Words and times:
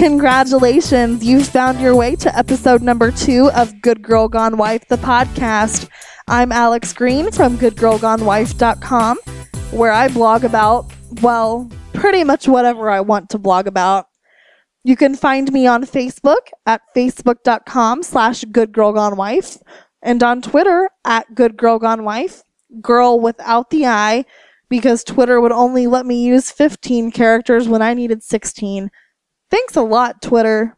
Congratulations, 0.00 1.22
you've 1.22 1.46
found 1.46 1.78
your 1.78 1.94
way 1.94 2.16
to 2.16 2.34
episode 2.34 2.80
number 2.80 3.10
two 3.10 3.50
of 3.50 3.82
Good 3.82 4.00
Girl 4.00 4.28
Gone 4.28 4.56
Wife, 4.56 4.88
the 4.88 4.96
podcast. 4.96 5.90
I'm 6.26 6.52
Alex 6.52 6.94
Green 6.94 7.30
from 7.30 7.58
goodgirlgonewife.com, 7.58 9.18
where 9.72 9.92
I 9.92 10.08
blog 10.08 10.44
about, 10.44 10.90
well, 11.20 11.70
pretty 11.92 12.24
much 12.24 12.48
whatever 12.48 12.88
I 12.88 13.00
want 13.00 13.28
to 13.28 13.38
blog 13.38 13.66
about. 13.66 14.06
You 14.84 14.96
can 14.96 15.16
find 15.16 15.52
me 15.52 15.66
on 15.66 15.84
Facebook 15.84 16.48
at 16.64 16.80
facebook.com 16.96 18.02
slash 18.02 18.42
goodgirlgonewife 18.44 19.60
and 20.00 20.22
on 20.22 20.40
Twitter 20.40 20.88
at 21.04 21.26
goodgirlgonewife, 21.34 22.42
girl 22.80 23.20
without 23.20 23.68
the 23.68 23.84
I, 23.84 24.24
because 24.70 25.04
Twitter 25.04 25.42
would 25.42 25.52
only 25.52 25.86
let 25.86 26.06
me 26.06 26.24
use 26.24 26.50
15 26.50 27.10
characters 27.10 27.68
when 27.68 27.82
I 27.82 27.92
needed 27.92 28.22
16. 28.22 28.90
Thanks 29.50 29.74
a 29.74 29.82
lot, 29.82 30.22
Twitter. 30.22 30.76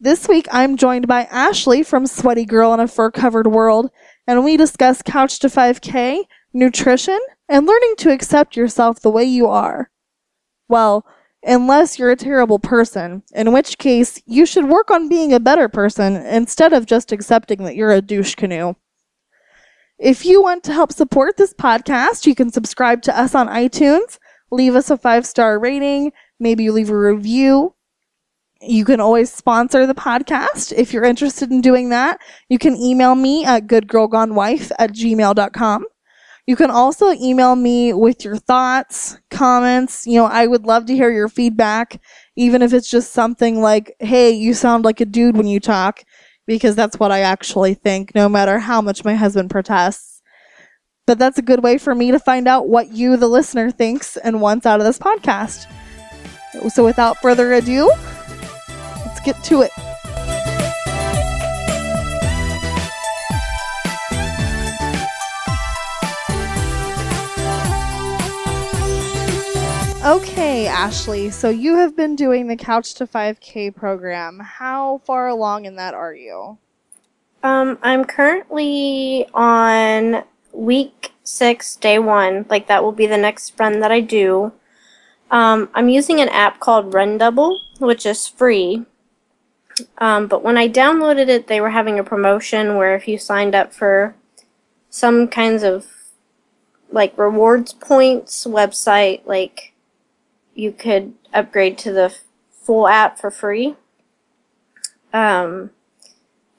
This 0.00 0.26
week 0.28 0.46
I'm 0.50 0.78
joined 0.78 1.06
by 1.06 1.24
Ashley 1.24 1.82
from 1.82 2.06
Sweaty 2.06 2.46
Girl 2.46 2.72
in 2.72 2.80
a 2.80 2.88
Fur 2.88 3.10
Covered 3.10 3.46
World, 3.46 3.90
and 4.26 4.42
we 4.42 4.56
discuss 4.56 5.02
Couch 5.02 5.38
to 5.40 5.48
5K, 5.48 6.24
nutrition, 6.54 7.18
and 7.50 7.66
learning 7.66 7.94
to 7.98 8.10
accept 8.10 8.56
yourself 8.56 9.00
the 9.00 9.10
way 9.10 9.24
you 9.24 9.46
are. 9.46 9.90
Well, 10.68 11.04
unless 11.42 11.98
you're 11.98 12.10
a 12.10 12.16
terrible 12.16 12.58
person, 12.58 13.22
in 13.34 13.52
which 13.52 13.76
case 13.76 14.22
you 14.24 14.46
should 14.46 14.70
work 14.70 14.90
on 14.90 15.10
being 15.10 15.34
a 15.34 15.40
better 15.40 15.68
person 15.68 16.16
instead 16.16 16.72
of 16.72 16.86
just 16.86 17.12
accepting 17.12 17.62
that 17.64 17.76
you're 17.76 17.92
a 17.92 18.00
douche 18.00 18.36
canoe. 18.36 18.72
If 19.98 20.24
you 20.24 20.42
want 20.42 20.64
to 20.64 20.72
help 20.72 20.92
support 20.92 21.36
this 21.36 21.52
podcast, 21.52 22.26
you 22.26 22.34
can 22.34 22.50
subscribe 22.50 23.02
to 23.02 23.18
us 23.18 23.34
on 23.34 23.48
iTunes, 23.48 24.18
leave 24.50 24.74
us 24.74 24.88
a 24.88 24.96
five 24.96 25.26
star 25.26 25.58
rating, 25.58 26.12
maybe 26.38 26.64
you 26.64 26.72
leave 26.72 26.90
a 26.90 26.98
review. 26.98 27.74
You 28.60 28.84
can 28.84 29.00
always 29.00 29.32
sponsor 29.32 29.86
the 29.86 29.94
podcast 29.94 30.72
if 30.72 30.92
you're 30.92 31.04
interested 31.04 31.50
in 31.50 31.60
doing 31.60 31.90
that. 31.90 32.20
You 32.48 32.58
can 32.58 32.76
email 32.76 33.14
me 33.14 33.44
at 33.44 33.66
goodgirlgonewife 33.66 34.72
at 34.78 34.92
gmail.com. 34.92 35.84
You 36.46 36.54
can 36.54 36.70
also 36.70 37.12
email 37.12 37.56
me 37.56 37.92
with 37.92 38.24
your 38.24 38.36
thoughts, 38.36 39.18
comments. 39.30 40.06
You 40.06 40.20
know, 40.20 40.26
I 40.26 40.46
would 40.46 40.64
love 40.64 40.86
to 40.86 40.94
hear 40.94 41.10
your 41.10 41.28
feedback, 41.28 42.00
even 42.36 42.62
if 42.62 42.72
it's 42.72 42.88
just 42.88 43.12
something 43.12 43.60
like, 43.60 43.94
hey, 43.98 44.30
you 44.30 44.54
sound 44.54 44.84
like 44.84 45.00
a 45.00 45.04
dude 45.04 45.36
when 45.36 45.48
you 45.48 45.58
talk, 45.58 46.04
because 46.46 46.76
that's 46.76 47.00
what 47.00 47.10
I 47.10 47.20
actually 47.20 47.74
think, 47.74 48.14
no 48.14 48.28
matter 48.28 48.60
how 48.60 48.80
much 48.80 49.04
my 49.04 49.14
husband 49.14 49.50
protests. 49.50 50.22
But 51.04 51.18
that's 51.18 51.38
a 51.38 51.42
good 51.42 51.62
way 51.62 51.78
for 51.78 51.94
me 51.94 52.12
to 52.12 52.18
find 52.18 52.46
out 52.46 52.68
what 52.68 52.92
you, 52.92 53.16
the 53.16 53.28
listener, 53.28 53.70
thinks 53.72 54.16
and 54.16 54.40
wants 54.40 54.66
out 54.66 54.80
of 54.80 54.86
this 54.86 54.98
podcast. 54.98 55.66
So 56.68 56.84
without 56.84 57.18
further 57.22 57.52
ado, 57.52 57.90
let's 59.04 59.20
get 59.20 59.42
to 59.44 59.62
it. 59.62 59.70
Okay, 70.06 70.68
Ashley, 70.68 71.30
so 71.30 71.48
you 71.48 71.74
have 71.78 71.96
been 71.96 72.14
doing 72.14 72.46
the 72.46 72.54
Couch 72.54 72.94
to 72.94 73.08
5K 73.08 73.74
program. 73.74 74.38
How 74.38 74.98
far 74.98 75.26
along 75.26 75.64
in 75.64 75.74
that 75.74 75.94
are 75.94 76.14
you? 76.14 76.58
Um, 77.42 77.76
I'm 77.82 78.04
currently 78.04 79.26
on 79.34 80.22
week 80.52 81.12
six, 81.24 81.74
day 81.74 81.98
one. 81.98 82.46
Like 82.48 82.68
that 82.68 82.84
will 82.84 82.92
be 82.92 83.06
the 83.06 83.18
next 83.18 83.54
run 83.58 83.80
that 83.80 83.90
I 83.90 84.00
do. 84.00 84.52
Um, 85.30 85.68
I'm 85.74 85.88
using 85.88 86.20
an 86.20 86.28
app 86.28 86.60
called 86.60 86.94
Run 86.94 87.18
Double, 87.18 87.60
which 87.78 88.06
is 88.06 88.28
free. 88.28 88.84
Um, 89.98 90.26
but 90.26 90.42
when 90.42 90.56
I 90.56 90.68
downloaded 90.68 91.28
it, 91.28 91.48
they 91.48 91.60
were 91.60 91.70
having 91.70 91.98
a 91.98 92.04
promotion 92.04 92.76
where 92.76 92.94
if 92.94 93.06
you 93.08 93.18
signed 93.18 93.54
up 93.54 93.74
for 93.74 94.14
some 94.88 95.28
kinds 95.28 95.62
of 95.62 95.86
like 96.90 97.16
rewards 97.18 97.72
points 97.72 98.46
website, 98.46 99.26
like 99.26 99.74
you 100.54 100.72
could 100.72 101.14
upgrade 101.34 101.76
to 101.78 101.92
the 101.92 102.16
full 102.50 102.88
app 102.88 103.18
for 103.18 103.30
free. 103.30 103.76
Um, 105.12 105.70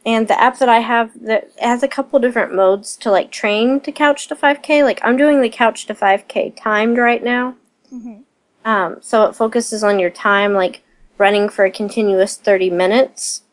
and 0.06 0.28
the 0.28 0.40
app 0.40 0.60
that 0.60 0.70
I 0.70 0.80
have 0.80 1.12
that 1.26 1.52
has 1.60 1.84
a 1.84 1.88
couple 1.88 2.20
different 2.20 2.56
modes 2.56 2.96
to 2.98 3.12
like 3.12 3.32
train 3.32 3.80
to 3.82 3.92
couch 3.92 4.28
to 4.28 4.36
5k. 4.36 4.84
Like 4.84 5.02
I'm 5.04 5.18
doing 5.18 5.42
the 5.42 5.50
couch 5.50 5.86
to 5.88 5.94
5k 5.94 6.56
timed 6.56 6.98
right 6.98 7.24
now. 7.24 7.56
Mm-hmm. 7.94 8.22
Um, 8.68 8.98
so 9.00 9.24
it 9.24 9.34
focuses 9.34 9.82
on 9.82 9.98
your 9.98 10.10
time, 10.10 10.54
like 10.54 10.84
running 11.18 11.48
for 11.48 11.64
a 11.64 11.72
continuous 11.72 12.36
30 12.36 12.70
minutes. 12.70 13.44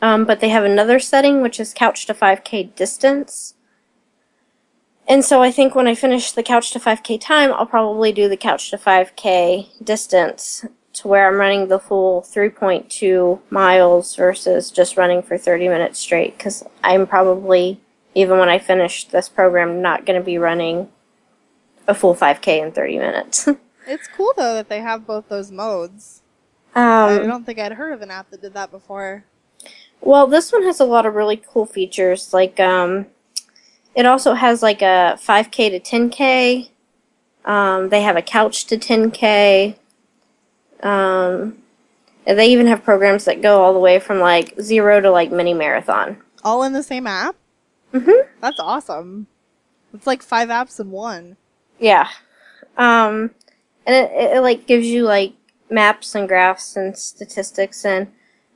Um, 0.00 0.24
but 0.24 0.38
they 0.38 0.50
have 0.50 0.62
another 0.62 1.00
setting 1.00 1.42
which 1.42 1.58
is 1.58 1.74
couch 1.74 2.06
to 2.06 2.14
5k 2.14 2.76
distance. 2.76 3.54
And 5.08 5.24
so 5.24 5.42
I 5.42 5.50
think 5.50 5.74
when 5.74 5.88
I 5.88 5.96
finish 5.96 6.30
the 6.30 6.44
couch 6.44 6.70
to 6.70 6.78
5k 6.78 7.20
time, 7.20 7.52
I'll 7.52 7.66
probably 7.66 8.12
do 8.12 8.28
the 8.28 8.36
couch 8.36 8.70
to 8.70 8.78
5k 8.78 9.84
distance 9.84 10.64
to 10.92 11.08
where 11.08 11.26
I'm 11.26 11.40
running 11.40 11.66
the 11.66 11.80
full 11.80 12.22
3.2 12.22 13.40
miles 13.50 14.14
versus 14.14 14.70
just 14.70 14.96
running 14.96 15.20
for 15.20 15.36
30 15.36 15.66
minutes 15.66 15.98
straight 15.98 16.38
because 16.38 16.62
I'm 16.84 17.08
probably, 17.08 17.80
even 18.14 18.38
when 18.38 18.48
I 18.48 18.60
finish 18.60 19.06
this 19.06 19.28
program, 19.28 19.82
not 19.82 20.06
going 20.06 20.18
to 20.18 20.24
be 20.24 20.38
running 20.38 20.90
a 21.88 21.94
full 21.94 22.14
5k 22.14 22.62
in 22.62 22.70
30 22.70 22.98
minutes. 22.98 23.48
It's 23.90 24.06
cool 24.06 24.32
though 24.36 24.54
that 24.54 24.68
they 24.68 24.80
have 24.80 25.04
both 25.04 25.28
those 25.28 25.50
modes. 25.50 26.22
I 26.76 27.16
um, 27.16 27.26
don't 27.26 27.44
think 27.44 27.58
I'd 27.58 27.72
heard 27.72 27.92
of 27.92 28.02
an 28.02 28.10
app 28.10 28.30
that 28.30 28.40
did 28.40 28.54
that 28.54 28.70
before. 28.70 29.24
well, 30.00 30.28
this 30.28 30.52
one 30.52 30.62
has 30.62 30.78
a 30.78 30.84
lot 30.84 31.06
of 31.06 31.14
really 31.14 31.36
cool 31.36 31.66
features. 31.66 32.32
Like, 32.32 32.60
um, 32.60 33.06
it 33.96 34.06
also 34.06 34.34
has 34.34 34.62
like 34.62 34.80
a 34.80 35.18
5k 35.20 35.70
to 35.70 35.80
10k. 35.80 36.70
Um, 37.44 37.88
they 37.88 38.02
have 38.02 38.16
a 38.16 38.22
couch 38.22 38.66
to 38.66 38.76
10k. 38.78 39.74
Um, 40.84 41.58
and 42.24 42.38
they 42.38 42.52
even 42.52 42.68
have 42.68 42.84
programs 42.84 43.24
that 43.24 43.42
go 43.42 43.60
all 43.60 43.72
the 43.72 43.80
way 43.80 43.98
from 43.98 44.20
like 44.20 44.54
zero 44.60 45.00
to 45.00 45.10
like 45.10 45.32
mini 45.32 45.52
marathon. 45.52 46.16
All 46.44 46.62
in 46.62 46.72
the 46.72 46.84
same 46.84 47.08
app? 47.08 47.34
Mhm. 47.92 48.28
That's 48.40 48.60
awesome. 48.60 49.26
It's 49.92 50.06
like 50.06 50.22
five 50.22 50.48
apps 50.48 50.78
in 50.78 50.92
one. 50.92 51.36
Yeah. 51.80 52.08
Um, 52.78 53.32
and 53.86 53.94
it, 53.94 54.10
it, 54.12 54.36
it 54.36 54.40
like 54.40 54.66
gives 54.66 54.86
you 54.86 55.04
like 55.04 55.32
maps 55.70 56.14
and 56.14 56.28
graphs 56.28 56.76
and 56.76 56.96
statistics 56.96 57.84
and 57.84 58.08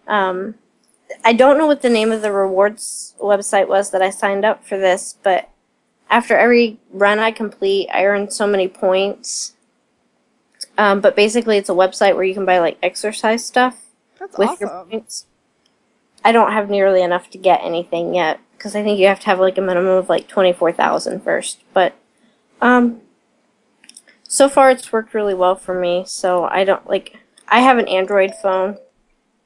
um, 0.07 0.55
I 1.25 1.33
don't 1.33 1.59
know 1.59 1.67
what 1.67 1.83
the 1.83 1.91
name 1.91 2.13
of 2.13 2.23
the 2.23 2.33
rewards 2.33 3.15
website 3.21 3.69
was 3.69 3.91
that 3.91 4.03
I 4.03 4.11
signed 4.11 4.45
up 4.45 4.67
for 4.67 4.79
this, 4.79 5.17
but 5.23 5.51
after 6.11 6.37
every 6.37 6.79
run 6.93 7.19
I 7.19 7.31
complete, 7.31 7.89
I 7.93 8.05
earn 8.05 8.31
so 8.31 8.47
many 8.47 8.69
points. 8.69 9.55
Um, 10.77 11.01
but 11.01 11.15
basically, 11.15 11.57
it's 11.57 11.69
a 11.69 11.75
website 11.75 12.15
where 12.15 12.25
you 12.25 12.35
can 12.35 12.45
buy 12.45 12.59
like 12.59 12.79
exercise 12.83 13.45
stuff 13.45 13.81
That's 14.19 14.37
with 14.37 14.61
your 14.61 14.85
points. 14.85 15.27
I 16.25 16.33
don't 16.33 16.53
have 16.53 16.71
nearly 16.71 17.03
enough 17.03 17.31
to 17.31 17.39
get 17.39 17.61
anything 17.63 18.15
yet 18.15 18.41
because 18.57 18.75
I 18.75 18.83
think 18.83 18.99
you 18.99 19.07
have 19.07 19.21
to 19.21 19.27
have 19.27 19.41
like 19.41 19.59
a 19.59 19.61
minimum 19.61 19.97
of 19.97 20.09
like 20.09 20.27
twenty 20.27 20.53
four 20.53 20.73
thousand 20.73 21.23
first. 21.23 21.63
But 21.73 21.95
um, 22.61 23.03
so 24.35 24.49
far 24.49 24.69
it's 24.69 24.91
worked 24.91 25.15
really 25.15 25.33
well 25.33 25.55
for 25.55 25.79
me. 25.79 26.03
So 26.09 26.45
I 26.45 26.65
don't 26.65 26.85
like 26.89 27.17
I 27.47 27.61
have 27.61 27.79
an 27.79 27.87
Android 27.87 28.33
phone, 28.43 28.79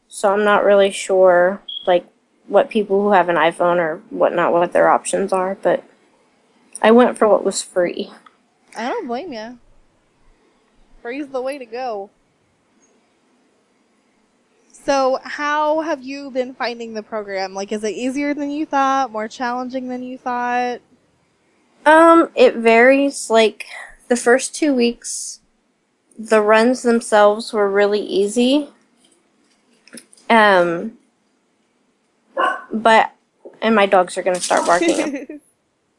so 0.08 0.32
I'm 0.32 0.44
not 0.44 0.64
really 0.64 0.90
sure 0.90 1.60
like 1.86 2.06
what 2.46 2.70
people 2.70 3.02
who 3.02 3.12
have 3.12 3.28
an 3.28 3.36
iPhone 3.36 3.76
or 3.76 4.00
whatnot 4.08 4.54
what 4.54 4.72
their 4.72 4.88
options 4.88 5.30
are. 5.30 5.56
But 5.56 5.84
I 6.80 6.90
went 6.90 7.18
for 7.18 7.28
what 7.28 7.44
was 7.44 7.60
free. 7.60 8.10
I 8.74 8.88
don't 8.88 9.06
blame 9.06 9.30
you. 9.30 9.58
Free's 11.02 11.28
the 11.28 11.42
way 11.42 11.58
to 11.58 11.66
go. 11.66 12.08
So, 14.72 15.20
how 15.22 15.82
have 15.82 16.02
you 16.02 16.30
been 16.30 16.54
finding 16.54 16.94
the 16.94 17.02
program? 17.02 17.52
Like, 17.52 17.72
is 17.72 17.84
it 17.84 17.90
easier 17.90 18.32
than 18.32 18.50
you 18.50 18.64
thought? 18.64 19.12
More 19.12 19.28
challenging 19.28 19.88
than 19.88 20.02
you 20.02 20.16
thought? 20.16 20.80
Um, 21.84 22.30
it 22.34 22.56
varies. 22.56 23.28
Like 23.28 23.66
the 24.08 24.16
first 24.16 24.54
two 24.54 24.74
weeks, 24.74 25.40
the 26.18 26.42
runs 26.42 26.82
themselves 26.82 27.52
were 27.52 27.70
really 27.70 28.00
easy. 28.00 28.68
Um, 30.28 30.98
but 32.72 33.12
and 33.60 33.74
my 33.74 33.86
dogs 33.86 34.18
are 34.18 34.22
gonna 34.22 34.40
start 34.40 34.66
barking. 34.66 35.40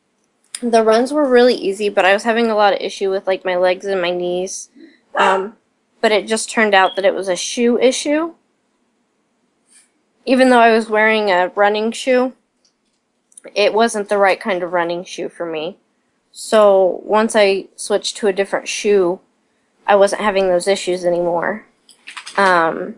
the 0.61 0.83
runs 0.83 1.13
were 1.13 1.27
really 1.27 1.55
easy, 1.55 1.89
but 1.89 2.05
I 2.05 2.13
was 2.13 2.23
having 2.23 2.47
a 2.47 2.55
lot 2.55 2.73
of 2.73 2.81
issue 2.81 3.09
with 3.09 3.27
like 3.27 3.45
my 3.45 3.55
legs 3.55 3.85
and 3.85 4.01
my 4.01 4.11
knees. 4.11 4.69
Um, 5.15 5.55
but 6.01 6.11
it 6.11 6.27
just 6.27 6.49
turned 6.49 6.73
out 6.73 6.95
that 6.95 7.05
it 7.05 7.13
was 7.13 7.27
a 7.27 7.35
shoe 7.35 7.79
issue. 7.79 8.33
Even 10.25 10.49
though 10.49 10.59
I 10.59 10.71
was 10.71 10.89
wearing 10.89 11.31
a 11.31 11.51
running 11.55 11.91
shoe, 11.91 12.33
it 13.55 13.73
wasn't 13.73 14.09
the 14.09 14.17
right 14.17 14.39
kind 14.39 14.63
of 14.63 14.73
running 14.73 15.03
shoe 15.03 15.29
for 15.29 15.45
me. 15.45 15.77
So 16.31 17.01
once 17.03 17.35
I 17.35 17.67
switched 17.75 18.17
to 18.17 18.27
a 18.27 18.33
different 18.33 18.67
shoe, 18.67 19.19
I 19.87 19.95
wasn't 19.95 20.21
having 20.21 20.47
those 20.47 20.67
issues 20.67 21.03
anymore. 21.03 21.65
Um, 22.37 22.95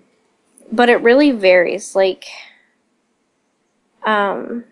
but 0.72 0.90
it 0.90 1.02
really 1.02 1.32
varies. 1.32 1.96
Like, 1.96 2.26
um, 4.04 4.66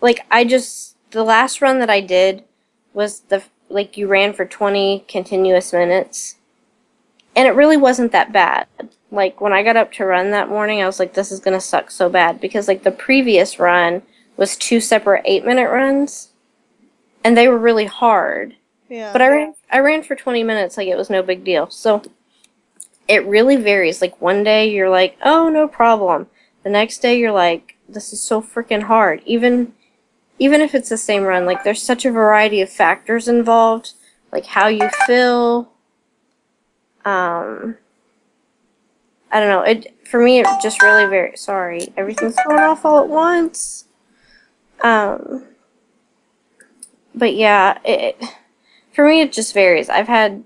like 0.00 0.26
I 0.30 0.44
just 0.44 0.96
the 1.10 1.24
last 1.24 1.62
run 1.62 1.78
that 1.78 1.90
I 1.90 2.00
did 2.00 2.44
was 2.92 3.20
the 3.20 3.42
like 3.68 3.96
you 3.96 4.06
ran 4.06 4.32
for 4.32 4.44
20 4.44 5.04
continuous 5.08 5.72
minutes 5.72 6.36
and 7.36 7.46
it 7.46 7.52
really 7.52 7.76
wasn't 7.76 8.12
that 8.12 8.32
bad 8.32 8.66
like 9.10 9.40
when 9.40 9.52
i 9.52 9.62
got 9.62 9.76
up 9.76 9.92
to 9.92 10.04
run 10.04 10.30
that 10.30 10.48
morning 10.48 10.82
i 10.82 10.86
was 10.86 10.98
like 10.98 11.12
this 11.14 11.30
is 11.30 11.40
to 11.40 11.60
suck 11.60 11.90
so 11.90 12.08
bad 12.08 12.40
because 12.40 12.66
like 12.66 12.82
the 12.82 12.90
previous 12.90 13.58
run 13.58 14.02
was 14.38 14.56
two 14.56 14.80
separate 14.80 15.22
8 15.26 15.44
minute 15.44 15.68
runs 15.68 16.30
and 17.22 17.36
they 17.36 17.48
were 17.48 17.58
really 17.58 17.84
hard 17.84 18.56
Yeah. 18.88 19.12
but 19.12 19.20
i 19.20 19.28
ran 19.28 19.54
i 19.70 19.78
ran 19.80 20.02
for 20.02 20.16
20 20.16 20.42
minutes 20.42 20.76
like 20.78 20.88
it 20.88 20.96
was 20.96 21.10
no 21.10 21.22
big 21.22 21.44
deal 21.44 21.68
so 21.68 22.02
it 23.06 23.26
really 23.26 23.56
varies 23.56 24.00
like 24.00 24.18
one 24.20 24.42
day 24.42 24.70
you're 24.70 24.88
like 24.90 25.16
oh 25.22 25.50
no 25.50 25.68
problem 25.68 26.28
the 26.62 26.70
next 26.70 26.98
day 26.98 27.18
you're 27.18 27.32
like 27.32 27.76
this 27.86 28.12
is 28.14 28.20
so 28.22 28.40
freaking 28.40 28.84
hard 28.84 29.22
even 29.26 29.74
even 30.38 30.60
if 30.60 30.74
it's 30.74 30.88
the 30.88 30.96
same 30.96 31.24
run, 31.24 31.44
like 31.46 31.64
there's 31.64 31.82
such 31.82 32.04
a 32.04 32.10
variety 32.10 32.60
of 32.60 32.70
factors 32.70 33.28
involved, 33.28 33.92
like 34.32 34.46
how 34.46 34.68
you 34.68 34.88
feel. 35.06 35.72
Um, 37.04 37.76
I 39.32 39.40
don't 39.40 39.48
know. 39.48 39.62
It 39.62 39.94
for 40.06 40.20
me, 40.22 40.40
it 40.40 40.46
just 40.62 40.80
really 40.82 41.06
very 41.06 41.36
sorry. 41.36 41.92
Everything's 41.96 42.36
going 42.46 42.60
off 42.60 42.84
all 42.84 43.00
at 43.00 43.08
once. 43.08 43.86
Um, 44.82 45.44
but 47.14 47.34
yeah, 47.34 47.78
it 47.84 48.22
for 48.92 49.06
me 49.06 49.20
it 49.20 49.32
just 49.32 49.54
varies. 49.54 49.88
I've 49.88 50.08
had 50.08 50.44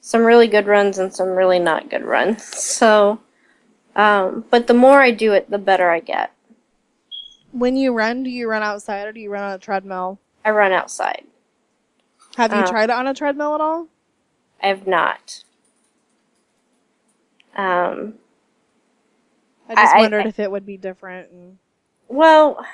some 0.00 0.24
really 0.24 0.46
good 0.46 0.66
runs 0.66 0.98
and 0.98 1.14
some 1.14 1.28
really 1.30 1.58
not 1.58 1.90
good 1.90 2.04
runs. 2.04 2.42
So, 2.54 3.20
um, 3.96 4.44
but 4.50 4.66
the 4.66 4.74
more 4.74 5.00
I 5.00 5.10
do 5.12 5.32
it, 5.32 5.50
the 5.50 5.58
better 5.58 5.90
I 5.90 6.00
get. 6.00 6.32
when 7.52 7.76
you 7.76 7.92
run, 7.94 8.22
do 8.24 8.30
you 8.30 8.48
run 8.50 8.62
outside 8.62 9.06
or 9.06 9.12
do 9.12 9.20
you 9.20 9.30
run 9.30 9.44
on 9.44 9.52
a 9.52 9.58
treadmill? 9.58 10.18
I 10.44 10.50
run 10.50 10.72
outside. 10.72 11.24
Have 12.36 12.52
you 12.52 12.62
Uh, 12.62 12.66
tried 12.66 12.84
it 12.90 12.90
on 12.90 13.06
a 13.06 13.14
treadmill 13.14 13.54
at 13.54 13.60
all? 13.60 13.88
I 14.62 14.68
have 14.68 14.86
not. 14.86 15.44
Um, 17.56 18.14
I 19.68 19.76
just 19.76 19.94
I- 19.94 19.98
I- 19.98 20.00
wondered 20.00 20.26
if 20.26 20.38
it 20.38 20.50
would 20.50 20.66
be 20.66 20.76
different. 20.76 21.30
And... 21.30 21.58
well, 22.08 22.64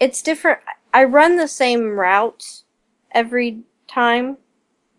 it's 0.00 0.22
different. 0.22 0.60
I 0.92 1.04
run 1.04 1.36
the 1.36 1.48
same 1.48 1.90
route 1.90 2.62
every 3.12 3.60
time, 3.88 4.38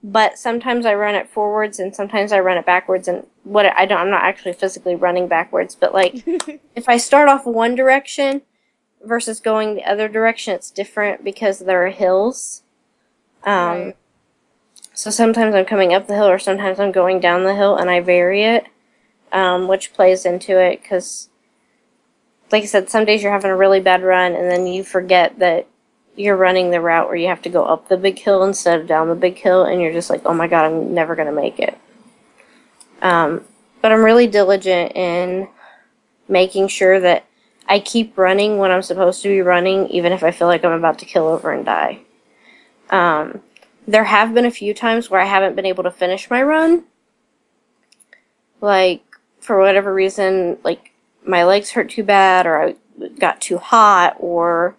but 0.04 0.38
sometimes 0.38 0.86
I 0.86 0.94
run 0.95 1.15
it 1.15 1.30
forwards 1.30 1.80
and 1.80 1.95
sometimes 1.95 2.31
I 2.31 2.39
run 2.39 2.57
it 2.57 2.65
backwards. 2.65 3.07
And 3.07 3.25
what 3.44 3.65
I 3.65 3.86
don't, 3.86 4.00
I'm 4.00 4.10
not 4.10 4.24
actually 4.24 4.54
physically 4.54 4.95
running 4.95 5.27
backwards, 5.27 5.75
but 5.75 5.94
like 5.94 6.24
if 6.75 6.89
I 6.89 6.98
start 6.98 7.30
off 7.30 7.45
one 7.45 7.75
direction 7.75 8.42
versus 9.04 9.39
going 9.39 9.75
the 9.75 9.86
other 9.86 10.07
direction, 10.07 10.54
it's 10.54 10.71
different 10.71 11.24
because 11.24 11.60
there 11.60 11.86
are 11.86 11.89
hills. 11.89 12.63
Um, 13.44 13.83
Right. 13.83 13.98
So 14.94 15.10
sometimes 15.10 15.56
I'm 15.56 15.65
coming 15.65 15.94
up 15.94 16.07
the 16.07 16.13
hill, 16.13 16.27
or 16.27 16.38
sometimes 16.38 16.80
I'm 16.80 16.92
going 16.92 17.19
down 17.19 17.44
the 17.44 17.56
hill, 17.56 17.75
and 17.75 17.89
I 17.89 18.00
vary 18.00 18.44
it, 18.44 18.68
um, 19.31 19.68
which 19.68 19.92
plays 19.92 20.24
into 20.24 20.60
it 20.60 20.81
because, 20.83 21.30
like 22.54 22.64
I 22.64 22.68
said, 22.68 22.88
some 22.88 23.04
days 23.04 23.24
you're 23.24 23.32
having 23.32 23.50
a 23.50 23.58
really 23.58 23.80
bad 23.80 24.04
run, 24.04 24.36
and 24.36 24.50
then 24.50 24.68
you 24.68 24.84
forget 24.84 25.40
that 25.40 25.66
you're 26.16 26.38
running 26.38 26.70
the 26.70 26.80
route 26.80 27.08
where 27.08 27.16
you 27.16 27.28
have 27.28 27.42
to 27.42 27.50
go 27.50 27.66
up 27.66 27.90
the 27.90 27.98
big 27.98 28.20
hill 28.20 28.44
instead 28.44 28.80
of 28.80 28.86
down 28.86 29.10
the 29.10 29.16
big 29.16 29.40
hill, 29.40 29.64
and 29.64 29.82
you're 29.82 29.92
just 29.92 30.12
like, 30.12 30.22
oh 30.24 30.36
my 30.36 30.48
god, 30.48 30.66
I'm 30.66 30.94
never 30.94 31.16
gonna 31.16 31.32
make 31.32 31.60
it. 31.60 31.76
Um, 33.02 33.44
but 33.82 33.92
I'm 33.92 34.04
really 34.04 34.28
diligent 34.28 34.96
in 34.96 35.50
making 36.28 36.68
sure 36.68 37.00
that 37.00 37.26
I 37.68 37.80
keep 37.80 38.16
running 38.20 38.60
when 38.60 38.70
I'm 38.70 38.84
supposed 38.84 39.24
to 39.24 39.30
be 39.30 39.42
running, 39.42 39.88
even 39.88 40.12
if 40.12 40.24
I 40.24 40.30
feel 40.30 40.48
like 40.48 40.64
I'm 40.64 40.74
about 40.74 41.00
to 41.00 41.06
kill 41.06 41.28
over 41.28 41.52
and 41.52 41.66
die. 41.66 42.02
Um, 42.92 43.42
there 43.88 44.04
have 44.04 44.36
been 44.36 44.46
a 44.46 44.52
few 44.52 44.76
times 44.76 45.10
where 45.10 45.20
I 45.20 45.26
haven't 45.26 45.56
been 45.56 45.66
able 45.66 45.86
to 45.86 45.92
finish 45.92 46.30
my 46.30 46.44
run. 46.44 46.84
Like, 48.62 49.04
for 49.40 49.60
whatever 49.60 49.92
reason, 49.92 50.60
like, 50.64 50.93
my 51.25 51.44
legs 51.44 51.72
hurt 51.72 51.90
too 51.90 52.04
bad, 52.04 52.46
or 52.46 52.62
I 52.62 52.75
got 53.20 53.42
too 53.42 53.58
hot, 53.58 54.16
or 54.20 54.75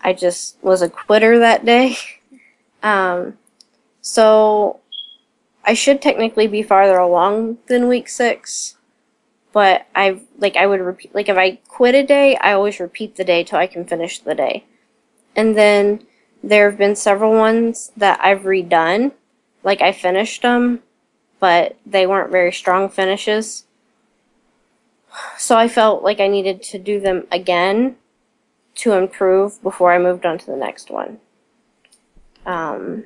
I 0.00 0.12
just 0.12 0.56
was 0.62 0.82
a 0.82 0.88
quitter 0.88 1.38
that 1.38 1.64
day. 1.64 1.96
Um, 2.82 3.38
so, 4.02 4.80
I 5.64 5.72
should 5.72 6.02
technically 6.02 6.46
be 6.46 6.62
farther 6.62 6.98
along 6.98 7.58
than 7.66 7.88
week 7.88 8.10
six, 8.10 8.76
but 9.52 9.86
I 9.94 10.20
like 10.36 10.56
I 10.56 10.66
would 10.66 10.80
repeat 10.80 11.14
like 11.14 11.30
if 11.30 11.38
I 11.38 11.60
quit 11.66 11.94
a 11.94 12.02
day, 12.02 12.36
I 12.36 12.52
always 12.52 12.80
repeat 12.80 13.16
the 13.16 13.24
day 13.24 13.42
till 13.42 13.58
I 13.58 13.66
can 13.66 13.86
finish 13.86 14.18
the 14.18 14.34
day, 14.34 14.64
and 15.34 15.56
then 15.56 16.06
there 16.42 16.68
have 16.68 16.78
been 16.78 16.94
several 16.94 17.32
ones 17.32 17.90
that 17.96 18.20
I've 18.22 18.42
redone, 18.42 19.12
like 19.62 19.80
I 19.80 19.92
finished 19.92 20.42
them, 20.42 20.82
but 21.40 21.78
they 21.86 22.06
weren't 22.06 22.30
very 22.30 22.52
strong 22.52 22.90
finishes. 22.90 23.63
So 25.38 25.56
I 25.56 25.68
felt 25.68 26.02
like 26.02 26.20
I 26.20 26.28
needed 26.28 26.62
to 26.64 26.78
do 26.78 27.00
them 27.00 27.26
again 27.30 27.96
to 28.76 28.92
improve 28.92 29.62
before 29.62 29.92
I 29.92 29.98
moved 29.98 30.26
on 30.26 30.38
to 30.38 30.46
the 30.46 30.56
next 30.56 30.90
one. 30.90 31.20
Um, 32.46 33.04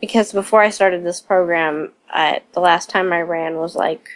because 0.00 0.32
before 0.32 0.62
I 0.62 0.70
started 0.70 1.04
this 1.04 1.20
program, 1.20 1.92
I, 2.10 2.42
the 2.52 2.60
last 2.60 2.90
time 2.90 3.12
I 3.12 3.22
ran 3.22 3.56
was 3.56 3.74
like 3.74 4.08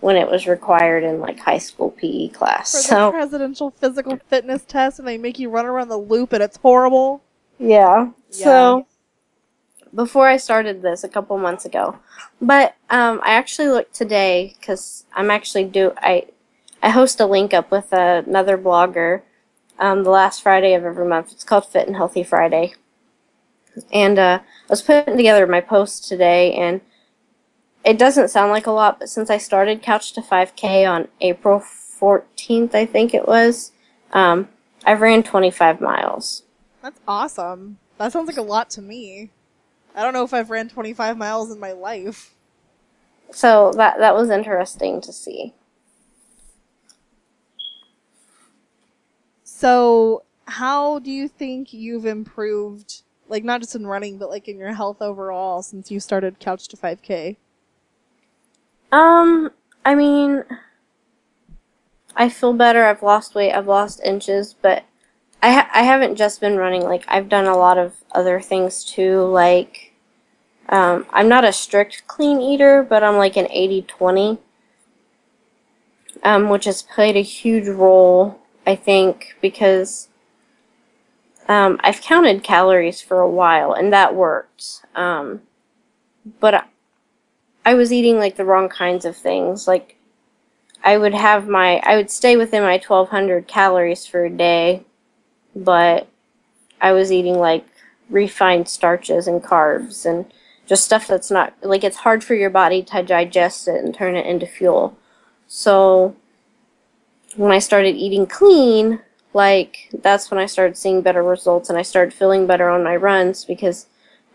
when 0.00 0.16
it 0.16 0.30
was 0.30 0.46
required 0.46 1.04
in 1.04 1.20
like 1.20 1.38
high 1.38 1.58
school 1.58 1.90
PE 1.90 2.28
class. 2.28 2.72
For 2.72 2.78
the 2.78 2.82
so 2.82 3.10
presidential 3.10 3.70
physical 3.70 4.18
fitness 4.28 4.64
test, 4.64 4.98
and 4.98 5.06
they 5.06 5.18
make 5.18 5.38
you 5.38 5.50
run 5.50 5.66
around 5.66 5.88
the 5.88 5.98
loop, 5.98 6.32
and 6.32 6.42
it's 6.42 6.56
horrible. 6.58 7.22
yeah. 7.58 8.10
Yeah. 8.32 8.44
So 8.44 8.86
before 9.94 10.28
I 10.28 10.36
started 10.36 10.82
this 10.82 11.04
a 11.04 11.08
couple 11.08 11.36
months 11.38 11.64
ago, 11.64 11.98
but 12.40 12.76
um, 12.90 13.20
I 13.24 13.32
actually 13.32 13.68
looked 13.68 13.94
today 13.94 14.54
because 14.58 15.04
I'm 15.14 15.30
actually 15.30 15.64
do 15.64 15.92
I 15.98 16.26
I 16.82 16.90
host 16.90 17.20
a 17.20 17.26
link 17.26 17.52
up 17.52 17.70
with 17.70 17.92
another 17.92 18.56
blogger 18.56 19.22
um, 19.78 20.04
the 20.04 20.10
last 20.10 20.42
Friday 20.42 20.74
of 20.74 20.84
every 20.84 21.06
month. 21.06 21.32
It's 21.32 21.44
called 21.44 21.66
Fit 21.66 21.86
and 21.86 21.96
Healthy 21.96 22.22
Friday, 22.22 22.74
and 23.92 24.18
uh, 24.18 24.40
I 24.42 24.66
was 24.68 24.82
putting 24.82 25.16
together 25.16 25.46
my 25.46 25.60
post 25.60 26.08
today, 26.08 26.54
and 26.54 26.80
it 27.84 27.98
doesn't 27.98 28.28
sound 28.28 28.50
like 28.52 28.66
a 28.66 28.72
lot, 28.72 28.98
but 28.98 29.08
since 29.08 29.30
I 29.30 29.38
started 29.38 29.82
Couch 29.82 30.12
to 30.12 30.20
5K 30.20 30.88
on 30.88 31.08
April 31.20 31.60
14th, 31.60 32.74
I 32.74 32.86
think 32.86 33.14
it 33.14 33.26
was, 33.26 33.72
um, 34.12 34.48
I've 34.84 35.00
ran 35.00 35.22
25 35.22 35.80
miles. 35.80 36.42
That's 36.82 37.00
awesome. 37.06 37.78
That 37.98 38.12
sounds 38.12 38.26
like 38.26 38.36
a 38.36 38.42
lot 38.42 38.70
to 38.70 38.82
me. 38.82 39.30
I 40.00 40.02
don't 40.02 40.14
know 40.14 40.24
if 40.24 40.32
I've 40.32 40.48
ran 40.48 40.70
25 40.70 41.18
miles 41.18 41.50
in 41.50 41.60
my 41.60 41.72
life. 41.72 42.34
So 43.30 43.70
that 43.76 43.98
that 43.98 44.14
was 44.14 44.30
interesting 44.30 45.02
to 45.02 45.12
see. 45.12 45.52
So, 49.44 50.22
how 50.46 51.00
do 51.00 51.10
you 51.10 51.28
think 51.28 51.74
you've 51.74 52.06
improved, 52.06 53.02
like 53.28 53.44
not 53.44 53.60
just 53.60 53.74
in 53.74 53.86
running, 53.86 54.16
but 54.16 54.30
like 54.30 54.48
in 54.48 54.56
your 54.56 54.72
health 54.72 55.02
overall 55.02 55.62
since 55.62 55.90
you 55.90 56.00
started 56.00 56.38
Couch 56.38 56.66
to 56.68 56.78
5K? 56.78 57.36
Um, 58.90 59.50
I 59.84 59.94
mean, 59.94 60.44
I 62.16 62.30
feel 62.30 62.54
better. 62.54 62.86
I've 62.86 63.02
lost 63.02 63.34
weight. 63.34 63.52
I've 63.52 63.68
lost 63.68 64.00
inches, 64.02 64.54
but 64.54 64.84
I 65.42 65.52
ha- 65.52 65.70
I 65.74 65.82
haven't 65.82 66.16
just 66.16 66.40
been 66.40 66.56
running. 66.56 66.84
Like 66.84 67.04
I've 67.06 67.28
done 67.28 67.46
a 67.46 67.56
lot 67.58 67.76
of 67.76 67.96
other 68.12 68.40
things 68.40 68.82
too. 68.82 69.22
Like, 69.24 69.89
um, 70.70 71.04
I'm 71.12 71.28
not 71.28 71.44
a 71.44 71.52
strict 71.52 72.04
clean 72.06 72.40
eater, 72.40 72.82
but 72.82 73.02
I'm 73.02 73.16
like 73.16 73.36
an 73.36 73.46
80-20, 73.46 74.38
um, 76.22 76.48
which 76.48 76.64
has 76.64 76.80
played 76.80 77.16
a 77.16 77.22
huge 77.22 77.66
role. 77.68 78.40
I 78.66 78.76
think 78.76 79.36
because 79.40 80.08
um, 81.48 81.80
I've 81.82 82.00
counted 82.00 82.44
calories 82.44 83.00
for 83.00 83.20
a 83.20 83.28
while, 83.28 83.72
and 83.72 83.92
that 83.92 84.14
worked. 84.14 84.82
Um, 84.94 85.42
but 86.38 86.54
I, 86.54 86.62
I 87.64 87.74
was 87.74 87.92
eating 87.92 88.18
like 88.18 88.36
the 88.36 88.44
wrong 88.44 88.68
kinds 88.68 89.04
of 89.04 89.16
things. 89.16 89.66
Like 89.66 89.96
I 90.84 90.96
would 90.96 91.14
have 91.14 91.48
my 91.48 91.80
I 91.84 91.96
would 91.96 92.10
stay 92.10 92.36
within 92.36 92.62
my 92.62 92.74
1200 92.78 93.48
calories 93.48 94.06
for 94.06 94.24
a 94.24 94.30
day, 94.30 94.84
but 95.56 96.06
I 96.80 96.92
was 96.92 97.10
eating 97.10 97.38
like 97.38 97.66
refined 98.08 98.68
starches 98.68 99.26
and 99.26 99.42
carbs 99.42 100.06
and 100.06 100.32
just 100.70 100.84
stuff 100.84 101.08
that's 101.08 101.32
not 101.32 101.52
like 101.62 101.82
it's 101.82 101.96
hard 101.96 102.22
for 102.22 102.36
your 102.36 102.48
body 102.48 102.80
to 102.80 103.02
digest 103.02 103.66
it 103.66 103.84
and 103.84 103.92
turn 103.92 104.14
it 104.14 104.24
into 104.24 104.46
fuel. 104.46 104.96
So 105.48 106.14
when 107.34 107.50
I 107.50 107.58
started 107.58 107.96
eating 107.96 108.24
clean, 108.24 109.00
like 109.34 109.90
that's 109.92 110.30
when 110.30 110.38
I 110.38 110.46
started 110.46 110.76
seeing 110.76 111.02
better 111.02 111.24
results 111.24 111.68
and 111.68 111.76
I 111.76 111.82
started 111.82 112.14
feeling 112.14 112.46
better 112.46 112.68
on 112.68 112.84
my 112.84 112.94
runs 112.94 113.44
because 113.44 113.86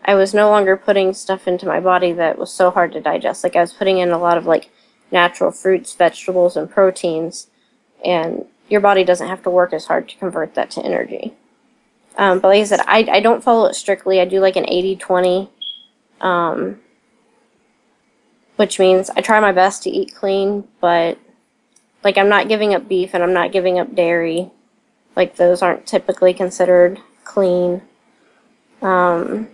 I 0.04 0.14
was 0.14 0.34
no 0.34 0.50
longer 0.50 0.76
putting 0.76 1.14
stuff 1.14 1.48
into 1.48 1.64
my 1.64 1.80
body 1.80 2.12
that 2.12 2.36
was 2.36 2.52
so 2.52 2.70
hard 2.70 2.92
to 2.92 3.00
digest. 3.00 3.42
Like 3.42 3.56
I 3.56 3.62
was 3.62 3.72
putting 3.72 3.96
in 3.96 4.10
a 4.10 4.18
lot 4.18 4.36
of 4.36 4.44
like 4.44 4.68
natural 5.10 5.50
fruits, 5.50 5.94
vegetables, 5.94 6.54
and 6.54 6.70
proteins, 6.70 7.46
and 8.04 8.44
your 8.68 8.82
body 8.82 9.04
doesn't 9.04 9.28
have 9.28 9.42
to 9.44 9.50
work 9.50 9.72
as 9.72 9.86
hard 9.86 10.06
to 10.10 10.16
convert 10.18 10.54
that 10.54 10.70
to 10.72 10.84
energy. 10.84 11.32
Um, 12.18 12.40
but 12.40 12.48
like 12.48 12.60
I 12.60 12.64
said, 12.64 12.80
I, 12.86 13.08
I 13.10 13.20
don't 13.20 13.42
follow 13.42 13.64
it 13.70 13.74
strictly. 13.74 14.20
I 14.20 14.26
do 14.26 14.40
like 14.40 14.56
an 14.56 14.68
80 14.68 14.96
20, 14.96 15.50
um, 16.20 16.80
which 18.56 18.78
means 18.78 19.10
I 19.10 19.20
try 19.20 19.38
my 19.40 19.52
best 19.52 19.82
to 19.82 19.90
eat 19.90 20.14
clean, 20.14 20.66
but 20.80 21.18
like 22.02 22.18
I'm 22.18 22.28
not 22.28 22.48
giving 22.48 22.74
up 22.74 22.88
beef 22.88 23.14
and 23.14 23.22
I'm 23.22 23.32
not 23.32 23.52
giving 23.52 23.78
up 23.78 23.94
dairy. 23.94 24.50
Like 25.14 25.36
those 25.36 25.62
aren't 25.62 25.86
typically 25.86 26.34
considered 26.34 27.00
clean. 27.24 27.82
Um, 28.82 29.48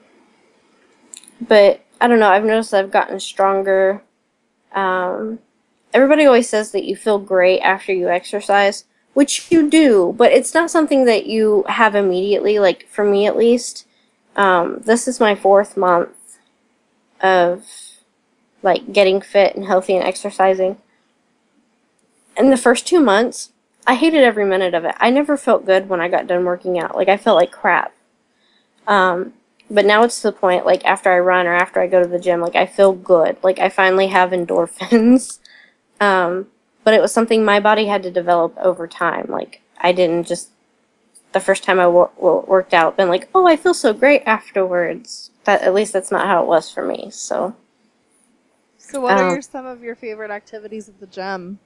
but 1.41 1.85
I 2.01 2.09
don't 2.09 2.19
know. 2.21 2.31
I've 2.31 2.45
noticed 2.45 2.75
I've 2.75 2.91
gotten 2.91 3.21
stronger. 3.21 4.03
Um, 4.73 5.39
everybody 5.93 6.25
always 6.25 6.49
says 6.49 6.73
that 6.73 6.85
you 6.85 6.97
feel 6.97 7.19
great 7.19 7.61
after 7.61 7.93
you 7.93 8.09
exercise, 8.09 8.85
which 9.15 9.51
you 9.51 9.69
do, 9.69 10.15
but 10.17 10.33
it's 10.33 10.55
not 10.55 10.71
something 10.71 11.05
that 11.05 11.27
you 11.27 11.65
have 11.69 11.95
immediately. 11.95 12.59
Like 12.59 12.89
for 12.89 13.05
me, 13.05 13.27
at 13.27 13.37
least, 13.37 13.87
um, 14.37 14.81
this 14.85 15.07
is 15.07 15.21
my 15.21 15.35
fourth 15.35 15.77
month 15.77 16.11
of 17.23 17.67
like 18.63 18.93
getting 18.93 19.21
fit 19.21 19.55
and 19.55 19.67
healthy 19.67 19.97
and 19.97 20.05
exercising. 20.05 20.79
In 22.37 22.51
the 22.51 22.57
first 22.57 22.87
two 22.87 23.01
months, 23.01 23.51
I 23.87 23.95
hated 23.95 24.23
every 24.23 24.45
minute 24.45 24.75
of 24.75 24.85
it. 24.85 24.95
I 24.99 25.11
never 25.11 25.37
felt 25.37 25.67
good 25.67 25.89
when 25.89 26.01
I 26.01 26.09
got 26.09 26.27
done 26.27 26.45
working 26.45 26.79
out. 26.79 26.97
Like 26.97 27.09
I 27.09 27.17
felt 27.17 27.37
like 27.37 27.51
crap. 27.51 27.93
Um, 28.87 29.35
but 29.71 29.87
now 29.87 30.03
it's 30.03 30.21
to 30.21 30.29
the 30.29 30.33
point 30.33 30.67
like 30.67 30.85
after 30.85 31.11
I 31.11 31.19
run 31.19 31.47
or 31.47 31.55
after 31.55 31.81
I 31.81 31.87
go 31.87 32.03
to 32.03 32.09
the 32.09 32.19
gym, 32.21 32.41
like 32.41 32.57
I 32.57 32.67
feel 32.67 32.93
good. 32.93 33.37
Like 33.43 33.59
I 33.59 33.69
finally 33.69 34.09
have 34.09 34.31
endorphins. 34.33 35.39
um, 36.01 36.49
but 36.85 36.95
it 36.95 37.01
was 37.01 37.13
something 37.13 37.45
my 37.45 37.61
body 37.61 37.87
had 37.87 38.03
to 38.05 38.11
develop 38.11 38.57
over 38.59 38.87
time. 38.87 39.27
Like 39.29 39.63
I 39.79 39.93
didn't 39.93 40.27
just 40.27 40.51
the 41.33 41.41
first 41.41 41.65
time 41.65 41.81
I 41.81 41.89
wor- 41.89 42.11
worked 42.47 42.75
out 42.75 42.97
been 42.97 43.09
like, 43.09 43.29
oh, 43.35 43.47
I 43.47 43.57
feel 43.57 43.75
so 43.75 43.93
great 43.93 44.23
afterwards. 44.27 45.32
That 45.45 45.63
at 45.63 45.75
least 45.75 45.93
that's 45.93 46.11
not 46.11 46.27
how 46.27 46.43
it 46.43 46.47
was 46.47 46.71
for 46.71 46.85
me. 46.85 47.11
So. 47.11 47.57
So, 48.79 49.01
what 49.01 49.19
um, 49.19 49.27
are 49.27 49.33
your, 49.33 49.43
some 49.43 49.67
of 49.67 49.83
your 49.83 49.95
favorite 49.95 50.31
activities 50.31 50.89
at 50.89 51.01
the 51.01 51.07
gym? 51.07 51.59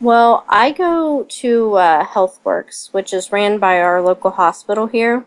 Well, 0.00 0.44
I 0.48 0.72
go 0.72 1.24
to 1.24 1.74
uh, 1.74 2.06
HealthWorks, 2.06 2.92
which 2.92 3.14
is 3.14 3.32
ran 3.32 3.58
by 3.58 3.80
our 3.80 4.02
local 4.02 4.32
hospital 4.32 4.86
here. 4.86 5.24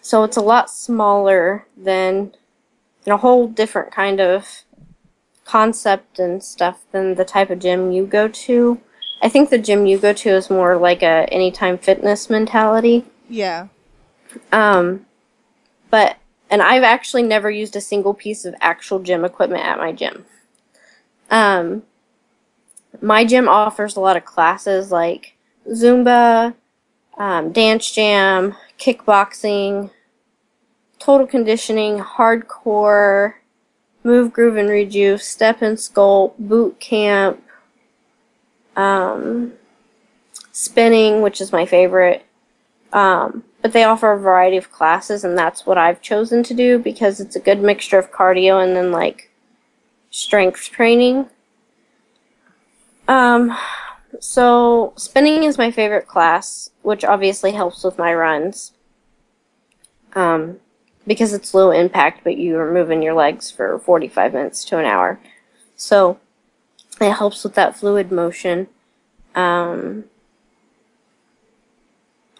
So 0.00 0.22
it's 0.24 0.36
a 0.36 0.42
lot 0.42 0.70
smaller 0.70 1.66
than 1.76 2.32
and 3.06 3.12
a 3.12 3.18
whole 3.18 3.46
different 3.48 3.92
kind 3.92 4.20
of 4.20 4.64
concept 5.44 6.18
and 6.18 6.42
stuff 6.42 6.84
than 6.92 7.14
the 7.14 7.24
type 7.24 7.50
of 7.50 7.60
gym 7.60 7.92
you 7.92 8.04
go 8.04 8.28
to. 8.28 8.80
I 9.22 9.28
think 9.28 9.48
the 9.48 9.58
gym 9.58 9.86
you 9.86 9.98
go 9.98 10.12
to 10.12 10.28
is 10.30 10.50
more 10.50 10.76
like 10.76 11.02
a 11.02 11.28
anytime 11.32 11.78
fitness 11.78 12.28
mentality. 12.28 13.04
Yeah. 13.28 13.68
Um 14.52 15.05
but 15.96 16.18
and 16.50 16.60
I've 16.60 16.82
actually 16.82 17.22
never 17.22 17.50
used 17.50 17.74
a 17.74 17.80
single 17.80 18.12
piece 18.12 18.44
of 18.44 18.54
actual 18.60 18.98
gym 18.98 19.24
equipment 19.24 19.64
at 19.64 19.78
my 19.78 19.92
gym. 19.92 20.26
Um 21.30 21.84
my 23.00 23.24
gym 23.24 23.48
offers 23.48 23.96
a 23.96 24.00
lot 24.00 24.18
of 24.18 24.26
classes 24.26 24.92
like 24.92 25.36
Zumba, 25.70 26.54
um, 27.16 27.50
dance 27.50 27.90
jam, 27.90 28.54
kickboxing, 28.78 29.90
total 30.98 31.26
conditioning, 31.26 31.98
hardcore, 31.98 33.34
move, 34.04 34.34
groove, 34.34 34.56
and 34.56 34.68
rejuve, 34.68 35.22
step 35.22 35.62
and 35.62 35.78
sculpt, 35.78 36.38
boot 36.38 36.78
camp, 36.78 37.42
um, 38.76 39.54
spinning, 40.52 41.22
which 41.22 41.40
is 41.40 41.52
my 41.52 41.64
favorite. 41.64 42.22
Um, 42.92 43.44
but 43.66 43.72
they 43.72 43.82
offer 43.82 44.12
a 44.12 44.16
variety 44.16 44.56
of 44.56 44.70
classes, 44.70 45.24
and 45.24 45.36
that's 45.36 45.66
what 45.66 45.76
I've 45.76 46.00
chosen 46.00 46.44
to 46.44 46.54
do 46.54 46.78
because 46.78 47.18
it's 47.18 47.34
a 47.34 47.40
good 47.40 47.60
mixture 47.60 47.98
of 47.98 48.12
cardio 48.12 48.62
and 48.62 48.76
then 48.76 48.92
like 48.92 49.28
strength 50.08 50.70
training. 50.70 51.28
Um, 53.08 53.58
so 54.20 54.92
spinning 54.96 55.42
is 55.42 55.58
my 55.58 55.72
favorite 55.72 56.06
class, 56.06 56.70
which 56.82 57.04
obviously 57.04 57.50
helps 57.50 57.82
with 57.82 57.98
my 57.98 58.14
runs. 58.14 58.70
Um, 60.12 60.60
because 61.04 61.32
it's 61.32 61.52
low 61.52 61.72
impact, 61.72 62.22
but 62.22 62.36
you 62.36 62.56
are 62.60 62.72
moving 62.72 63.02
your 63.02 63.14
legs 63.14 63.50
for 63.50 63.80
45 63.80 64.32
minutes 64.32 64.64
to 64.66 64.78
an 64.78 64.84
hour. 64.84 65.18
So 65.74 66.20
it 67.00 67.14
helps 67.14 67.42
with 67.42 67.54
that 67.54 67.76
fluid 67.76 68.12
motion. 68.12 68.68
Um, 69.34 70.04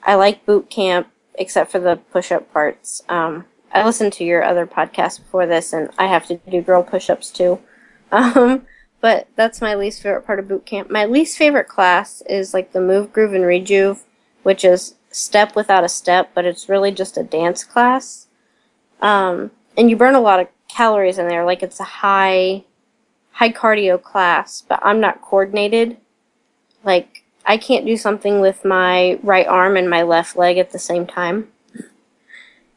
I 0.04 0.14
like 0.14 0.46
boot 0.46 0.70
camp, 0.70 1.08
except 1.36 1.70
for 1.70 1.78
the 1.78 1.96
push 1.96 2.32
up 2.32 2.52
parts. 2.52 3.02
Um, 3.08 3.44
I 3.72 3.84
listened 3.84 4.12
to 4.14 4.24
your 4.24 4.42
other 4.42 4.66
podcast 4.66 5.20
before 5.20 5.46
this, 5.46 5.72
and 5.72 5.90
I 5.98 6.06
have 6.06 6.26
to 6.26 6.36
do 6.50 6.62
girl 6.62 6.82
push 6.82 7.10
ups 7.10 7.30
too. 7.30 7.60
Um, 8.12 8.64
but 9.00 9.26
that's 9.34 9.60
my 9.60 9.74
least 9.74 10.00
favorite 10.00 10.26
part 10.26 10.38
of 10.38 10.46
boot 10.46 10.64
camp. 10.64 10.90
My 10.90 11.04
least 11.04 11.36
favorite 11.36 11.66
class 11.66 12.22
is 12.28 12.54
like 12.54 12.72
the 12.72 12.80
move, 12.80 13.12
groove, 13.12 13.34
and 13.34 13.44
rejuve, 13.44 14.04
which 14.44 14.64
is 14.64 14.94
step 15.10 15.56
without 15.56 15.84
a 15.84 15.88
step, 15.88 16.30
but 16.34 16.44
it's 16.44 16.68
really 16.68 16.92
just 16.92 17.16
a 17.16 17.24
dance 17.24 17.64
class. 17.64 18.28
Um, 19.02 19.50
and 19.76 19.90
you 19.90 19.96
burn 19.96 20.14
a 20.14 20.20
lot 20.20 20.40
of 20.40 20.48
calories 20.68 21.18
in 21.18 21.28
there. 21.28 21.44
Like 21.44 21.62
it's 21.62 21.80
a 21.80 21.84
high, 21.84 22.64
high 23.32 23.50
cardio 23.50 24.00
class, 24.00 24.62
but 24.66 24.80
I'm 24.82 25.00
not 25.00 25.20
coordinated. 25.20 25.98
Like 26.84 27.24
I 27.46 27.56
can't 27.56 27.86
do 27.86 27.96
something 27.96 28.40
with 28.40 28.64
my 28.64 29.20
right 29.22 29.46
arm 29.46 29.76
and 29.76 29.88
my 29.88 30.02
left 30.02 30.36
leg 30.36 30.58
at 30.58 30.72
the 30.72 30.78
same 30.80 31.06
time. 31.06 31.48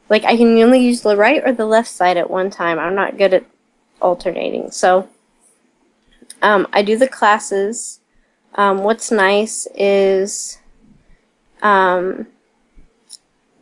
Like 0.10 0.24
I 0.24 0.38
can 0.38 0.58
only 0.60 0.80
use 0.80 1.02
the 1.02 1.18
right 1.18 1.42
or 1.44 1.52
the 1.52 1.66
left 1.66 1.90
side 1.90 2.18
at 2.18 2.30
one 2.30 2.52
time. 2.52 2.78
I'm 2.78 2.96
not 2.96 3.18
good 3.18 3.34
at 3.34 3.46
alternating. 4.00 4.70
So 4.70 5.10
um, 6.42 6.68
I 6.72 6.84
do 6.84 6.98
the 6.98 7.08
classes. 7.08 8.00
Um, 8.56 8.84
what's 8.84 9.12
nice 9.12 9.68
is 9.76 10.60
um, 11.62 12.28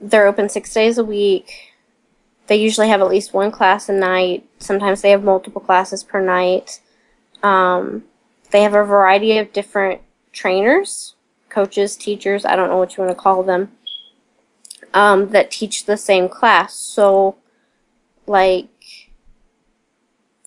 they're 0.02 0.28
open 0.28 0.50
six 0.50 0.74
days 0.74 0.98
a 0.98 1.06
week. 1.06 1.74
They 2.48 2.58
usually 2.58 2.90
have 2.90 3.02
at 3.02 3.10
least 3.10 3.34
one 3.34 3.52
class 3.52 3.90
a 3.90 3.94
night. 3.94 4.46
Sometimes 4.60 5.02
they 5.02 5.12
have 5.12 5.24
multiple 5.24 5.62
classes 5.62 6.04
per 6.04 6.22
night. 6.22 6.82
Um, 7.44 8.04
they 8.52 8.62
have 8.64 8.74
a 8.74 8.84
variety 8.84 9.38
of 9.38 9.52
different 9.52 10.02
trainers, 10.38 11.16
coaches, 11.50 11.96
teachers, 11.96 12.46
I 12.46 12.56
don't 12.56 12.70
know 12.70 12.78
what 12.78 12.96
you 12.96 13.04
want 13.04 13.18
to 13.18 13.22
call 13.22 13.44
them, 13.44 13.72
um, 14.94 15.30
that 15.30 15.52
teach 15.52 15.86
the 15.86 15.98
same 15.98 16.30
class. 16.30 16.76
So, 16.76 17.36
like, 18.26 18.70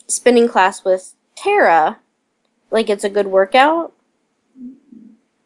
spinning 0.07 0.49
class 0.49 0.85
with 0.85 1.15
Tara, 1.37 1.99
like, 2.71 2.89
it's 2.89 3.05
a 3.05 3.11
good 3.11 3.27
workout, 3.27 3.93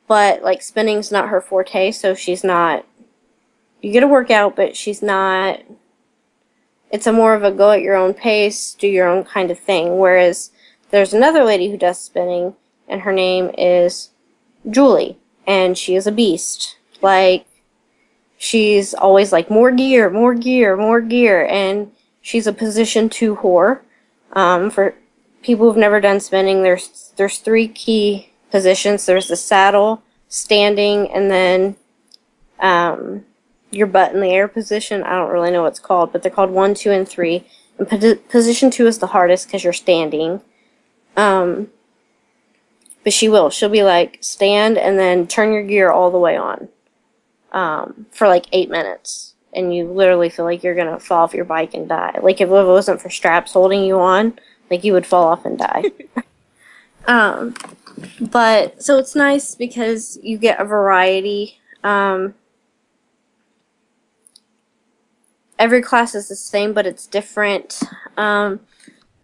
but, 0.06 0.42
like, 0.42 0.62
spinning's 0.62 1.10
not 1.10 1.30
her 1.30 1.40
forte, 1.40 1.90
so 1.90 2.14
she's 2.14 2.44
not. 2.44 2.84
You 3.80 3.92
get 3.92 4.02
a 4.02 4.08
workout, 4.08 4.56
but 4.56 4.76
she's 4.76 5.02
not 5.02 5.60
it's 6.94 7.08
a 7.08 7.12
more 7.12 7.34
of 7.34 7.42
a 7.42 7.50
go 7.50 7.72
at 7.72 7.82
your 7.82 7.96
own 7.96 8.14
pace, 8.14 8.72
do 8.72 8.86
your 8.86 9.08
own 9.08 9.24
kind 9.24 9.50
of 9.50 9.58
thing. 9.58 9.98
Whereas 9.98 10.52
there's 10.90 11.12
another 11.12 11.42
lady 11.42 11.68
who 11.68 11.76
does 11.76 11.98
spinning, 11.98 12.54
and 12.86 13.00
her 13.00 13.12
name 13.12 13.50
is 13.58 14.10
Julie, 14.68 15.18
and 15.46 15.76
she 15.76 15.94
is 15.94 16.06
a 16.06 16.12
beast. 16.12 16.76
Like, 17.02 17.46
she's 18.38 18.94
always 18.94 19.32
like, 19.32 19.50
more 19.50 19.70
gear, 19.70 20.10
more 20.10 20.34
gear, 20.34 20.76
more 20.76 21.00
gear, 21.00 21.46
and 21.46 21.92
she's 22.20 22.46
a 22.46 22.52
position 22.52 23.08
two 23.08 23.36
whore. 23.36 23.80
Um, 24.32 24.70
for 24.70 24.94
people 25.42 25.66
who've 25.66 25.76
never 25.76 26.00
done 26.00 26.20
spinning, 26.20 26.62
there's 26.62 27.12
there's 27.16 27.38
three 27.38 27.68
key 27.68 28.32
positions. 28.50 29.06
There's 29.06 29.28
the 29.28 29.36
saddle, 29.36 30.02
standing, 30.28 31.10
and 31.12 31.30
then 31.30 31.76
um, 32.58 33.24
your 33.70 33.86
butt 33.86 34.14
in 34.14 34.20
the 34.20 34.30
air 34.30 34.48
position. 34.48 35.02
I 35.02 35.16
don't 35.16 35.30
really 35.30 35.50
know 35.50 35.62
what 35.62 35.68
it's 35.72 35.78
called, 35.78 36.12
but 36.12 36.22
they're 36.22 36.32
called 36.32 36.50
one, 36.50 36.74
two, 36.74 36.90
and 36.90 37.08
three. 37.08 37.46
And 37.78 37.88
position 38.28 38.70
two 38.70 38.86
is 38.86 38.98
the 38.98 39.08
hardest 39.08 39.46
because 39.46 39.64
you're 39.64 39.72
standing. 39.72 40.40
Um, 41.16 41.70
but 43.04 43.12
she 43.12 43.28
will. 43.28 43.50
She'll 43.50 43.68
be 43.68 43.84
like 43.84 44.18
stand 44.20 44.76
and 44.78 44.98
then 44.98 45.26
turn 45.26 45.52
your 45.52 45.62
gear 45.62 45.90
all 45.90 46.10
the 46.10 46.18
way 46.18 46.36
on 46.36 46.68
um, 47.52 48.06
for 48.10 48.26
like 48.26 48.46
eight 48.52 48.70
minutes, 48.70 49.34
and 49.52 49.74
you 49.74 49.86
literally 49.86 50.30
feel 50.30 50.44
like 50.44 50.64
you're 50.64 50.74
gonna 50.74 50.98
fall 50.98 51.22
off 51.22 51.34
your 51.34 51.44
bike 51.44 51.74
and 51.74 51.88
die. 51.88 52.18
Like 52.22 52.40
if 52.40 52.48
it 52.48 52.50
wasn't 52.50 53.00
for 53.00 53.10
straps 53.10 53.52
holding 53.52 53.84
you 53.84 54.00
on, 54.00 54.38
like 54.70 54.82
you 54.82 54.92
would 54.94 55.06
fall 55.06 55.26
off 55.28 55.44
and 55.44 55.58
die. 55.58 55.84
um, 57.06 57.54
but 58.20 58.82
so 58.82 58.98
it's 58.98 59.14
nice 59.14 59.54
because 59.54 60.18
you 60.22 60.38
get 60.38 60.60
a 60.60 60.64
variety. 60.64 61.60
Um, 61.84 62.34
every 65.58 65.82
class 65.82 66.14
is 66.14 66.28
the 66.28 66.36
same, 66.36 66.72
but 66.72 66.86
it's 66.86 67.06
different. 67.06 67.80
Um, 68.16 68.60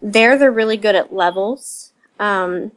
there, 0.00 0.38
they're 0.38 0.50
really 0.50 0.76
good 0.76 0.94
at 0.94 1.12
levels. 1.12 1.92
Um, 2.18 2.72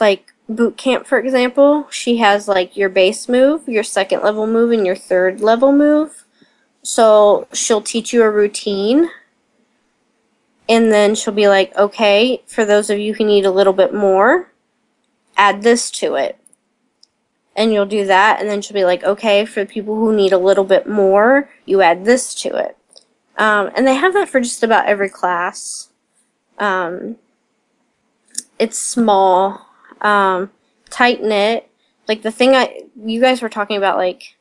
like 0.00 0.32
boot 0.48 0.76
camp, 0.76 1.06
for 1.06 1.18
example, 1.18 1.86
she 1.90 2.18
has 2.18 2.48
like 2.48 2.76
your 2.76 2.88
base 2.88 3.28
move, 3.28 3.68
your 3.68 3.82
second 3.82 4.22
level 4.22 4.46
move, 4.46 4.72
and 4.72 4.86
your 4.86 4.96
third 4.96 5.40
level 5.40 5.72
move. 5.72 6.24
So 6.82 7.48
she'll 7.52 7.82
teach 7.82 8.12
you 8.12 8.22
a 8.22 8.30
routine. 8.30 9.10
And 10.66 10.90
then 10.90 11.14
she'll 11.14 11.34
be 11.34 11.48
like, 11.48 11.76
okay, 11.76 12.42
for 12.46 12.64
those 12.64 12.88
of 12.88 12.98
you 12.98 13.14
who 13.14 13.24
need 13.24 13.44
a 13.44 13.50
little 13.50 13.74
bit 13.74 13.92
more, 13.92 14.50
add 15.36 15.62
this 15.62 15.90
to 15.90 16.14
it 16.14 16.38
and 17.56 17.72
you'll 17.72 17.86
do 17.86 18.04
that 18.06 18.40
and 18.40 18.48
then 18.48 18.60
she'll 18.60 18.74
be 18.74 18.84
like 18.84 19.04
okay 19.04 19.44
for 19.44 19.60
the 19.60 19.72
people 19.72 19.94
who 19.94 20.14
need 20.14 20.32
a 20.32 20.38
little 20.38 20.64
bit 20.64 20.88
more 20.88 21.50
you 21.66 21.80
add 21.80 22.04
this 22.04 22.34
to 22.34 22.54
it 22.56 22.76
um, 23.36 23.70
and 23.76 23.86
they 23.86 23.94
have 23.94 24.12
that 24.12 24.28
for 24.28 24.40
just 24.40 24.62
about 24.62 24.86
every 24.86 25.08
class 25.08 25.90
um, 26.58 27.16
it's 28.58 28.80
small 28.80 29.68
um, 30.04 30.50
tight 30.90 31.22
knit 31.22 31.68
like 32.06 32.22
the 32.22 32.30
thing 32.30 32.54
i 32.54 32.82
you 33.04 33.20
guys 33.20 33.42
were 33.42 33.48
talking 33.48 33.76
about 33.76 33.96
like 33.96 34.36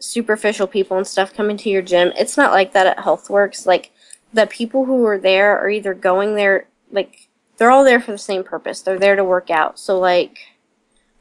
superficial 0.00 0.66
people 0.66 0.96
and 0.96 1.06
stuff 1.06 1.34
coming 1.34 1.56
to 1.56 1.68
your 1.68 1.82
gym 1.82 2.12
it's 2.16 2.36
not 2.36 2.52
like 2.52 2.72
that 2.72 2.86
at 2.86 2.98
healthworks 2.98 3.66
like 3.66 3.90
the 4.32 4.46
people 4.46 4.84
who 4.84 5.04
are 5.04 5.18
there 5.18 5.58
are 5.58 5.68
either 5.68 5.92
going 5.92 6.36
there 6.36 6.66
like 6.90 7.28
they're 7.56 7.70
all 7.70 7.84
there 7.84 8.00
for 8.00 8.12
the 8.12 8.18
same 8.18 8.44
purpose 8.44 8.80
they're 8.80 8.98
there 8.98 9.16
to 9.16 9.24
work 9.24 9.50
out 9.50 9.78
so 9.78 9.98
like 9.98 10.38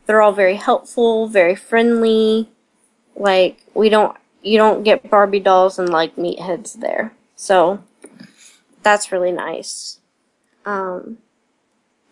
they're 0.07 0.21
all 0.21 0.31
very 0.31 0.55
helpful, 0.55 1.27
very 1.27 1.55
friendly. 1.55 2.49
Like 3.15 3.63
we 3.75 3.89
don't 3.89 4.17
you 4.41 4.57
don't 4.57 4.83
get 4.83 5.09
Barbie 5.09 5.41
dolls 5.41 5.77
and 5.77 5.89
like 5.89 6.15
meatheads 6.15 6.79
there. 6.79 7.13
So 7.35 7.83
that's 8.81 9.11
really 9.11 9.31
nice. 9.31 9.99
Um 10.65 11.19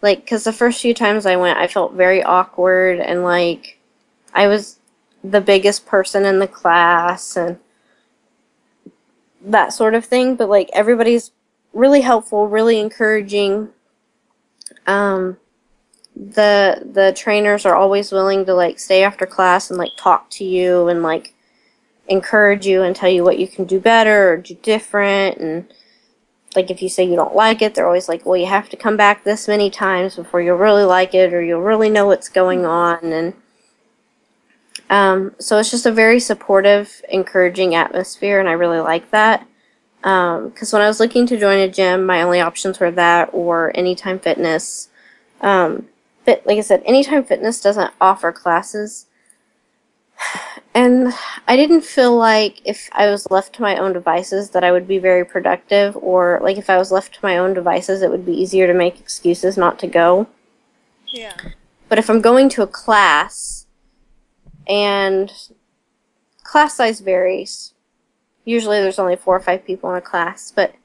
like 0.02 0.28
cuz 0.28 0.44
the 0.44 0.54
first 0.54 0.82
few 0.82 0.94
times 0.94 1.25
I 1.25 1.36
went 1.36 1.58
I 1.58 1.68
felt 1.68 1.94
very 1.94 2.24
awkward 2.24 3.00
and 3.00 3.24
like 3.24 3.80
I 4.34 4.48
was 4.48 4.80
the 5.24 5.42
biggest 5.42 5.86
person 5.86 6.25
in 6.25 6.40
the 6.40 6.48
class 6.48 7.36
and 7.36 7.58
that 9.42 9.74
sort 9.74 9.94
of 9.94 10.06
thing, 10.06 10.36
but 10.36 10.50
like 10.50 10.70
everybody's 10.74 11.32
really 11.74 12.02
helpful, 12.02 12.48
really 12.48 12.80
encouraging. 12.80 13.70
Um 14.88 15.38
the 16.16 16.82
the 16.94 17.14
trainers 17.16 17.66
are 17.66 17.75
always 17.75 18.12
willing 18.12 18.46
to 18.46 18.54
like 18.54 18.80
stay 18.80 19.04
after 19.04 19.25
class 19.25 19.70
and 19.70 19.78
like 19.78 19.92
talk 19.98 20.30
to 20.30 20.46
you 20.46 20.88
and 20.88 21.04
like 21.04 21.34
encourage 22.08 22.66
you 22.66 22.84
and 22.84 22.96
tell 22.96 23.10
you 23.10 23.24
what 23.24 23.40
you 23.40 23.48
can 23.48 23.66
do 23.66 23.80
better 23.80 24.32
or 24.32 24.38
do 24.38 24.54
different 24.62 25.38
and 25.38 25.74
like 26.56 26.70
if 26.70 26.82
you 26.82 26.90
say 26.90 27.04
you 27.04 27.16
don't 27.16 27.36
like 27.36 27.62
it 27.62 27.76
they're 27.76 27.88
always 27.88 28.10
like 28.10 28.26
well 28.26 28.38
you 28.38 28.46
have 28.46 28.70
to 28.70 28.78
come 28.78 28.98
back 28.98 29.24
this 29.24 29.48
many 29.48 29.70
times 29.70 30.16
before 30.16 30.42
you'll 30.42 30.58
really 30.58 30.84
like 30.84 31.14
it 31.14 31.34
or 31.34 31.42
you'll 31.42 31.62
really 31.62 31.90
know 31.90 32.08
what's 32.08 32.30
going 32.30 32.66
on 32.66 33.00
and 33.04 33.34
um, 34.88 35.34
so 35.40 35.58
it's 35.58 35.72
just 35.72 35.88
a 35.88 35.92
very 35.92 36.20
supportive 36.20 37.02
encouraging 37.10 37.74
atmosphere 37.74 38.40
and 38.40 38.48
i 38.48 38.52
really 38.52 38.80
like 38.80 39.10
that 39.12 39.48
because 40.02 40.74
um, 40.74 40.78
when 40.78 40.86
i 40.86 40.88
was 40.88 41.00
looking 41.00 41.26
to 41.26 41.40
join 41.40 41.58
a 41.58 41.68
gym 41.68 42.06
my 42.06 42.22
only 42.22 42.40
options 42.40 42.80
were 42.80 42.92
that 42.92 43.30
or 43.34 43.72
anytime 43.76 44.20
fitness 44.20 44.90
um, 45.42 45.88
but 46.26 46.42
like 46.46 46.58
I 46.58 46.62
said, 46.62 46.82
Anytime 46.86 47.24
Fitness 47.24 47.62
doesn't 47.62 47.94
offer 48.02 48.32
classes. 48.32 49.06
And 50.74 51.13
I 51.48 51.55
didn't 51.55 51.84
feel 51.84 52.15
like 52.17 52.62
if 52.65 52.89
I 52.91 53.10
was 53.10 53.31
left 53.31 53.53
to 53.55 53.62
my 53.62 53.77
own 53.77 53.93
devices 53.93 54.49
that 54.49 54.63
I 54.63 54.73
would 54.73 54.88
be 54.88 54.97
very 54.97 55.23
productive, 55.23 55.95
or 55.95 56.39
like 56.43 56.58
if 56.58 56.69
I 56.69 56.78
was 56.78 56.91
left 56.91 57.13
to 57.15 57.19
my 57.23 57.38
own 57.38 57.54
devices, 57.54 58.01
it 58.01 58.10
would 58.10 58.25
be 58.25 58.34
easier 58.34 58.67
to 58.67 58.73
make 58.73 58.99
excuses 58.99 59.58
not 59.58 59.80
to 59.80 59.88
go. 59.88 60.28
Yeah. 61.08 61.36
But 61.88 61.97
if 61.97 62.10
I'm 62.10 62.19
going 62.19 62.49
to 62.49 62.63
a 62.63 62.67
class, 62.67 63.67
and 64.67 65.32
class 66.43 66.75
size 66.75 66.99
varies, 66.99 67.73
usually 68.43 68.80
there's 68.80 68.99
only 68.99 69.15
four 69.15 69.36
or 69.36 69.41
five 69.41 69.65
people 69.65 69.89
in 69.91 69.97
a 69.97 70.01
class, 70.01 70.51
but 70.56 70.75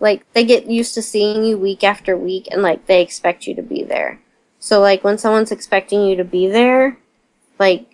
like 0.00 0.30
they 0.32 0.44
get 0.44 0.66
used 0.66 0.94
to 0.94 1.02
seeing 1.02 1.44
you 1.44 1.56
week 1.56 1.84
after 1.84 2.16
week 2.16 2.48
and 2.50 2.62
like 2.62 2.86
they 2.86 3.00
expect 3.00 3.46
you 3.46 3.54
to 3.54 3.62
be 3.62 3.82
there. 3.82 4.20
So 4.58 4.80
like 4.80 5.02
when 5.02 5.18
someone's 5.18 5.52
expecting 5.52 6.02
you 6.02 6.16
to 6.16 6.24
be 6.24 6.48
there, 6.48 6.98
like 7.58 7.91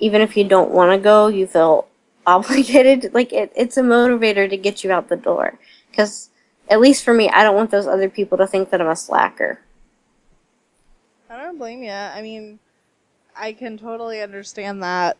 even 0.00 0.20
if 0.20 0.36
you 0.36 0.44
don't 0.44 0.70
want 0.70 0.92
to 0.92 0.98
go, 0.98 1.28
you 1.28 1.46
feel 1.46 1.86
obligated. 2.26 3.12
Like 3.14 3.32
it, 3.32 3.52
it's 3.54 3.76
a 3.76 3.82
motivator 3.82 4.48
to 4.48 4.56
get 4.56 4.82
you 4.82 4.90
out 4.90 5.08
the 5.08 5.16
door. 5.16 5.58
Because 5.90 6.30
at 6.68 6.80
least 6.80 7.04
for 7.04 7.14
me, 7.14 7.28
I 7.28 7.42
don't 7.42 7.56
want 7.56 7.70
those 7.70 7.86
other 7.86 8.08
people 8.08 8.38
to 8.38 8.46
think 8.46 8.70
that 8.70 8.80
I'm 8.80 8.88
a 8.88 8.96
slacker. 8.96 9.60
I 11.28 11.36
don't 11.36 11.58
blame 11.58 11.82
you. 11.82 11.90
I 11.90 12.22
mean, 12.22 12.58
I 13.36 13.52
can 13.52 13.78
totally 13.78 14.20
understand 14.20 14.82
that. 14.82 15.16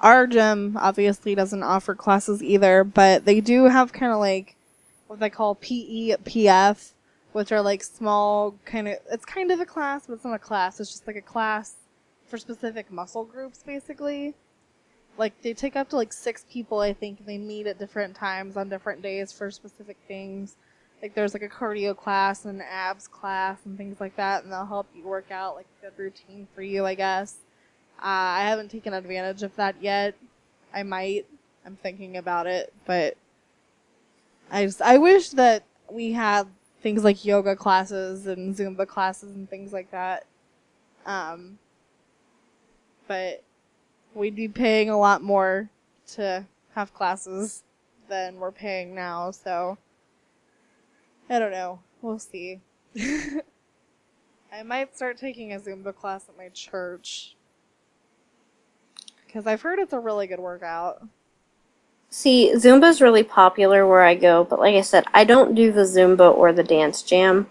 Our 0.00 0.26
gym 0.26 0.76
obviously 0.76 1.34
doesn't 1.34 1.62
offer 1.62 1.94
classes 1.94 2.42
either, 2.42 2.84
but 2.84 3.24
they 3.24 3.40
do 3.40 3.64
have 3.64 3.92
kind 3.92 4.12
of 4.12 4.18
like 4.18 4.56
what 5.06 5.20
they 5.20 5.30
call 5.30 5.54
PE 5.54 6.16
PF, 6.24 6.92
which 7.34 7.52
are 7.52 7.60
like 7.60 7.82
small 7.82 8.54
kind 8.64 8.88
of 8.88 8.96
it's 9.10 9.24
kind 9.24 9.50
of 9.50 9.60
a 9.60 9.66
class 9.66 10.06
but 10.06 10.14
it's 10.14 10.24
not 10.24 10.34
a 10.34 10.38
class 10.38 10.78
it's 10.78 10.90
just 10.90 11.06
like 11.06 11.16
a 11.16 11.20
class 11.20 11.74
for 12.34 12.38
specific 12.38 12.90
muscle 12.90 13.24
groups 13.24 13.62
basically. 13.64 14.34
Like 15.16 15.40
they 15.42 15.54
take 15.54 15.76
up 15.76 15.90
to 15.90 15.96
like 15.96 16.12
six 16.12 16.44
people 16.50 16.80
i 16.80 16.92
think. 16.92 17.24
They 17.24 17.38
meet 17.38 17.68
at 17.68 17.78
different 17.78 18.16
times 18.16 18.56
on 18.56 18.68
different 18.68 19.02
days 19.02 19.30
for 19.30 19.52
specific 19.52 19.96
things. 20.08 20.56
Like 21.00 21.14
there's 21.14 21.32
like 21.32 21.44
a 21.44 21.48
cardio 21.48 21.96
class 21.96 22.44
and 22.44 22.60
an 22.60 22.66
abs 22.68 23.06
class 23.06 23.58
and 23.64 23.78
things 23.78 24.00
like 24.00 24.16
that 24.16 24.42
and 24.42 24.52
they'll 24.52 24.66
help 24.66 24.88
you 24.96 25.04
work 25.04 25.30
out 25.30 25.54
like 25.54 25.66
a 25.78 25.84
good 25.84 26.02
routine 26.02 26.48
for 26.56 26.62
you 26.62 26.84
i 26.84 26.94
guess. 26.96 27.36
Uh, 28.00 28.34
i 28.40 28.40
haven't 28.40 28.68
taken 28.68 28.92
advantage 28.92 29.44
of 29.44 29.54
that 29.54 29.76
yet. 29.80 30.16
I 30.74 30.82
might. 30.82 31.26
I'm 31.64 31.76
thinking 31.76 32.16
about 32.16 32.48
it 32.48 32.72
but 32.84 33.16
i 34.50 34.66
just 34.66 34.82
i 34.82 34.98
wish 34.98 35.28
that 35.30 35.62
we 35.88 36.10
had 36.10 36.48
things 36.82 37.04
like 37.04 37.24
yoga 37.24 37.54
classes 37.54 38.26
and 38.26 38.56
Zumba 38.56 38.88
classes 38.88 39.36
and 39.36 39.48
things 39.48 39.72
like 39.72 39.92
that. 39.92 40.26
Um, 41.06 41.58
but 43.06 43.42
we'd 44.14 44.36
be 44.36 44.48
paying 44.48 44.90
a 44.90 44.98
lot 44.98 45.22
more 45.22 45.70
to 46.12 46.44
have 46.74 46.94
classes 46.94 47.62
than 48.08 48.36
we're 48.36 48.52
paying 48.52 48.94
now, 48.94 49.30
so 49.30 49.78
I 51.28 51.38
don't 51.38 51.52
know. 51.52 51.80
We'll 52.02 52.18
see. 52.18 52.60
I 52.96 54.62
might 54.64 54.94
start 54.94 55.18
taking 55.18 55.52
a 55.52 55.58
Zumba 55.58 55.94
class 55.94 56.28
at 56.28 56.36
my 56.36 56.48
church. 56.50 57.34
Because 59.26 59.46
I've 59.46 59.62
heard 59.62 59.78
it's 59.78 59.92
a 59.92 59.98
really 59.98 60.26
good 60.26 60.38
workout. 60.38 61.06
See, 62.10 62.52
Zumba's 62.54 63.00
really 63.00 63.24
popular 63.24 63.86
where 63.86 64.04
I 64.04 64.14
go, 64.14 64.44
but 64.44 64.60
like 64.60 64.76
I 64.76 64.82
said, 64.82 65.04
I 65.12 65.24
don't 65.24 65.56
do 65.56 65.72
the 65.72 65.80
Zumba 65.80 66.32
or 66.32 66.52
the 66.52 66.62
dance 66.62 67.02
jam 67.02 67.48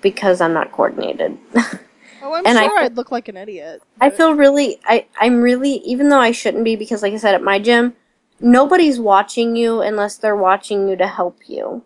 because 0.00 0.40
I'm 0.40 0.54
not 0.54 0.72
coordinated. 0.72 1.36
Oh, 2.24 2.32
I'm 2.32 2.46
and 2.46 2.56
sure 2.56 2.78
I, 2.78 2.84
would 2.84 2.96
look 2.96 3.12
like 3.12 3.28
an 3.28 3.36
idiot. 3.36 3.82
I 4.00 4.08
feel 4.08 4.32
really, 4.34 4.80
I, 4.86 5.06
I'm 5.20 5.42
really, 5.42 5.74
even 5.84 6.08
though 6.08 6.20
I 6.20 6.32
shouldn't 6.32 6.64
be, 6.64 6.74
because 6.74 7.02
like 7.02 7.12
I 7.12 7.18
said, 7.18 7.34
at 7.34 7.42
my 7.42 7.58
gym, 7.58 7.92
nobody's 8.40 8.98
watching 8.98 9.56
you 9.56 9.82
unless 9.82 10.16
they're 10.16 10.34
watching 10.34 10.88
you 10.88 10.96
to 10.96 11.06
help 11.06 11.38
you. 11.46 11.84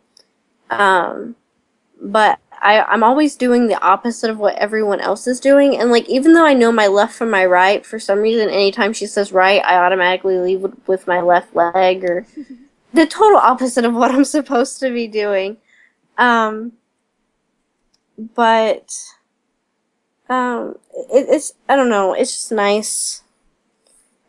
Um, 0.70 1.35
but 2.01 2.38
I, 2.53 2.83
I'm 2.83 3.03
always 3.03 3.35
doing 3.35 3.66
the 3.66 3.83
opposite 3.83 4.31
of 4.31 4.38
what 4.38 4.55
everyone 4.59 5.01
else 5.01 5.27
is 5.27 5.40
doing. 5.40 5.77
And 5.77 5.90
like, 5.90 6.09
even 6.09 6.35
though 6.35 6.46
I 6.46 6.55
know 6.55 6.70
my 6.70 6.87
left 6.87 7.14
from 7.14 7.33
my 7.33 7.44
right, 7.44 7.85
for 7.85 7.98
some 7.98 8.20
reason, 8.20 8.48
anytime 8.48 8.92
she 8.92 9.07
says 9.07 9.33
right, 9.33 9.61
I 9.64 9.77
automatically 9.79 10.38
leave 10.38 10.61
with, 10.61 10.87
with 10.87 11.09
my 11.09 11.20
left 11.20 11.57
leg 11.57 12.05
or 12.05 12.27
the 12.94 13.07
total 13.07 13.38
opposite 13.38 13.85
of 13.85 13.94
what 13.94 14.12
I'm 14.12 14.24
supposed 14.24 14.79
to 14.79 14.92
be 14.92 15.09
doing. 15.09 15.57
Um, 16.16 16.74
but, 18.37 18.94
um, 20.29 20.77
it, 21.12 21.27
it's, 21.29 21.53
I 21.69 21.77
don't 21.77 21.88
know, 21.91 22.12
it's 22.14 22.33
just 22.33 22.53
nice, 22.53 23.23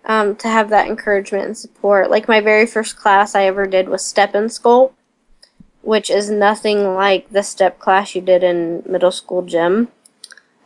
um, 0.05 0.35
to 0.37 0.47
have 0.47 0.69
that 0.69 0.87
encouragement 0.87 1.45
and 1.45 1.57
support. 1.57 2.09
Like, 2.09 2.27
my 2.27 2.41
very 2.41 2.65
first 2.65 2.97
class 2.97 3.35
I 3.35 3.43
ever 3.45 3.65
did 3.67 3.89
was 3.89 4.03
step 4.05 4.33
and 4.35 4.49
sculpt 4.49 4.93
which 5.81 6.09
is 6.09 6.29
nothing 6.29 6.93
like 6.93 7.29
the 7.29 7.41
step 7.41 7.79
class 7.79 8.13
you 8.13 8.21
did 8.21 8.43
in 8.43 8.83
middle 8.85 9.11
school 9.11 9.41
gym. 9.41 9.87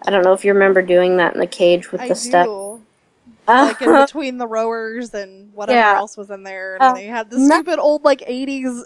I 0.01 0.09
don't 0.09 0.23
know 0.23 0.33
if 0.33 0.43
you 0.43 0.51
remember 0.51 0.81
doing 0.81 1.17
that 1.17 1.35
in 1.35 1.39
the 1.39 1.47
cage 1.47 1.91
with 1.91 2.01
I 2.01 2.07
the 2.07 2.15
do. 2.15 2.19
step. 2.19 2.47
like 3.47 3.81
in 3.81 3.93
between 3.93 4.39
the 4.39 4.47
rowers 4.47 5.13
and 5.13 5.53
whatever 5.53 5.77
Yeah. 5.77 5.95
else 5.97 6.17
was 6.17 6.31
in 6.31 6.41
there, 6.43 6.75
and 6.75 6.83
Uh, 6.83 6.93
they 6.95 7.05
had 7.05 7.29
the 7.29 7.37
no- 7.37 7.57
stupid 7.57 7.77
old 7.79 8.03
like 8.03 8.23
'80s 8.25 8.83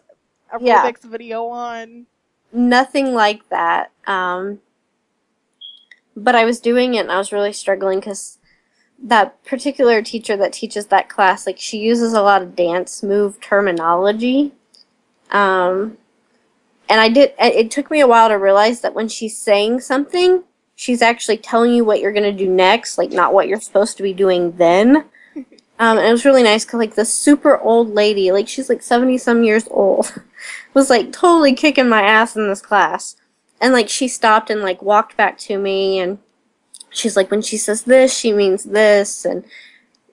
aerobics 0.54 0.60
Yeah. 0.62 0.92
video 1.06 1.46
on. 1.48 2.08
Nothing 2.52 3.14
like 3.14 3.48
that. 3.50 3.92
Um, 4.06 4.60
but 6.18 6.36
I 6.36 6.46
was 6.46 6.60
doing 6.60 6.96
it 6.96 7.02
and 7.02 7.12
I 7.12 7.20
was 7.20 7.32
really 7.32 7.54
struggling 7.54 8.00
because 8.00 8.40
that 9.02 9.44
particular 9.46 10.02
teacher 10.02 10.36
that 10.38 10.52
teaches 10.52 10.88
that 10.88 11.10
class, 11.10 11.46
like 11.46 11.60
she 11.60 11.78
uses 11.78 12.14
a 12.14 12.22
lot 12.24 12.42
of 12.42 12.56
dance 12.56 13.04
move 13.04 13.40
terminology. 13.40 14.52
Um, 15.30 15.98
and 16.90 17.00
I 17.00 17.10
did. 17.10 17.34
It 17.40 17.70
took 17.70 17.92
me 17.92 18.00
a 18.00 18.08
while 18.08 18.30
to 18.30 18.36
realize 18.36 18.82
that 18.82 18.96
when 18.96 19.08
she's 19.08 19.38
saying 19.38 19.82
something, 19.82 20.44
she's 20.76 21.04
actually 21.04 21.38
telling 21.38 21.74
you 21.74 21.86
what 21.86 22.00
you're 22.00 22.14
gonna 22.14 22.34
do 22.34 22.50
next, 22.50 22.98
like 22.98 23.12
not 23.12 23.34
what 23.34 23.48
you're 23.48 23.62
supposed 23.62 23.98
to 23.98 24.04
be 24.04 24.14
doing 24.14 24.54
then. 24.54 25.06
Um, 25.80 26.00
and 26.00 26.08
it 26.08 26.12
was 26.12 26.26
really 26.26 26.42
nice 26.42 26.66
because 26.66 26.80
like 26.80 26.96
the 26.96 27.06
super 27.06 27.60
old 27.60 27.94
lady, 27.94 28.32
like 28.32 28.48
she's 28.48 28.68
like 28.68 28.82
seventy 28.82 29.20
some 29.20 29.44
years 29.44 29.68
old, 29.70 30.12
was 30.74 30.90
like 30.90 31.12
totally 31.12 31.54
kicking 31.54 31.88
my 31.88 32.02
ass 32.02 32.36
in 32.36 32.48
this 32.48 32.64
class, 32.64 33.16
and 33.62 33.74
like 33.74 33.90
she 33.90 34.08
stopped 34.08 34.50
and 34.50 34.62
like 34.62 34.82
walked 34.82 35.18
back 35.18 35.38
to 35.38 35.58
me 35.58 36.00
and 36.00 36.20
she's 36.90 37.16
like 37.16 37.32
when 37.32 37.42
she 37.42 37.58
says 37.58 37.84
this 37.84 38.18
she 38.18 38.32
means 38.32 38.64
this 38.64 39.26
and 39.26 39.44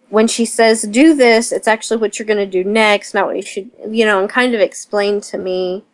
when 0.08 0.26
she 0.28 0.44
says 0.44 0.82
do 0.82 1.14
this 1.14 1.52
it's 1.52 1.68
actually 1.68 1.96
what 1.96 2.18
you're 2.18 2.26
going 2.26 2.38
to 2.38 2.46
do 2.46 2.68
next 2.68 3.14
not 3.14 3.26
what 3.26 3.36
you 3.36 3.42
should 3.42 3.70
you 3.88 4.04
know 4.04 4.20
and 4.20 4.28
kind 4.28 4.54
of 4.54 4.60
explain 4.60 5.20
to 5.20 5.38
me 5.38 5.84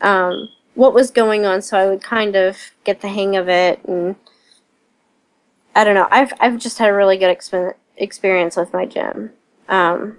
um, 0.00 0.48
what 0.74 0.94
was 0.94 1.10
going 1.10 1.44
on 1.44 1.60
so 1.60 1.76
i 1.78 1.86
would 1.86 2.02
kind 2.02 2.36
of 2.36 2.56
get 2.84 3.00
the 3.00 3.08
hang 3.08 3.36
of 3.36 3.48
it 3.48 3.80
and 3.84 4.16
i 5.74 5.84
don't 5.84 5.94
know. 5.94 6.08
I've, 6.10 6.32
I've 6.40 6.58
just 6.58 6.78
had 6.78 6.88
a 6.88 6.94
really 6.94 7.16
good 7.16 7.36
exp- 7.36 7.74
experience 7.96 8.56
with 8.56 8.72
my 8.72 8.86
gym 8.86 9.30
um, 9.68 10.18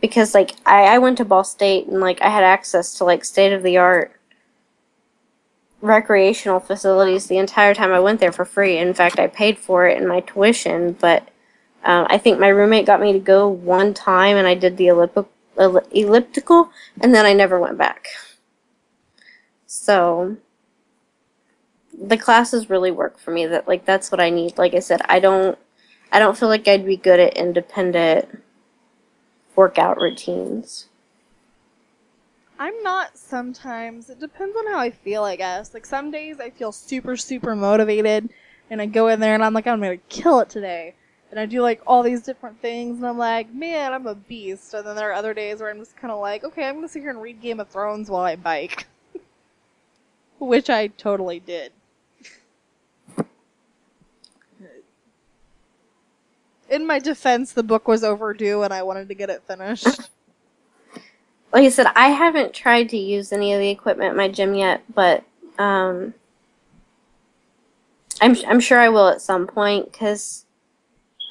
because 0.00 0.34
like 0.34 0.52
I, 0.64 0.94
I 0.94 0.98
went 0.98 1.18
to 1.18 1.24
ball 1.24 1.44
state 1.44 1.86
and 1.86 2.00
like 2.00 2.22
i 2.22 2.28
had 2.28 2.44
access 2.44 2.94
to 2.98 3.04
like 3.04 3.24
state 3.24 3.52
of 3.52 3.62
the 3.62 3.76
art 3.76 4.15
recreational 5.80 6.60
facilities 6.60 7.26
the 7.26 7.38
entire 7.38 7.74
time 7.74 7.92
I 7.92 8.00
went 8.00 8.20
there 8.20 8.32
for 8.32 8.44
free. 8.44 8.78
In 8.78 8.94
fact, 8.94 9.18
I 9.18 9.26
paid 9.26 9.58
for 9.58 9.86
it 9.86 10.00
in 10.00 10.08
my 10.08 10.20
tuition, 10.20 10.92
but 10.92 11.28
um, 11.84 12.06
I 12.08 12.18
think 12.18 12.38
my 12.38 12.48
roommate 12.48 12.86
got 12.86 13.00
me 13.00 13.12
to 13.12 13.18
go 13.18 13.48
one 13.48 13.94
time 13.94 14.36
and 14.36 14.46
I 14.46 14.54
did 14.54 14.76
the 14.76 14.86
ellip- 14.86 15.28
elliptical 15.92 16.70
and 17.00 17.14
then 17.14 17.24
I 17.26 17.32
never 17.32 17.60
went 17.60 17.78
back. 17.78 18.08
So 19.66 20.36
the 21.98 22.16
classes 22.16 22.70
really 22.70 22.90
work 22.90 23.18
for 23.18 23.30
me 23.30 23.46
that 23.46 23.68
like 23.68 23.84
that's 23.84 24.10
what 24.10 24.20
I 24.20 24.30
need. 24.30 24.58
Like 24.58 24.74
I 24.74 24.80
said, 24.80 25.00
I 25.08 25.20
don't 25.20 25.58
I 26.12 26.18
don't 26.18 26.36
feel 26.36 26.48
like 26.48 26.66
I'd 26.68 26.86
be 26.86 26.96
good 26.96 27.20
at 27.20 27.36
independent 27.36 28.42
workout 29.54 30.00
routines. 30.00 30.88
I'm 32.58 32.82
not 32.82 33.18
sometimes. 33.18 34.08
It 34.08 34.18
depends 34.18 34.56
on 34.56 34.66
how 34.66 34.78
I 34.78 34.90
feel, 34.90 35.24
I 35.24 35.36
guess. 35.36 35.74
Like 35.74 35.84
some 35.84 36.10
days 36.10 36.40
I 36.40 36.50
feel 36.50 36.72
super, 36.72 37.16
super 37.16 37.54
motivated 37.54 38.30
and 38.70 38.80
I 38.80 38.86
go 38.86 39.08
in 39.08 39.20
there 39.20 39.34
and 39.34 39.44
I'm 39.44 39.52
like, 39.52 39.66
I'm 39.66 39.80
gonna 39.80 39.98
kill 40.08 40.40
it 40.40 40.48
today. 40.48 40.94
And 41.30 41.38
I 41.38 41.46
do 41.46 41.60
like 41.60 41.82
all 41.86 42.02
these 42.02 42.22
different 42.22 42.60
things 42.62 42.98
and 42.98 43.06
I'm 43.06 43.18
like, 43.18 43.52
man, 43.52 43.92
I'm 43.92 44.06
a 44.06 44.14
beast. 44.14 44.72
And 44.72 44.86
then 44.86 44.96
there 44.96 45.10
are 45.10 45.14
other 45.14 45.34
days 45.34 45.60
where 45.60 45.70
I'm 45.70 45.78
just 45.78 45.96
kind 45.96 46.12
of 46.12 46.20
like, 46.20 46.44
okay, 46.44 46.66
I'm 46.66 46.76
gonna 46.76 46.88
sit 46.88 47.02
here 47.02 47.10
and 47.10 47.20
read 47.20 47.42
Game 47.42 47.60
of 47.60 47.68
Thrones 47.68 48.08
while 48.08 48.24
I 48.24 48.36
bike. 48.36 48.86
Which 50.38 50.70
I 50.70 50.86
totally 50.86 51.40
did. 51.40 51.72
In 56.68 56.84
my 56.86 56.98
defense, 56.98 57.52
the 57.52 57.62
book 57.62 57.86
was 57.86 58.02
overdue 58.02 58.62
and 58.62 58.72
I 58.72 58.82
wanted 58.82 59.08
to 59.08 59.14
get 59.14 59.30
it 59.30 59.42
finished 59.46 59.86
like 61.56 61.64
I 61.64 61.70
said, 61.70 61.86
I 61.96 62.08
haven't 62.08 62.52
tried 62.52 62.90
to 62.90 62.98
use 62.98 63.32
any 63.32 63.54
of 63.54 63.60
the 63.60 63.70
equipment 63.70 64.10
in 64.10 64.16
my 64.18 64.28
gym 64.28 64.54
yet, 64.54 64.82
but 64.94 65.24
um, 65.58 66.12
I'm 68.20 68.36
I'm 68.46 68.60
sure 68.60 68.78
I 68.78 68.90
will 68.90 69.08
at 69.08 69.22
some 69.22 69.46
point 69.46 69.90
because 69.90 70.44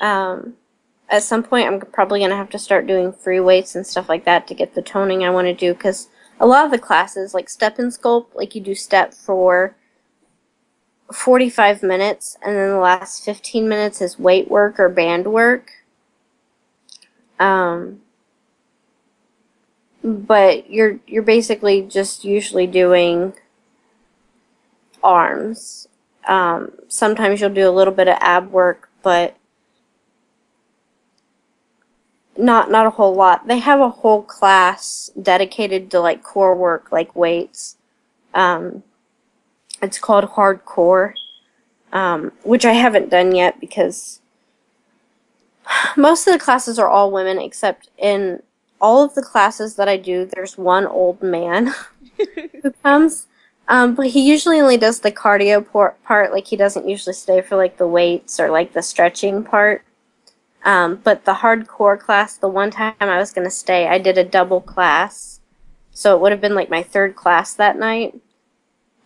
um, 0.01 0.55
at 1.09 1.21
some 1.21 1.43
point 1.43 1.67
I'm 1.67 1.79
probably 1.79 2.21
gonna 2.21 2.35
have 2.35 2.49
to 2.49 2.57
start 2.57 2.87
doing 2.87 3.13
free 3.13 3.39
weights 3.39 3.75
and 3.75 3.85
stuff 3.85 4.09
like 4.09 4.25
that 4.25 4.47
to 4.47 4.55
get 4.55 4.73
the 4.73 4.81
toning 4.81 5.23
I 5.23 5.29
want 5.29 5.45
to 5.45 5.53
do 5.53 5.75
because 5.75 6.07
a 6.39 6.47
lot 6.47 6.65
of 6.65 6.71
the 6.71 6.79
classes 6.79 7.35
like 7.35 7.47
step 7.47 7.77
and 7.77 7.91
sculpt 7.91 8.33
like 8.33 8.55
you 8.55 8.61
do 8.61 8.73
step 8.73 9.13
for 9.13 9.75
45 11.13 11.83
minutes 11.83 12.35
and 12.43 12.55
then 12.55 12.69
the 12.69 12.79
last 12.79 13.23
15 13.23 13.69
minutes 13.69 14.01
is 14.01 14.17
weight 14.17 14.49
work 14.49 14.79
or 14.79 14.89
band 14.89 15.27
work. 15.27 15.69
Um 17.39 18.01
but 20.05 20.69
you're 20.69 20.99
you're 21.07 21.23
basically 21.23 21.81
just 21.81 22.23
usually 22.23 22.67
doing 22.67 23.33
arms. 25.03 25.87
Um, 26.27 26.71
sometimes 26.87 27.41
you'll 27.41 27.49
do 27.49 27.67
a 27.67 27.71
little 27.71 27.93
bit 27.93 28.07
of 28.07 28.17
ab 28.21 28.51
work, 28.51 28.89
but 29.01 29.35
not 32.37 32.69
not 32.69 32.85
a 32.85 32.91
whole 32.91 33.15
lot. 33.15 33.47
They 33.47 33.57
have 33.57 33.79
a 33.79 33.89
whole 33.89 34.21
class 34.21 35.09
dedicated 35.19 35.89
to 35.91 35.99
like 35.99 36.21
core 36.21 36.55
work, 36.55 36.91
like 36.91 37.15
weights. 37.15 37.77
Um, 38.35 38.83
it's 39.81 39.97
called 39.97 40.25
hardcore, 40.25 41.13
um, 41.91 42.31
which 42.43 42.65
I 42.65 42.73
haven't 42.73 43.09
done 43.09 43.33
yet 43.33 43.59
because 43.59 44.19
most 45.97 46.27
of 46.27 46.33
the 46.33 46.39
classes 46.39 46.77
are 46.77 46.89
all 46.89 47.11
women, 47.11 47.39
except 47.39 47.89
in 47.97 48.43
all 48.81 49.03
of 49.03 49.15
the 49.15 49.21
classes 49.21 49.75
that 49.75 49.87
I 49.87 49.97
do, 49.97 50.25
there's 50.25 50.57
one 50.57 50.85
old 50.85 51.21
man 51.23 51.73
who 52.61 52.71
comes. 52.83 53.27
Um, 53.67 53.95
but 53.95 54.07
he 54.07 54.27
usually 54.27 54.61
only 54.61 54.77
does 54.77 54.99
the 54.99 55.11
cardio 55.11 55.65
por- 55.65 55.95
part. 56.03 56.31
Like 56.31 56.47
he 56.47 56.55
doesn't 56.55 56.87
usually 56.87 57.13
stay 57.13 57.41
for 57.41 57.55
like 57.55 57.77
the 57.77 57.87
weights 57.87 58.39
or 58.39 58.49
like 58.49 58.73
the 58.73 58.81
stretching 58.81 59.43
part. 59.43 59.83
Um, 60.63 60.99
but 61.03 61.25
the 61.25 61.35
hardcore 61.35 61.99
class, 61.99 62.37
the 62.37 62.47
one 62.47 62.71
time 62.71 62.95
I 62.99 63.17
was 63.17 63.31
gonna 63.31 63.51
stay, 63.51 63.87
I 63.87 63.99
did 63.99 64.17
a 64.17 64.23
double 64.23 64.61
class, 64.61 65.39
so 65.91 66.15
it 66.15 66.21
would 66.21 66.31
have 66.31 66.41
been 66.41 66.55
like 66.55 66.71
my 66.71 66.81
third 66.81 67.15
class 67.15 67.53
that 67.53 67.77
night. 67.77 68.19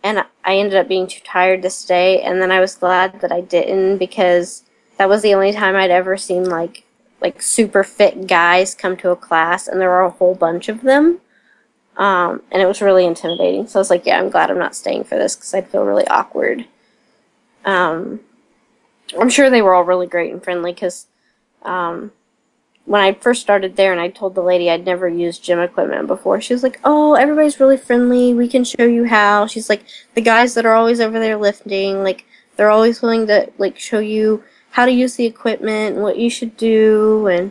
And 0.02 0.24
I 0.44 0.56
ended 0.56 0.76
up 0.76 0.88
being 0.88 1.06
too 1.06 1.20
tired 1.22 1.60
to 1.62 1.70
stay, 1.70 2.22
and 2.22 2.40
then 2.40 2.50
I 2.50 2.60
was 2.60 2.74
glad 2.74 3.20
that 3.20 3.30
I 3.30 3.42
didn't 3.42 3.98
because 3.98 4.64
that 4.96 5.10
was 5.10 5.20
the 5.20 5.34
only 5.34 5.52
time 5.52 5.76
I'd 5.76 5.90
ever 5.90 6.16
seen 6.16 6.44
like 6.44 6.84
like 7.20 7.42
super 7.42 7.84
fit 7.84 8.26
guys 8.26 8.74
come 8.74 8.96
to 8.98 9.10
a 9.10 9.16
class, 9.16 9.68
and 9.68 9.80
there 9.80 9.90
were 9.90 10.02
a 10.02 10.10
whole 10.10 10.34
bunch 10.34 10.68
of 10.68 10.82
them. 10.82 11.20
Um, 11.96 12.42
and 12.50 12.62
it 12.62 12.66
was 12.66 12.80
really 12.80 13.04
intimidating. 13.04 13.66
So 13.66 13.78
I 13.78 13.80
was 13.80 13.90
like, 13.90 14.06
yeah, 14.06 14.18
I'm 14.18 14.30
glad 14.30 14.50
I'm 14.50 14.58
not 14.58 14.74
staying 14.74 15.04
for 15.04 15.18
this 15.18 15.36
because 15.36 15.52
I'd 15.52 15.68
feel 15.68 15.84
really 15.84 16.06
awkward. 16.06 16.66
Um, 17.64 18.20
I'm 19.18 19.28
sure 19.28 19.50
they 19.50 19.60
were 19.60 19.74
all 19.74 19.84
really 19.84 20.06
great 20.06 20.32
and 20.32 20.42
friendly 20.42 20.72
because 20.72 21.06
um, 21.62 22.12
when 22.86 23.02
I 23.02 23.12
first 23.12 23.42
started 23.42 23.76
there 23.76 23.92
and 23.92 24.00
I 24.00 24.08
told 24.08 24.34
the 24.34 24.42
lady 24.42 24.70
I'd 24.70 24.86
never 24.86 25.08
used 25.08 25.44
gym 25.44 25.60
equipment 25.60 26.06
before, 26.06 26.40
she 26.40 26.54
was 26.54 26.62
like, 26.62 26.80
oh, 26.84 27.14
everybody's 27.14 27.60
really 27.60 27.76
friendly. 27.76 28.32
We 28.32 28.48
can 28.48 28.64
show 28.64 28.84
you 28.84 29.04
how. 29.04 29.46
She's 29.46 29.68
like, 29.68 29.84
the 30.14 30.22
guys 30.22 30.54
that 30.54 30.64
are 30.64 30.74
always 30.74 31.00
over 31.00 31.18
there 31.18 31.36
lifting, 31.36 32.02
like, 32.02 32.24
they're 32.56 32.70
always 32.70 33.02
willing 33.02 33.26
to, 33.26 33.50
like, 33.58 33.78
show 33.78 33.98
you 33.98 34.42
how 34.72 34.84
to 34.86 34.92
use 34.92 35.16
the 35.16 35.26
equipment 35.26 35.96
what 35.96 36.16
you 36.18 36.30
should 36.30 36.56
do 36.56 37.26
and 37.26 37.50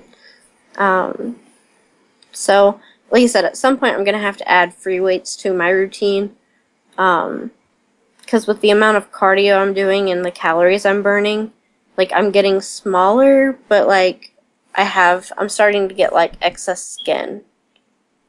um, 0.78 1.38
so 2.32 2.80
like 3.12 3.24
I 3.24 3.28
said 3.28 3.46
at 3.46 3.58
some 3.58 3.78
point 3.78 3.96
I'm 3.96 4.04
gonna 4.04 4.20
have 4.20 4.38
to 4.38 4.50
add 4.50 4.74
free 4.74 5.00
weights 5.00 5.36
to 5.38 5.54
my 5.54 5.70
routine 5.70 6.36
um, 6.98 7.52
because 8.22 8.48
with 8.48 8.62
the 8.62 8.70
amount 8.72 8.98
of 8.98 9.12
cardio 9.12 9.60
I'm 9.62 9.74
doing 9.74 10.10
and 10.10 10.24
the 10.24 10.32
calories 10.32 10.86
I'm 10.86 11.02
burning 11.04 11.52
like 11.98 12.12
I'm 12.14 12.32
getting 12.32 12.62
smaller 12.62 13.58
but 13.68 13.88
like 13.88 14.34
I 14.76 14.84
have 14.84 15.32
I'm 15.38 15.50
starting 15.50 15.90
to 15.90 15.96
get 15.96 16.14
like 16.14 16.34
excess 16.42 16.86
skin 16.86 17.42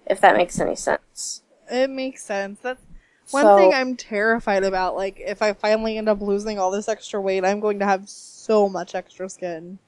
if 0.06 0.20
that 0.22 0.36
makes 0.36 0.58
any 0.58 0.74
sense. 0.74 1.42
It 1.70 1.88
makes 1.88 2.24
sense. 2.24 2.58
That's 2.60 2.82
one 3.30 3.44
So- 3.44 3.56
thing 3.56 3.72
I'm 3.72 3.96
terrified 3.96 4.64
about, 4.64 4.96
like 4.96 5.20
if 5.24 5.40
I 5.40 5.52
finally 5.52 5.96
end 5.96 6.08
up 6.08 6.20
losing 6.20 6.58
all 6.58 6.72
this 6.72 6.88
extra 6.88 7.20
weight, 7.20 7.44
I'm 7.44 7.60
going 7.60 7.78
to 7.78 7.84
have 7.84 8.08
so 8.08 8.29
much 8.68 8.94
extra 8.94 9.28
skin. 9.28 9.78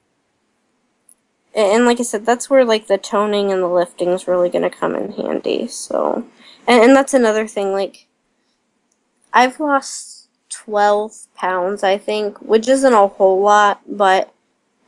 and, 1.54 1.84
like 1.84 2.00
I 2.00 2.02
said, 2.04 2.24
that's 2.24 2.48
where 2.48 2.64
like 2.64 2.86
the 2.86 2.98
toning 2.98 3.52
and 3.52 3.62
the 3.62 3.68
lifting 3.68 4.08
is 4.10 4.28
really 4.28 4.48
gonna 4.48 4.70
come 4.70 4.94
in 4.94 5.12
handy. 5.12 5.66
So, 5.68 6.24
and, 6.66 6.82
and 6.82 6.96
that's 6.96 7.14
another 7.14 7.46
thing. 7.46 7.72
Like, 7.72 8.06
I've 9.32 9.60
lost 9.60 10.28
twelve 10.48 11.12
pounds, 11.34 11.82
I 11.82 11.98
think, 11.98 12.38
which 12.40 12.68
isn't 12.68 12.92
a 12.92 13.06
whole 13.08 13.40
lot, 13.40 13.82
but 13.86 14.32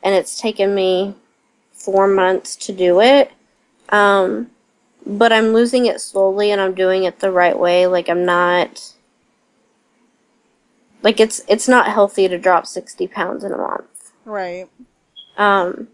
and 0.02 0.14
it's 0.14 0.40
taken 0.40 0.74
me 0.74 1.14
four 1.72 2.06
months 2.08 2.56
to 2.56 2.72
do 2.72 3.00
it. 3.00 3.32
Um, 3.90 4.50
but 5.06 5.32
I'm 5.32 5.52
losing 5.52 5.86
it 5.86 6.00
slowly, 6.00 6.50
and 6.50 6.60
I'm 6.60 6.74
doing 6.74 7.04
it 7.04 7.20
the 7.20 7.30
right 7.30 7.58
way. 7.58 7.86
Like 7.86 8.08
I'm 8.08 8.24
not. 8.24 8.93
Like 11.04 11.20
it's 11.20 11.42
it's 11.46 11.68
not 11.68 11.92
healthy 11.92 12.26
to 12.28 12.38
drop 12.38 12.66
sixty 12.66 13.06
pounds 13.06 13.44
in 13.44 13.52
a 13.52 13.58
month. 13.58 14.12
Right. 14.24 14.68
Um, 15.36 15.88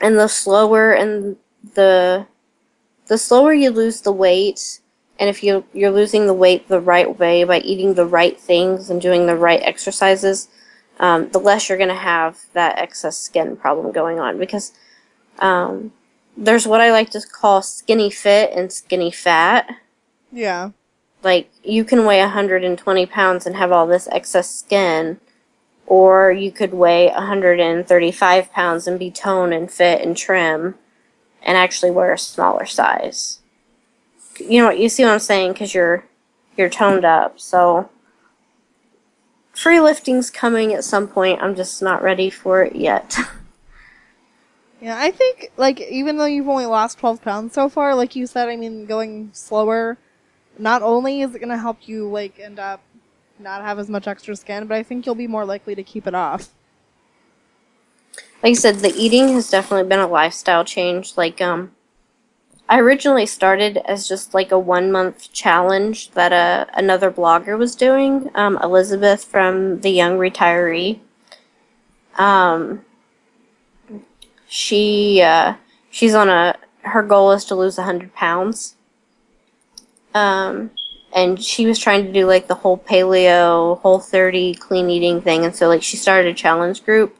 and 0.00 0.18
the 0.18 0.26
slower 0.26 0.92
and 0.92 1.36
the 1.74 2.26
the 3.06 3.18
slower 3.18 3.54
you 3.54 3.70
lose 3.70 4.00
the 4.00 4.10
weight, 4.12 4.80
and 5.20 5.30
if 5.30 5.44
you 5.44 5.64
you're 5.72 5.92
losing 5.92 6.26
the 6.26 6.34
weight 6.34 6.66
the 6.66 6.80
right 6.80 7.16
way 7.18 7.44
by 7.44 7.60
eating 7.60 7.94
the 7.94 8.04
right 8.04 8.38
things 8.38 8.90
and 8.90 9.00
doing 9.00 9.26
the 9.26 9.36
right 9.36 9.62
exercises, 9.62 10.48
um, 10.98 11.30
the 11.30 11.38
less 11.38 11.68
you're 11.68 11.78
going 11.78 11.88
to 11.88 11.94
have 11.94 12.46
that 12.52 12.78
excess 12.78 13.16
skin 13.16 13.56
problem 13.56 13.92
going 13.92 14.18
on. 14.18 14.38
Because 14.38 14.72
um, 15.38 15.92
there's 16.36 16.66
what 16.66 16.80
I 16.80 16.90
like 16.90 17.10
to 17.10 17.20
call 17.20 17.62
skinny 17.62 18.10
fit 18.10 18.50
and 18.52 18.72
skinny 18.72 19.12
fat. 19.12 19.70
Yeah. 20.32 20.70
Like, 21.26 21.50
you 21.64 21.82
can 21.82 22.04
weigh 22.04 22.20
120 22.20 23.06
pounds 23.06 23.46
and 23.46 23.56
have 23.56 23.72
all 23.72 23.84
this 23.84 24.06
excess 24.12 24.48
skin, 24.48 25.18
or 25.84 26.30
you 26.30 26.52
could 26.52 26.72
weigh 26.72 27.08
135 27.08 28.52
pounds 28.52 28.86
and 28.86 28.96
be 28.96 29.10
toned 29.10 29.52
and 29.52 29.68
fit 29.68 30.02
and 30.02 30.16
trim 30.16 30.76
and 31.42 31.58
actually 31.58 31.90
wear 31.90 32.12
a 32.12 32.18
smaller 32.18 32.64
size. 32.64 33.40
You 34.38 34.60
know, 34.60 34.66
what 34.66 34.78
you 34.78 34.88
see 34.88 35.02
what 35.02 35.14
I'm 35.14 35.18
saying? 35.18 35.54
Because 35.54 35.74
you're 35.74 36.04
you're 36.56 36.70
toned 36.70 37.04
up. 37.04 37.40
So 37.40 37.90
free 39.52 39.80
lifting's 39.80 40.30
coming 40.30 40.72
at 40.74 40.84
some 40.84 41.08
point. 41.08 41.42
I'm 41.42 41.56
just 41.56 41.82
not 41.82 42.04
ready 42.04 42.30
for 42.30 42.62
it 42.62 42.76
yet. 42.76 43.18
Yeah, 44.78 44.98
I 44.98 45.10
think 45.10 45.52
like 45.56 45.80
even 45.80 46.18
though 46.18 46.26
you've 46.26 46.48
only 46.48 46.66
lost 46.66 46.98
12 46.98 47.22
pounds 47.22 47.54
so 47.54 47.68
far, 47.68 47.94
like 47.94 48.14
you 48.14 48.26
said, 48.26 48.48
I 48.48 48.56
mean, 48.56 48.84
going 48.84 49.30
slower, 49.32 49.96
not 50.58 50.82
only 50.82 51.22
is 51.22 51.34
it 51.34 51.40
gonna 51.40 51.58
help 51.58 51.88
you 51.88 52.08
like 52.08 52.38
end 52.38 52.58
up 52.58 52.80
not 53.38 53.62
have 53.62 53.78
as 53.78 53.88
much 53.88 54.06
extra 54.06 54.34
skin, 54.36 54.66
but 54.66 54.76
I 54.76 54.82
think 54.82 55.06
you'll 55.06 55.14
be 55.14 55.26
more 55.26 55.44
likely 55.44 55.74
to 55.74 55.82
keep 55.82 56.06
it 56.06 56.14
off. 56.14 56.50
like 58.42 58.50
I 58.50 58.54
said, 58.54 58.76
the 58.76 58.94
eating 58.96 59.28
has 59.34 59.50
definitely 59.50 59.88
been 59.88 59.98
a 59.98 60.06
lifestyle 60.06 60.64
change. 60.64 61.16
Like, 61.16 61.40
um, 61.40 61.72
I 62.68 62.80
originally 62.80 63.26
started 63.26 63.78
as 63.88 64.08
just 64.08 64.34
like 64.34 64.50
a 64.50 64.58
one 64.58 64.90
month 64.90 65.32
challenge 65.32 66.10
that 66.12 66.32
uh, 66.32 66.66
another 66.74 67.10
blogger 67.10 67.56
was 67.58 67.76
doing, 67.76 68.30
um, 68.34 68.58
Elizabeth 68.62 69.24
from 69.24 69.80
The 69.80 69.90
Young 69.90 70.18
Retiree. 70.18 71.00
Um, 72.16 72.84
she 74.48 75.20
uh, 75.22 75.54
she's 75.90 76.14
on 76.14 76.28
a 76.28 76.56
her 76.82 77.02
goal 77.02 77.32
is 77.32 77.44
to 77.46 77.54
lose 77.54 77.76
100 77.76 78.14
pounds. 78.14 78.75
Um, 80.16 80.70
and 81.12 81.42
she 81.42 81.66
was 81.66 81.78
trying 81.78 82.06
to 82.06 82.12
do 82.12 82.26
like 82.26 82.48
the 82.48 82.54
whole 82.54 82.78
paleo, 82.78 83.78
whole 83.80 84.00
30 84.00 84.54
clean 84.54 84.88
eating 84.88 85.20
thing. 85.20 85.44
And 85.44 85.54
so 85.54 85.68
like 85.68 85.82
she 85.82 85.98
started 85.98 86.30
a 86.30 86.34
challenge 86.34 86.84
group. 86.84 87.16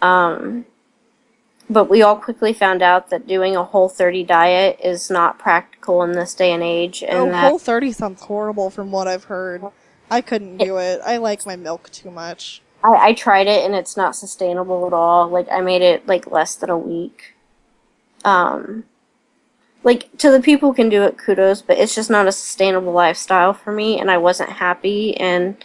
Um, 0.00 0.66
but 1.70 1.88
we 1.88 2.02
all 2.02 2.16
quickly 2.16 2.52
found 2.52 2.82
out 2.82 3.10
that 3.10 3.28
doing 3.28 3.54
a 3.54 3.62
whole 3.62 3.88
30 3.88 4.24
diet 4.24 4.80
is 4.82 5.10
not 5.10 5.38
practical 5.38 6.02
in 6.02 6.12
this 6.12 6.34
day 6.34 6.52
and 6.52 6.62
age. 6.62 7.04
And 7.04 7.18
oh, 7.18 7.26
that, 7.26 7.48
Whole 7.48 7.58
30 7.58 7.92
sounds 7.92 8.22
horrible 8.22 8.68
from 8.68 8.90
what 8.90 9.06
I've 9.06 9.24
heard. 9.24 9.62
I 10.10 10.20
couldn't 10.22 10.58
do 10.58 10.78
it. 10.78 11.00
I 11.04 11.18
like 11.18 11.46
my 11.46 11.56
milk 11.56 11.88
too 11.90 12.10
much. 12.10 12.62
I, 12.82 12.90
I 12.90 13.12
tried 13.14 13.46
it 13.46 13.64
and 13.64 13.76
it's 13.76 13.96
not 13.96 14.16
sustainable 14.16 14.88
at 14.88 14.92
all. 14.92 15.28
Like 15.28 15.46
I 15.52 15.60
made 15.60 15.82
it 15.82 16.06
like 16.08 16.30
less 16.30 16.56
than 16.56 16.68
a 16.68 16.76
week. 16.76 17.34
Um, 18.24 18.84
like 19.84 20.16
to 20.18 20.30
the 20.30 20.40
people 20.40 20.70
who 20.70 20.74
can 20.74 20.88
do 20.88 21.02
it, 21.02 21.18
kudos, 21.18 21.62
but 21.62 21.78
it's 21.78 21.94
just 21.94 22.10
not 22.10 22.26
a 22.26 22.32
sustainable 22.32 22.92
lifestyle 22.92 23.52
for 23.52 23.72
me, 23.72 23.98
and 23.98 24.10
I 24.10 24.18
wasn't 24.18 24.50
happy. 24.50 25.16
And 25.16 25.56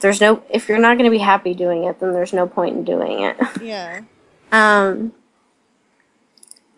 there's 0.00 0.20
no 0.20 0.42
if 0.50 0.68
you're 0.68 0.78
not 0.78 0.98
going 0.98 1.10
to 1.10 1.16
be 1.16 1.22
happy 1.22 1.54
doing 1.54 1.84
it, 1.84 2.00
then 2.00 2.12
there's 2.12 2.32
no 2.32 2.46
point 2.46 2.76
in 2.76 2.84
doing 2.84 3.20
it. 3.20 3.36
Yeah. 3.62 4.02
Um, 4.52 5.12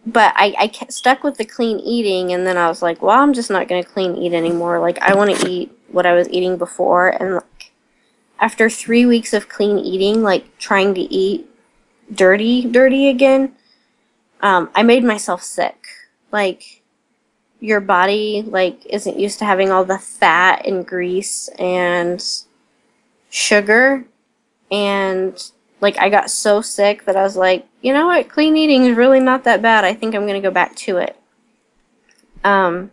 but 0.07 0.33
I, 0.37 0.55
I 0.57 0.87
stuck 0.89 1.25
with 1.25 1.37
the 1.37 1.45
clean 1.45 1.81
eating, 1.81 2.33
and 2.33 2.47
then 2.47 2.57
I 2.57 2.69
was 2.69 2.81
like, 2.81 3.03
well, 3.03 3.19
I'm 3.19 3.35
just 3.35 3.51
not 3.51 3.67
going 3.67 3.83
to 3.83 3.89
clean 3.89 4.17
eat 4.17 4.33
anymore. 4.33 4.79
Like, 4.79 4.99
I 5.01 5.15
want 5.15 5.37
to 5.37 5.51
eat 5.51 5.77
what 5.89 6.07
I 6.07 6.15
was 6.15 6.29
eating 6.31 6.57
before. 6.57 7.09
And 7.09 7.35
like, 7.35 7.73
after 8.39 8.71
three 8.71 9.05
weeks 9.05 9.33
of 9.33 9.49
clean 9.49 9.79
eating, 9.79 10.23
like 10.23 10.57
trying 10.59 10.95
to 10.95 11.01
eat 11.01 11.51
dirty, 12.15 12.71
dirty 12.71 13.09
again, 13.09 13.57
um, 14.41 14.71
I 14.77 14.85
made 14.85 15.03
myself 15.03 15.43
sick. 15.43 15.87
Like, 16.31 16.76
your 17.61 17.81
body 17.81 18.43
like 18.47 18.85
isn't 18.87 19.19
used 19.19 19.39
to 19.39 19.45
having 19.45 19.71
all 19.71 19.85
the 19.85 19.99
fat 19.99 20.67
and 20.67 20.87
grease 20.87 21.49
and 21.59 22.23
sugar 23.31 24.05
and 24.71 25.51
like 25.81 25.99
I 25.99 26.09
got 26.09 26.31
so 26.31 26.61
sick 26.61 27.05
that 27.05 27.17
I 27.17 27.23
was 27.23 27.37
like, 27.37 27.67
you 27.83 27.93
know 27.93 28.07
what, 28.07 28.29
clean 28.29 28.57
eating 28.57 28.87
is 28.87 28.97
really 28.97 29.21
not 29.21 29.45
that 29.45 29.63
bad. 29.63 29.85
I 29.85 29.95
think 29.95 30.15
I'm 30.15 30.27
gonna 30.27 30.41
go 30.41 30.51
back 30.51 30.75
to 30.77 30.99
it. 30.99 31.17
Um, 32.45 32.91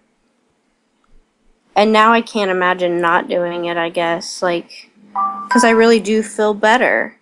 and 1.75 1.91
now 1.91 2.13
I 2.13 2.21
can't 2.21 2.51
imagine 2.51 3.01
not 3.01 3.27
doing 3.27 3.65
it. 3.65 3.77
I 3.77 3.89
guess 3.89 4.41
like, 4.41 4.91
because 5.47 5.63
I 5.63 5.71
really 5.71 5.99
do 5.99 6.23
feel 6.23 6.53
better. 6.53 7.17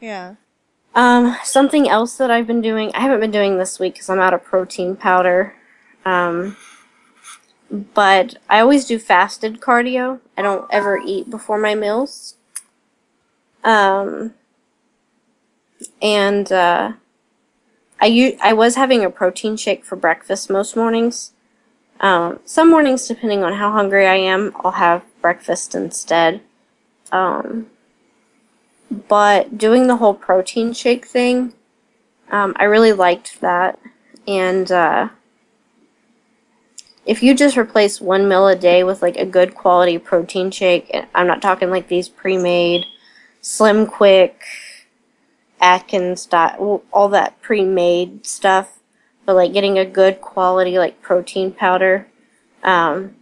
Yeah. 0.00 0.36
Um, 0.94 1.36
something 1.44 1.88
else 1.88 2.16
that 2.18 2.30
I've 2.30 2.46
been 2.46 2.60
doing, 2.60 2.90
I 2.94 3.00
haven't 3.00 3.20
been 3.20 3.30
doing 3.30 3.58
this 3.58 3.78
week 3.78 3.94
because 3.94 4.10
I'm 4.10 4.20
out 4.20 4.34
of 4.34 4.44
protein 4.44 4.96
powder. 4.96 5.54
Um, 6.04 6.56
but 7.72 8.36
I 8.50 8.60
always 8.60 8.84
do 8.84 8.98
fasted 8.98 9.60
cardio. 9.60 10.20
I 10.36 10.42
don't 10.42 10.66
ever 10.70 10.98
eat 10.98 11.30
before 11.30 11.58
my 11.58 11.74
meals. 11.74 12.36
Um, 13.64 14.34
and 16.02 16.52
uh, 16.52 16.92
I 18.00 18.06
u- 18.06 18.38
I 18.42 18.52
was 18.52 18.76
having 18.76 19.04
a 19.04 19.10
protein 19.10 19.56
shake 19.56 19.84
for 19.84 19.96
breakfast 19.96 20.50
most 20.50 20.76
mornings. 20.76 21.32
Um, 22.00 22.40
some 22.44 22.70
mornings, 22.70 23.06
depending 23.08 23.44
on 23.44 23.54
how 23.54 23.72
hungry 23.72 24.06
I 24.06 24.16
am, 24.16 24.52
I'll 24.64 24.72
have 24.72 25.04
breakfast 25.22 25.74
instead. 25.74 26.40
Um, 27.12 27.68
but 29.08 29.56
doing 29.56 29.86
the 29.86 29.96
whole 29.96 30.14
protein 30.14 30.72
shake 30.72 31.06
thing, 31.06 31.54
um, 32.30 32.54
I 32.56 32.64
really 32.64 32.92
liked 32.92 33.40
that. 33.40 33.78
And 34.26 34.70
uh, 34.72 35.08
if 37.04 37.22
you 37.22 37.34
just 37.34 37.56
replace 37.56 38.00
one 38.00 38.28
meal 38.28 38.46
a 38.46 38.56
day 38.56 38.84
with 38.84 39.02
like 39.02 39.16
a 39.16 39.26
good 39.26 39.54
quality 39.54 39.98
protein 39.98 40.50
shake, 40.50 40.94
I'm 41.14 41.26
not 41.26 41.42
talking 41.42 41.70
like 41.70 41.88
these 41.88 42.08
pre-made, 42.08 42.86
slim 43.40 43.86
quick, 43.86 44.44
Atkins 45.60 46.26
dot 46.26 46.58
all 46.58 47.08
that 47.10 47.40
pre-made 47.40 48.26
stuff, 48.26 48.80
but 49.24 49.36
like 49.36 49.52
getting 49.52 49.78
a 49.78 49.84
good 49.84 50.20
quality 50.20 50.78
like 50.78 51.00
protein 51.02 51.52
powder, 51.52 52.08
um, 52.62 53.14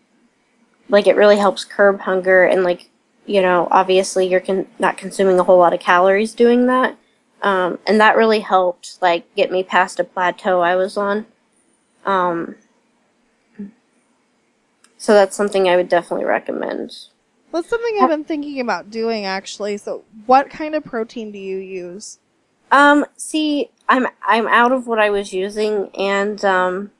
like 0.88 1.06
it 1.06 1.16
really 1.16 1.36
helps 1.36 1.64
curb 1.64 2.00
hunger 2.00 2.44
and 2.44 2.64
like 2.64 2.88
you 3.26 3.40
know 3.42 3.68
obviously 3.70 4.26
you're 4.26 4.40
con- 4.40 4.66
not 4.78 4.96
consuming 4.96 5.38
a 5.38 5.44
whole 5.44 5.58
lot 5.58 5.74
of 5.74 5.80
calories 5.80 6.32
doing 6.32 6.66
that, 6.66 6.96
um, 7.42 7.78
and 7.86 8.00
that 8.00 8.16
really 8.16 8.40
helped 8.40 8.98
like 9.02 9.34
get 9.34 9.50
me 9.50 9.62
past 9.62 10.00
a 10.00 10.04
plateau 10.04 10.60
I 10.60 10.76
was 10.76 10.96
on. 10.96 11.26
Um, 12.06 12.56
so 15.00 15.14
that's 15.14 15.34
something 15.34 15.66
I 15.66 15.76
would 15.76 15.88
definitely 15.88 16.26
recommend. 16.26 17.06
That's 17.50 17.70
something 17.70 17.98
I've 18.02 18.10
been 18.10 18.22
thinking 18.22 18.60
about 18.60 18.90
doing 18.90 19.24
actually. 19.24 19.78
So, 19.78 20.04
what 20.26 20.50
kind 20.50 20.74
of 20.74 20.84
protein 20.84 21.32
do 21.32 21.38
you 21.38 21.56
use? 21.56 22.18
Um, 22.70 23.06
see, 23.16 23.70
I'm 23.88 24.08
I'm 24.22 24.46
out 24.46 24.72
of 24.72 24.86
what 24.86 24.98
I 24.98 25.08
was 25.08 25.32
using, 25.32 25.88
and 25.96 26.44
um, 26.44 26.90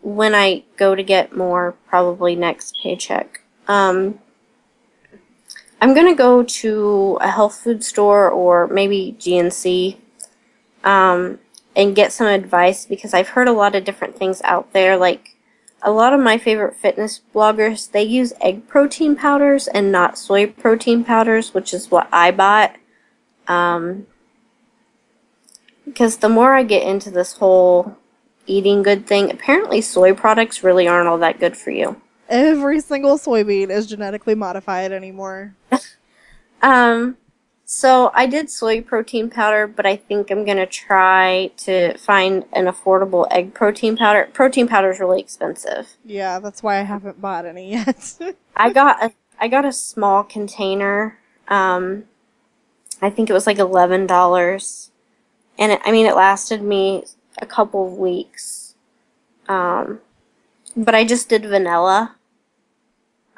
when 0.00 0.32
I 0.32 0.62
go 0.76 0.94
to 0.94 1.02
get 1.02 1.36
more, 1.36 1.74
probably 1.88 2.36
next 2.36 2.78
paycheck, 2.80 3.40
um, 3.66 4.20
I'm 5.80 5.94
gonna 5.94 6.14
go 6.14 6.44
to 6.44 7.18
a 7.20 7.32
health 7.32 7.56
food 7.56 7.82
store 7.82 8.30
or 8.30 8.68
maybe 8.68 9.16
GNC, 9.18 9.96
um, 10.84 11.40
and 11.74 11.96
get 11.96 12.12
some 12.12 12.28
advice 12.28 12.86
because 12.86 13.12
I've 13.12 13.30
heard 13.30 13.48
a 13.48 13.52
lot 13.52 13.74
of 13.74 13.82
different 13.82 14.16
things 14.16 14.40
out 14.44 14.72
there. 14.72 14.96
Like 14.96 15.31
a 15.82 15.90
lot 15.90 16.12
of 16.12 16.20
my 16.20 16.38
favorite 16.38 16.76
fitness 16.76 17.20
bloggers, 17.34 17.90
they 17.90 18.02
use 18.02 18.32
egg 18.40 18.68
protein 18.68 19.16
powders 19.16 19.66
and 19.66 19.90
not 19.90 20.16
soy 20.16 20.46
protein 20.46 21.04
powders, 21.04 21.52
which 21.52 21.74
is 21.74 21.90
what 21.90 22.08
I 22.12 22.30
bought. 22.30 22.76
Um, 23.48 24.06
because 25.84 26.18
the 26.18 26.28
more 26.28 26.54
I 26.54 26.62
get 26.62 26.86
into 26.86 27.10
this 27.10 27.34
whole 27.34 27.96
eating 28.46 28.82
good 28.82 29.06
thing, 29.06 29.30
apparently 29.30 29.80
soy 29.80 30.14
products 30.14 30.62
really 30.62 30.86
aren't 30.86 31.08
all 31.08 31.18
that 31.18 31.40
good 31.40 31.56
for 31.56 31.70
you. 31.70 32.00
Every 32.28 32.80
single 32.80 33.18
soybean 33.18 33.70
is 33.70 33.86
genetically 33.86 34.34
modified 34.34 34.92
anymore. 34.92 35.54
Um, 36.62 37.16
so 37.74 38.10
I 38.12 38.26
did 38.26 38.50
soy 38.50 38.82
protein 38.82 39.30
powder, 39.30 39.66
but 39.66 39.86
I 39.86 39.96
think 39.96 40.30
I'm 40.30 40.44
gonna 40.44 40.66
try 40.66 41.52
to 41.56 41.96
find 41.96 42.44
an 42.52 42.66
affordable 42.66 43.26
egg 43.30 43.54
protein 43.54 43.96
powder. 43.96 44.28
Protein 44.34 44.68
powder 44.68 44.90
is 44.90 45.00
really 45.00 45.20
expensive. 45.20 45.96
Yeah, 46.04 46.38
that's 46.38 46.62
why 46.62 46.80
I 46.80 46.82
haven't 46.82 47.22
bought 47.22 47.46
any 47.46 47.70
yet. 47.70 48.18
I 48.56 48.74
got 48.74 49.02
a 49.02 49.12
I 49.40 49.48
got 49.48 49.64
a 49.64 49.72
small 49.72 50.22
container. 50.22 51.18
Um, 51.48 52.04
I 53.00 53.08
think 53.08 53.30
it 53.30 53.32
was 53.32 53.46
like 53.46 53.58
eleven 53.58 54.06
dollars, 54.06 54.90
and 55.58 55.72
it, 55.72 55.80
I 55.82 55.92
mean 55.92 56.04
it 56.04 56.14
lasted 56.14 56.60
me 56.60 57.04
a 57.38 57.46
couple 57.46 57.86
of 57.86 57.94
weeks. 57.94 58.74
Um, 59.48 60.00
but 60.76 60.94
I 60.94 61.06
just 61.06 61.30
did 61.30 61.46
vanilla. 61.46 62.16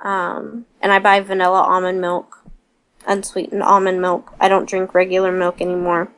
Um, 0.02 0.66
and 0.82 0.90
I 0.90 0.98
buy 0.98 1.20
vanilla 1.20 1.62
almond 1.62 2.00
milk. 2.00 2.43
Unsweetened 3.06 3.62
almond 3.62 4.00
milk. 4.00 4.34
I 4.40 4.48
don't 4.48 4.68
drink 4.68 4.94
regular 4.94 5.32
milk 5.32 5.60
anymore. 5.60 6.08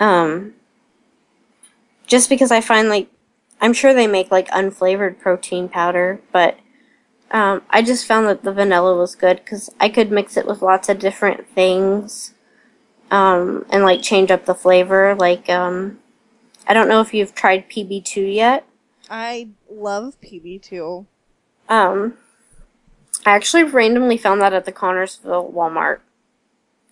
Um, 0.00 0.54
just 2.06 2.28
because 2.28 2.50
I 2.50 2.60
find 2.60 2.88
like, 2.88 3.08
I'm 3.60 3.72
sure 3.72 3.94
they 3.94 4.06
make 4.06 4.30
like 4.30 4.48
unflavored 4.48 5.18
protein 5.20 5.68
powder, 5.68 6.20
but 6.32 6.58
um, 7.30 7.62
I 7.70 7.82
just 7.82 8.04
found 8.06 8.26
that 8.26 8.42
the 8.42 8.52
vanilla 8.52 8.96
was 8.96 9.14
good 9.14 9.38
because 9.38 9.70
I 9.80 9.88
could 9.88 10.10
mix 10.10 10.36
it 10.36 10.46
with 10.46 10.60
lots 10.60 10.88
of 10.88 10.98
different 10.98 11.48
things 11.48 12.34
um, 13.10 13.64
and 13.70 13.84
like 13.84 14.02
change 14.02 14.30
up 14.30 14.44
the 14.44 14.54
flavor. 14.54 15.14
Like, 15.14 15.48
um, 15.48 16.00
I 16.66 16.74
don't 16.74 16.88
know 16.88 17.00
if 17.00 17.14
you've 17.14 17.34
tried 17.34 17.70
PB2 17.70 18.34
yet. 18.34 18.66
I 19.08 19.48
love 19.70 20.20
PB2. 20.20 21.06
Um, 21.68 22.14
I 23.24 23.32
actually 23.32 23.64
randomly 23.64 24.16
found 24.16 24.40
that 24.40 24.52
at 24.52 24.64
the 24.64 24.72
Connersville 24.72 25.52
Walmart. 25.52 26.00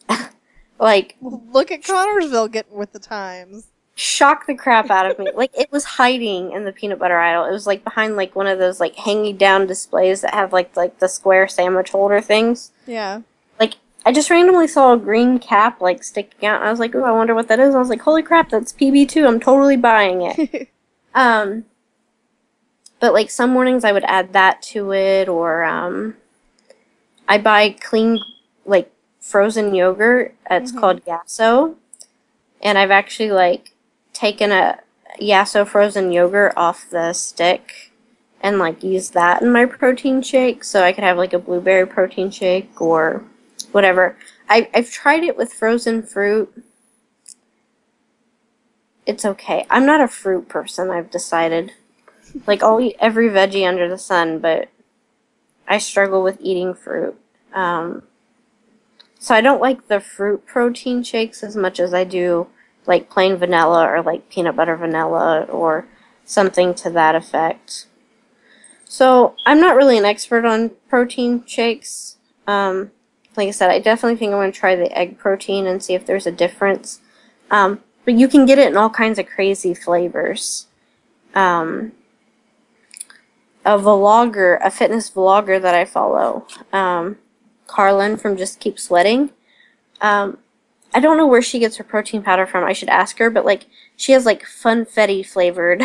like, 0.78 1.16
Look 1.20 1.70
at 1.70 1.82
Connersville 1.82 2.50
getting 2.50 2.76
with 2.76 2.92
the 2.92 2.98
times. 2.98 3.66
shocked 3.94 4.46
the 4.46 4.54
crap 4.54 4.90
out 4.90 5.10
of 5.10 5.18
me. 5.18 5.30
like, 5.34 5.50
it 5.58 5.70
was 5.72 5.84
hiding 5.84 6.52
in 6.52 6.64
the 6.64 6.72
peanut 6.72 6.98
butter 6.98 7.18
aisle. 7.18 7.44
It 7.44 7.52
was 7.52 7.66
like 7.66 7.84
behind 7.84 8.16
like 8.16 8.34
one 8.36 8.46
of 8.46 8.58
those 8.58 8.80
like 8.80 8.94
hanging 8.96 9.36
down 9.36 9.66
displays 9.66 10.20
that 10.22 10.34
have 10.34 10.52
like 10.52 10.76
like 10.76 10.98
the 11.00 11.08
square 11.08 11.48
sandwich 11.48 11.90
holder 11.90 12.20
things. 12.20 12.72
Yeah. 12.86 13.22
Like, 13.58 13.74
I 14.06 14.12
just 14.12 14.30
randomly 14.30 14.68
saw 14.68 14.94
a 14.94 14.98
green 14.98 15.38
cap 15.38 15.80
like 15.80 16.02
sticking 16.04 16.48
out. 16.48 16.60
And 16.60 16.68
I 16.68 16.70
was 16.70 16.80
like, 16.80 16.94
"Ooh, 16.94 17.04
I 17.04 17.12
wonder 17.12 17.34
what 17.34 17.48
that 17.48 17.60
is." 17.60 17.74
I 17.74 17.78
was 17.78 17.90
like, 17.90 18.00
"Holy 18.02 18.22
crap, 18.22 18.48
that's 18.50 18.72
PB2. 18.72 19.26
I'm 19.26 19.40
totally 19.40 19.76
buying 19.76 20.22
it." 20.22 20.68
Um, 21.12 21.64
but 23.00 23.14
like 23.14 23.30
some 23.30 23.50
mornings 23.50 23.84
I 23.84 23.92
would 23.92 24.04
add 24.04 24.32
that 24.34 24.62
to 24.74 24.92
it, 24.92 25.28
or 25.28 25.64
um, 25.64 26.16
I 27.28 27.38
buy 27.38 27.70
clean 27.70 28.20
like 28.66 28.92
frozen 29.20 29.74
yogurt. 29.74 30.34
It's 30.50 30.72
Mhm. 30.72 30.80
called 30.80 31.04
Yasso, 31.06 31.76
and 32.62 32.78
I've 32.78 32.90
actually 32.92 33.30
like 33.32 33.74
taken 34.12 34.52
a 34.52 34.80
Yasso 35.20 35.66
frozen 35.66 36.12
yogurt 36.12 36.54
off 36.56 36.88
the 36.90 37.12
stick 37.14 37.92
and 38.42 38.58
like 38.58 38.82
used 38.84 39.14
that 39.14 39.42
in 39.42 39.52
my 39.52 39.66
protein 39.66 40.22
shake, 40.22 40.64
so 40.64 40.82
I 40.84 40.92
could 40.92 41.04
have 41.04 41.18
like 41.18 41.32
a 41.34 41.38
blueberry 41.38 41.86
protein 41.86 42.30
shake 42.30 42.80
or 42.80 43.24
whatever. 43.72 44.16
I 44.48 44.68
I've 44.74 44.90
tried 44.90 45.24
it 45.24 45.36
with 45.36 45.52
frozen 45.54 46.02
fruit. 46.02 46.52
It's 49.06 49.24
okay. 49.24 49.66
I'm 49.70 49.86
not 49.86 50.00
a 50.00 50.08
fruit 50.08 50.48
person, 50.48 50.90
I've 50.90 51.10
decided. 51.10 51.72
Like 52.46 52.62
I'll 52.62 52.80
eat 52.80 52.96
every 53.00 53.28
veggie 53.28 53.68
under 53.68 53.88
the 53.88 53.98
sun, 53.98 54.38
but 54.38 54.68
I 55.68 55.78
struggle 55.78 56.22
with 56.22 56.38
eating 56.40 56.74
fruit. 56.74 57.16
Um, 57.52 58.02
so 59.18 59.34
I 59.34 59.40
don't 59.40 59.60
like 59.60 59.88
the 59.88 60.00
fruit 60.00 60.46
protein 60.46 61.02
shakes 61.02 61.42
as 61.42 61.56
much 61.56 61.78
as 61.78 61.92
I 61.92 62.04
do 62.04 62.48
like 62.86 63.10
plain 63.10 63.36
vanilla 63.36 63.86
or 63.86 64.02
like 64.02 64.30
peanut 64.30 64.56
butter 64.56 64.76
vanilla 64.76 65.42
or 65.42 65.86
something 66.24 66.74
to 66.74 66.90
that 66.90 67.14
effect. 67.14 67.86
So 68.84 69.36
I'm 69.46 69.60
not 69.60 69.76
really 69.76 69.98
an 69.98 70.04
expert 70.04 70.44
on 70.44 70.70
protein 70.88 71.44
shakes. 71.46 72.16
Um, 72.46 72.90
like 73.36 73.48
I 73.48 73.52
said, 73.52 73.70
I 73.70 73.78
definitely 73.78 74.16
think 74.16 74.32
I'm 74.32 74.38
going 74.38 74.52
to 74.52 74.58
try 74.58 74.74
the 74.74 74.96
egg 74.96 75.18
protein 75.18 75.66
and 75.66 75.82
see 75.82 75.94
if 75.94 76.04
there's 76.04 76.26
a 76.26 76.32
difference. 76.32 77.00
Um, 77.50 77.80
but 78.04 78.14
you 78.14 78.26
can 78.26 78.46
get 78.46 78.58
it 78.58 78.68
in 78.68 78.76
all 78.76 78.90
kinds 78.90 79.18
of 79.18 79.26
crazy 79.26 79.74
flavors. 79.74 80.66
Um, 81.34 81.92
a 83.64 83.78
vlogger, 83.78 84.58
a 84.62 84.70
fitness 84.70 85.10
vlogger 85.10 85.60
that 85.60 85.74
I 85.74 85.84
follow, 85.84 86.46
um, 86.72 87.18
Carlin 87.66 88.16
from 88.16 88.36
Just 88.36 88.60
Keep 88.60 88.78
Sweating. 88.78 89.30
Um, 90.00 90.38
I 90.92 91.00
don't 91.00 91.16
know 91.16 91.26
where 91.26 91.42
she 91.42 91.58
gets 91.58 91.76
her 91.76 91.84
protein 91.84 92.22
powder 92.22 92.46
from. 92.46 92.64
I 92.64 92.72
should 92.72 92.88
ask 92.88 93.18
her, 93.18 93.30
but 93.30 93.44
like 93.44 93.66
she 93.96 94.12
has 94.12 94.26
like 94.26 94.42
funfetti 94.42 95.24
flavored 95.24 95.82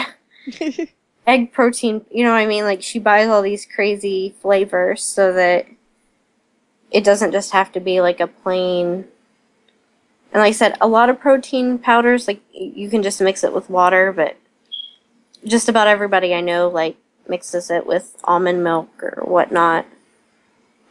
egg 1.28 1.52
protein. 1.52 2.06
You 2.10 2.24
know 2.24 2.32
what 2.32 2.40
I 2.40 2.48
mean? 2.48 2.64
Like 2.64 2.82
she 2.82 2.98
buys 2.98 3.28
all 3.28 3.42
these 3.42 3.66
crazy 3.66 4.34
flavors 4.42 5.04
so 5.04 5.34
that 5.34 5.68
it 6.92 7.04
doesn't 7.04 7.34
just 7.34 7.52
have 7.52 7.72
to 7.74 7.80
be 7.80 8.02
like 8.02 8.20
a 8.20 8.28
plain. 8.28 9.06
And 10.32 10.42
like 10.42 10.50
I 10.50 10.52
said, 10.52 10.78
a 10.82 10.88
lot 10.88 11.10
of 11.10 11.20
protein 11.20 11.78
powders, 11.78 12.28
like 12.28 12.42
you 12.52 12.90
can 12.90 13.04
just 13.04 13.22
mix 13.22 13.44
it 13.44 13.54
with 13.54 13.70
water, 13.70 14.12
but 14.12 14.38
just 15.46 15.70
about 15.70 15.88
everybody 15.88 16.34
I 16.34 16.42
know 16.42 16.68
like 16.68 16.98
mixes 17.28 17.70
it 17.70 17.86
with 17.86 18.18
almond 18.24 18.64
milk 18.64 18.90
or 19.02 19.24
whatnot. 19.24 19.86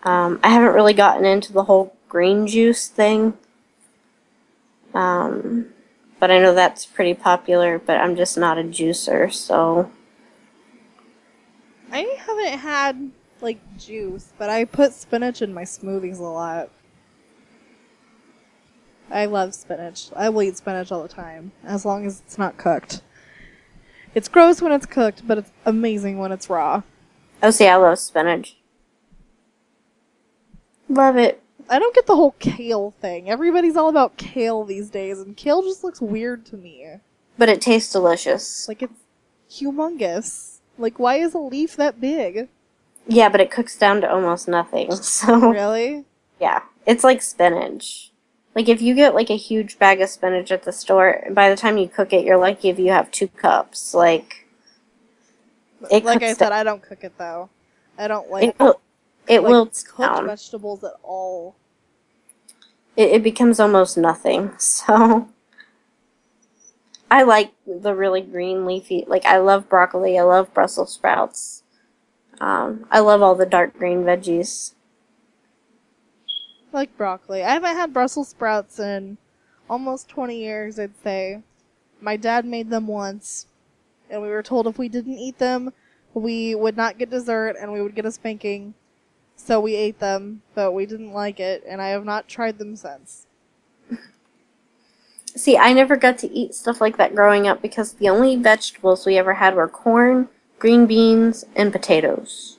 Um, 0.02 0.40
I 0.42 0.50
haven't 0.50 0.74
really 0.74 0.92
gotten 0.92 1.24
into 1.24 1.52
the 1.52 1.64
whole 1.64 1.96
green 2.08 2.46
juice 2.46 2.88
thing. 2.88 3.34
Um, 4.92 5.66
but 6.20 6.30
I 6.30 6.38
know 6.38 6.54
that's 6.54 6.86
pretty 6.86 7.14
popular, 7.14 7.78
but 7.78 8.00
I'm 8.00 8.16
just 8.16 8.38
not 8.38 8.58
a 8.58 8.62
juicer, 8.62 9.32
so 9.32 9.90
I 11.90 12.00
haven't 12.18 12.58
had 12.58 13.10
like 13.40 13.58
juice, 13.76 14.32
but 14.38 14.48
I 14.48 14.64
put 14.64 14.92
spinach 14.92 15.42
in 15.42 15.52
my 15.52 15.64
smoothies 15.64 16.18
a 16.18 16.22
lot. 16.22 16.70
I 19.10 19.26
love 19.26 19.54
spinach. 19.54 20.08
I 20.16 20.28
will 20.28 20.42
eat 20.42 20.56
spinach 20.56 20.90
all 20.90 21.02
the 21.02 21.08
time, 21.08 21.52
as 21.62 21.84
long 21.84 22.06
as 22.06 22.20
it's 22.20 22.38
not 22.38 22.56
cooked. 22.56 23.02
It's 24.14 24.28
gross 24.28 24.62
when 24.62 24.72
it's 24.72 24.86
cooked, 24.86 25.26
but 25.26 25.38
it's 25.38 25.50
amazing 25.66 26.18
when 26.18 26.32
it's 26.32 26.48
raw. 26.48 26.82
oh 27.42 27.50
see, 27.50 27.66
I 27.66 27.76
love 27.76 27.98
spinach. 27.98 28.56
Love 30.88 31.16
it. 31.16 31.42
I 31.68 31.78
don't 31.78 31.94
get 31.94 32.06
the 32.06 32.14
whole 32.16 32.32
kale 32.38 32.92
thing. 33.00 33.30
Everybody's 33.30 33.76
all 33.76 33.88
about 33.88 34.16
kale 34.16 34.64
these 34.64 34.90
days, 34.90 35.18
and 35.20 35.36
kale 35.36 35.62
just 35.62 35.82
looks 35.82 36.00
weird 36.00 36.44
to 36.46 36.56
me. 36.56 36.86
But 37.38 37.48
it 37.48 37.60
tastes 37.60 37.92
delicious. 37.92 38.68
Like 38.68 38.82
it's 38.82 39.00
humongous. 39.50 40.58
Like 40.78 40.98
why 40.98 41.16
is 41.16 41.34
a 41.34 41.38
leaf 41.38 41.76
that 41.76 42.00
big? 42.00 42.48
Yeah, 43.06 43.28
but 43.28 43.40
it 43.40 43.50
cooks 43.50 43.76
down 43.78 44.00
to 44.02 44.10
almost 44.10 44.46
nothing. 44.48 44.90
So 45.02 45.50
Really? 45.50 46.04
yeah, 46.40 46.62
it's 46.86 47.04
like 47.04 47.22
spinach. 47.22 48.10
Like 48.54 48.68
if 48.68 48.80
you 48.80 48.94
get 48.94 49.14
like 49.14 49.30
a 49.30 49.36
huge 49.36 49.78
bag 49.78 50.00
of 50.00 50.08
spinach 50.08 50.52
at 50.52 50.62
the 50.62 50.72
store, 50.72 51.24
by 51.30 51.50
the 51.50 51.56
time 51.56 51.76
you 51.76 51.88
cook 51.88 52.12
it, 52.12 52.24
you're 52.24 52.36
lucky 52.36 52.68
if 52.68 52.78
you 52.78 52.90
have 52.92 53.10
two 53.10 53.28
cups. 53.28 53.94
Like 53.94 54.46
it 55.90 56.04
like 56.04 56.22
I 56.22 56.34
said, 56.34 56.50
down- 56.50 56.52
I 56.52 56.62
don't 56.62 56.82
cook 56.82 57.02
it 57.02 57.18
though. 57.18 57.50
I 57.98 58.08
don't 58.08 58.30
like 58.30 58.44
it 58.44 58.58
will 58.58 58.80
it 59.26 59.42
like, 59.42 59.50
wilts 59.50 59.82
cooked 59.82 60.00
down. 60.00 60.26
vegetables 60.26 60.84
at 60.84 60.94
all. 61.02 61.56
it, 62.96 63.10
it 63.10 63.22
becomes 63.22 63.58
almost 63.60 63.96
nothing. 63.98 64.52
So 64.58 65.28
I 67.10 67.22
like 67.22 67.52
the 67.66 67.94
really 67.94 68.20
green 68.22 68.66
leafy. 68.66 69.04
Like 69.06 69.24
I 69.24 69.38
love 69.38 69.68
broccoli. 69.68 70.18
I 70.18 70.22
love 70.22 70.52
Brussels 70.54 70.92
sprouts. 70.94 71.62
Um, 72.40 72.86
I 72.90 73.00
love 73.00 73.22
all 73.22 73.34
the 73.36 73.46
dark 73.46 73.76
green 73.78 74.02
veggies. 74.04 74.74
Like 76.74 76.96
broccoli. 76.96 77.44
I 77.44 77.52
haven't 77.52 77.76
had 77.76 77.92
Brussels 77.92 78.30
sprouts 78.30 78.80
in 78.80 79.16
almost 79.70 80.08
20 80.08 80.36
years, 80.36 80.76
I'd 80.76 81.00
say. 81.04 81.40
My 82.00 82.16
dad 82.16 82.44
made 82.44 82.68
them 82.68 82.88
once, 82.88 83.46
and 84.10 84.20
we 84.20 84.26
were 84.26 84.42
told 84.42 84.66
if 84.66 84.76
we 84.76 84.88
didn't 84.88 85.16
eat 85.16 85.38
them, 85.38 85.72
we 86.14 86.52
would 86.56 86.76
not 86.76 86.98
get 86.98 87.10
dessert 87.10 87.54
and 87.60 87.72
we 87.72 87.80
would 87.80 87.94
get 87.94 88.06
a 88.06 88.10
spanking. 88.10 88.74
So 89.36 89.60
we 89.60 89.76
ate 89.76 90.00
them, 90.00 90.42
but 90.56 90.72
we 90.72 90.84
didn't 90.84 91.12
like 91.12 91.38
it, 91.38 91.62
and 91.64 91.80
I 91.80 91.90
have 91.90 92.04
not 92.04 92.26
tried 92.26 92.58
them 92.58 92.74
since. 92.74 93.28
See, 95.26 95.56
I 95.56 95.72
never 95.72 95.94
got 95.94 96.18
to 96.18 96.32
eat 96.32 96.56
stuff 96.56 96.80
like 96.80 96.96
that 96.96 97.14
growing 97.14 97.46
up 97.46 97.62
because 97.62 97.92
the 97.92 98.08
only 98.08 98.34
vegetables 98.34 99.06
we 99.06 99.16
ever 99.16 99.34
had 99.34 99.54
were 99.54 99.68
corn, 99.68 100.28
green 100.58 100.86
beans, 100.86 101.44
and 101.54 101.70
potatoes. 101.70 102.58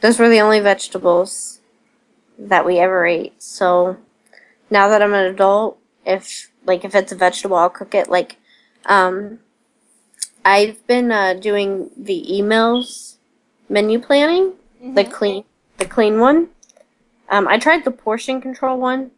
Those 0.00 0.18
were 0.18 0.28
the 0.28 0.40
only 0.40 0.58
vegetables 0.58 1.60
that 2.38 2.66
we 2.66 2.78
ever 2.78 3.06
ate. 3.06 3.42
So 3.42 3.96
now 4.70 4.88
that 4.88 5.02
I'm 5.02 5.14
an 5.14 5.26
adult, 5.26 5.78
if 6.04 6.50
like 6.64 6.84
if 6.84 6.94
it's 6.94 7.12
a 7.12 7.16
vegetable, 7.16 7.56
I'll 7.56 7.70
cook 7.70 7.94
it. 7.94 8.08
Like, 8.08 8.36
um, 8.86 9.40
I've 10.44 10.86
been 10.86 11.10
uh, 11.10 11.34
doing 11.34 11.90
the 11.96 12.26
eMeals 12.30 13.16
menu 13.68 13.98
planning, 13.98 14.54
the 14.94 15.04
clean, 15.04 15.44
the 15.78 15.86
clean 15.86 16.20
one. 16.20 16.48
Um, 17.28 17.48
I 17.48 17.58
tried 17.58 17.84
the 17.84 17.90
portion 17.90 18.40
control 18.40 18.78
one, 18.78 19.10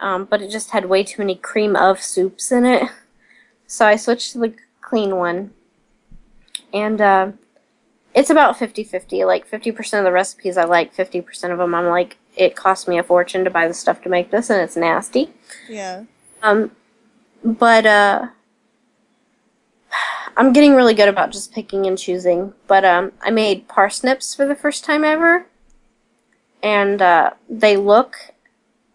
um, 0.00 0.24
but 0.24 0.42
it 0.42 0.50
just 0.50 0.70
had 0.70 0.86
way 0.86 1.02
too 1.02 1.20
many 1.20 1.34
cream 1.34 1.74
of 1.76 2.00
soups 2.00 2.52
in 2.52 2.64
it. 2.64 2.88
So 3.64 3.86
I 3.86 3.96
switched 3.96 4.32
to 4.32 4.38
the 4.38 4.54
clean 4.82 5.16
one. 5.16 5.54
And 6.74 7.00
uh, 7.00 7.32
it's 8.12 8.28
about 8.28 8.58
50 8.58 8.84
50. 8.84 9.24
Like 9.24 9.50
50% 9.50 9.98
of 9.98 10.04
the 10.04 10.12
recipes 10.12 10.58
I 10.58 10.64
like, 10.64 10.94
50% 10.94 11.50
of 11.50 11.56
them 11.56 11.74
I'm 11.74 11.86
like, 11.86 12.18
it 12.36 12.56
cost 12.56 12.88
me 12.88 12.98
a 12.98 13.02
fortune 13.02 13.44
to 13.44 13.50
buy 13.50 13.68
the 13.68 13.74
stuff 13.74 14.02
to 14.02 14.08
make 14.08 14.30
this, 14.30 14.50
and 14.50 14.60
it's 14.60 14.76
nasty. 14.76 15.30
Yeah. 15.68 16.04
Um, 16.42 16.70
but 17.44 17.86
uh, 17.86 18.28
I'm 20.36 20.52
getting 20.52 20.74
really 20.74 20.94
good 20.94 21.08
about 21.08 21.30
just 21.30 21.52
picking 21.52 21.86
and 21.86 21.98
choosing. 21.98 22.54
But 22.66 22.84
um, 22.84 23.12
I 23.20 23.30
made 23.30 23.68
parsnips 23.68 24.34
for 24.34 24.46
the 24.46 24.54
first 24.54 24.84
time 24.84 25.04
ever, 25.04 25.46
and 26.62 27.02
uh, 27.02 27.30
they 27.48 27.76
look 27.76 28.16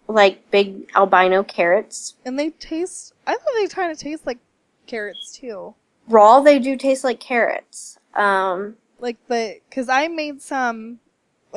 like 0.07 0.49
big 0.51 0.89
albino 0.95 1.43
carrots. 1.43 2.15
And 2.25 2.39
they 2.39 2.51
taste. 2.51 3.13
I 3.25 3.33
thought 3.33 3.53
they 3.59 3.67
kind 3.67 3.91
of 3.91 3.97
taste 3.97 4.25
like 4.25 4.39
carrots 4.85 5.37
too. 5.37 5.75
Raw, 6.07 6.39
they 6.39 6.59
do 6.59 6.77
taste 6.77 7.03
like 7.03 7.19
carrots. 7.19 7.99
Um, 8.15 8.77
Like 8.99 9.17
the, 9.27 9.59
cause 9.69 9.89
I 9.89 10.07
made 10.07 10.41
some, 10.41 10.99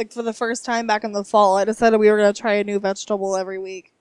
like 0.00 0.12
for 0.12 0.22
the 0.22 0.32
first 0.32 0.64
time 0.64 0.86
back 0.86 1.04
in 1.04 1.12
the 1.12 1.22
fall. 1.22 1.58
I 1.58 1.66
decided 1.66 1.98
we 1.98 2.10
were 2.10 2.16
gonna 2.16 2.32
try 2.32 2.54
a 2.54 2.64
new 2.64 2.80
vegetable 2.80 3.36
every 3.36 3.58
week. 3.58 3.92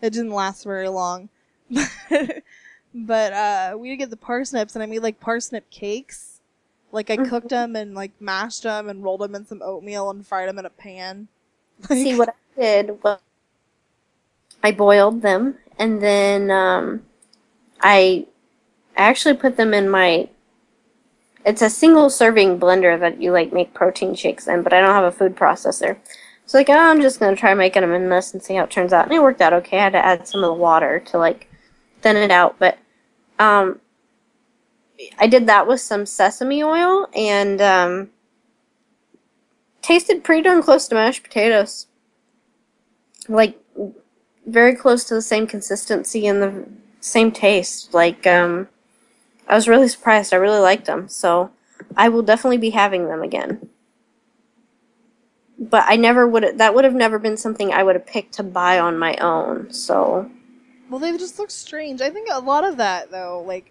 It 0.00 0.14
didn't 0.14 0.30
last 0.30 0.64
very 0.64 0.88
long, 0.88 1.28
but 2.94 3.32
uh, 3.32 3.76
we 3.78 3.90
did 3.90 3.98
get 3.98 4.10
the 4.10 4.16
parsnips, 4.16 4.74
and 4.74 4.82
I 4.82 4.86
made 4.86 5.00
like 5.00 5.20
parsnip 5.20 5.68
cakes. 5.70 6.40
Like 6.92 7.10
I 7.10 7.18
cooked 7.18 7.50
them 7.50 7.76
and 7.76 7.94
like 7.94 8.12
mashed 8.20 8.62
them 8.62 8.88
and 8.88 9.04
rolled 9.04 9.20
them 9.20 9.34
in 9.34 9.44
some 9.44 9.60
oatmeal 9.62 10.08
and 10.10 10.26
fried 10.26 10.48
them 10.48 10.58
in 10.58 10.64
a 10.64 10.70
pan. 10.70 11.28
see 11.88 12.16
what 12.16 12.30
I 12.30 12.60
did 12.60 13.02
was 13.02 13.18
I 14.62 14.72
boiled 14.72 15.20
them 15.20 15.58
and 15.78 16.00
then 16.00 16.50
um, 16.50 17.04
I 17.80 18.26
actually 18.96 19.34
put 19.34 19.56
them 19.58 19.74
in 19.74 19.90
my. 19.90 20.28
It's 21.44 21.62
a 21.62 21.70
single 21.70 22.08
serving 22.10 22.58
blender 22.58 22.98
that 22.98 23.20
you 23.20 23.32
like 23.32 23.52
make 23.52 23.74
protein 23.74 24.14
shakes 24.14 24.48
in, 24.48 24.62
but 24.62 24.72
I 24.72 24.80
don't 24.80 24.94
have 24.94 25.04
a 25.04 25.12
food 25.12 25.36
processor. 25.36 25.98
So 26.46 26.58
like, 26.58 26.68
oh, 26.68 26.74
I'm 26.74 27.00
just 27.00 27.20
gonna 27.20 27.36
try 27.36 27.54
making 27.54 27.82
them 27.82 27.92
in 27.92 28.08
this 28.08 28.32
and 28.32 28.42
see 28.42 28.54
how 28.54 28.64
it 28.64 28.70
turns 28.70 28.92
out. 28.92 29.04
And 29.04 29.14
it 29.14 29.22
worked 29.22 29.40
out 29.40 29.52
okay. 29.52 29.78
I 29.78 29.84
had 29.84 29.92
to 29.92 30.04
add 30.04 30.28
some 30.28 30.42
of 30.42 30.48
the 30.48 30.54
water 30.54 31.00
to 31.00 31.18
like 31.18 31.48
thin 32.02 32.16
it 32.16 32.30
out, 32.30 32.56
but 32.58 32.78
um, 33.38 33.80
I 35.18 35.26
did 35.26 35.46
that 35.46 35.66
with 35.66 35.80
some 35.80 36.06
sesame 36.06 36.62
oil 36.62 37.08
and 37.14 37.60
um, 37.60 38.10
tasted 39.82 40.24
pretty 40.24 40.42
darn 40.42 40.62
close 40.62 40.88
to 40.88 40.94
mashed 40.94 41.22
potatoes. 41.22 41.86
Like 43.28 43.58
very 44.46 44.74
close 44.74 45.04
to 45.04 45.14
the 45.14 45.22
same 45.22 45.46
consistency 45.46 46.26
and 46.26 46.42
the 46.42 46.68
same 47.00 47.32
taste. 47.32 47.92
Like 47.94 48.26
um, 48.26 48.68
I 49.48 49.54
was 49.54 49.68
really 49.68 49.88
surprised. 49.88 50.32
I 50.32 50.36
really 50.36 50.60
liked 50.60 50.86
them, 50.86 51.08
so 51.08 51.50
I 51.96 52.08
will 52.08 52.22
definitely 52.22 52.58
be 52.58 52.70
having 52.70 53.08
them 53.08 53.22
again. 53.22 53.68
But 55.58 55.84
I 55.86 55.96
never 55.96 56.26
would. 56.26 56.58
That 56.58 56.74
would 56.74 56.84
have 56.84 56.94
never 56.94 57.18
been 57.18 57.36
something 57.36 57.72
I 57.72 57.82
would 57.82 57.94
have 57.94 58.06
picked 58.06 58.34
to 58.34 58.42
buy 58.42 58.78
on 58.78 58.98
my 58.98 59.14
own. 59.16 59.72
So 59.72 60.30
Well, 60.90 60.98
they 60.98 61.16
just 61.16 61.38
look 61.38 61.50
strange. 61.50 62.00
I 62.00 62.10
think 62.10 62.28
a 62.30 62.40
lot 62.40 62.64
of 62.64 62.76
that, 62.78 63.10
though, 63.10 63.42
like 63.46 63.70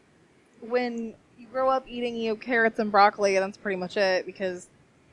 when 0.62 1.14
you 1.38 1.48
grow 1.48 1.70
up 1.70 1.86
eating 1.88 2.16
you 2.16 2.32
know, 2.32 2.36
carrots 2.36 2.80
and 2.80 2.92
broccoli, 2.92 3.38
that's 3.38 3.58
pretty 3.58 3.78
much 3.78 3.98
it 3.98 4.26
because 4.26 4.68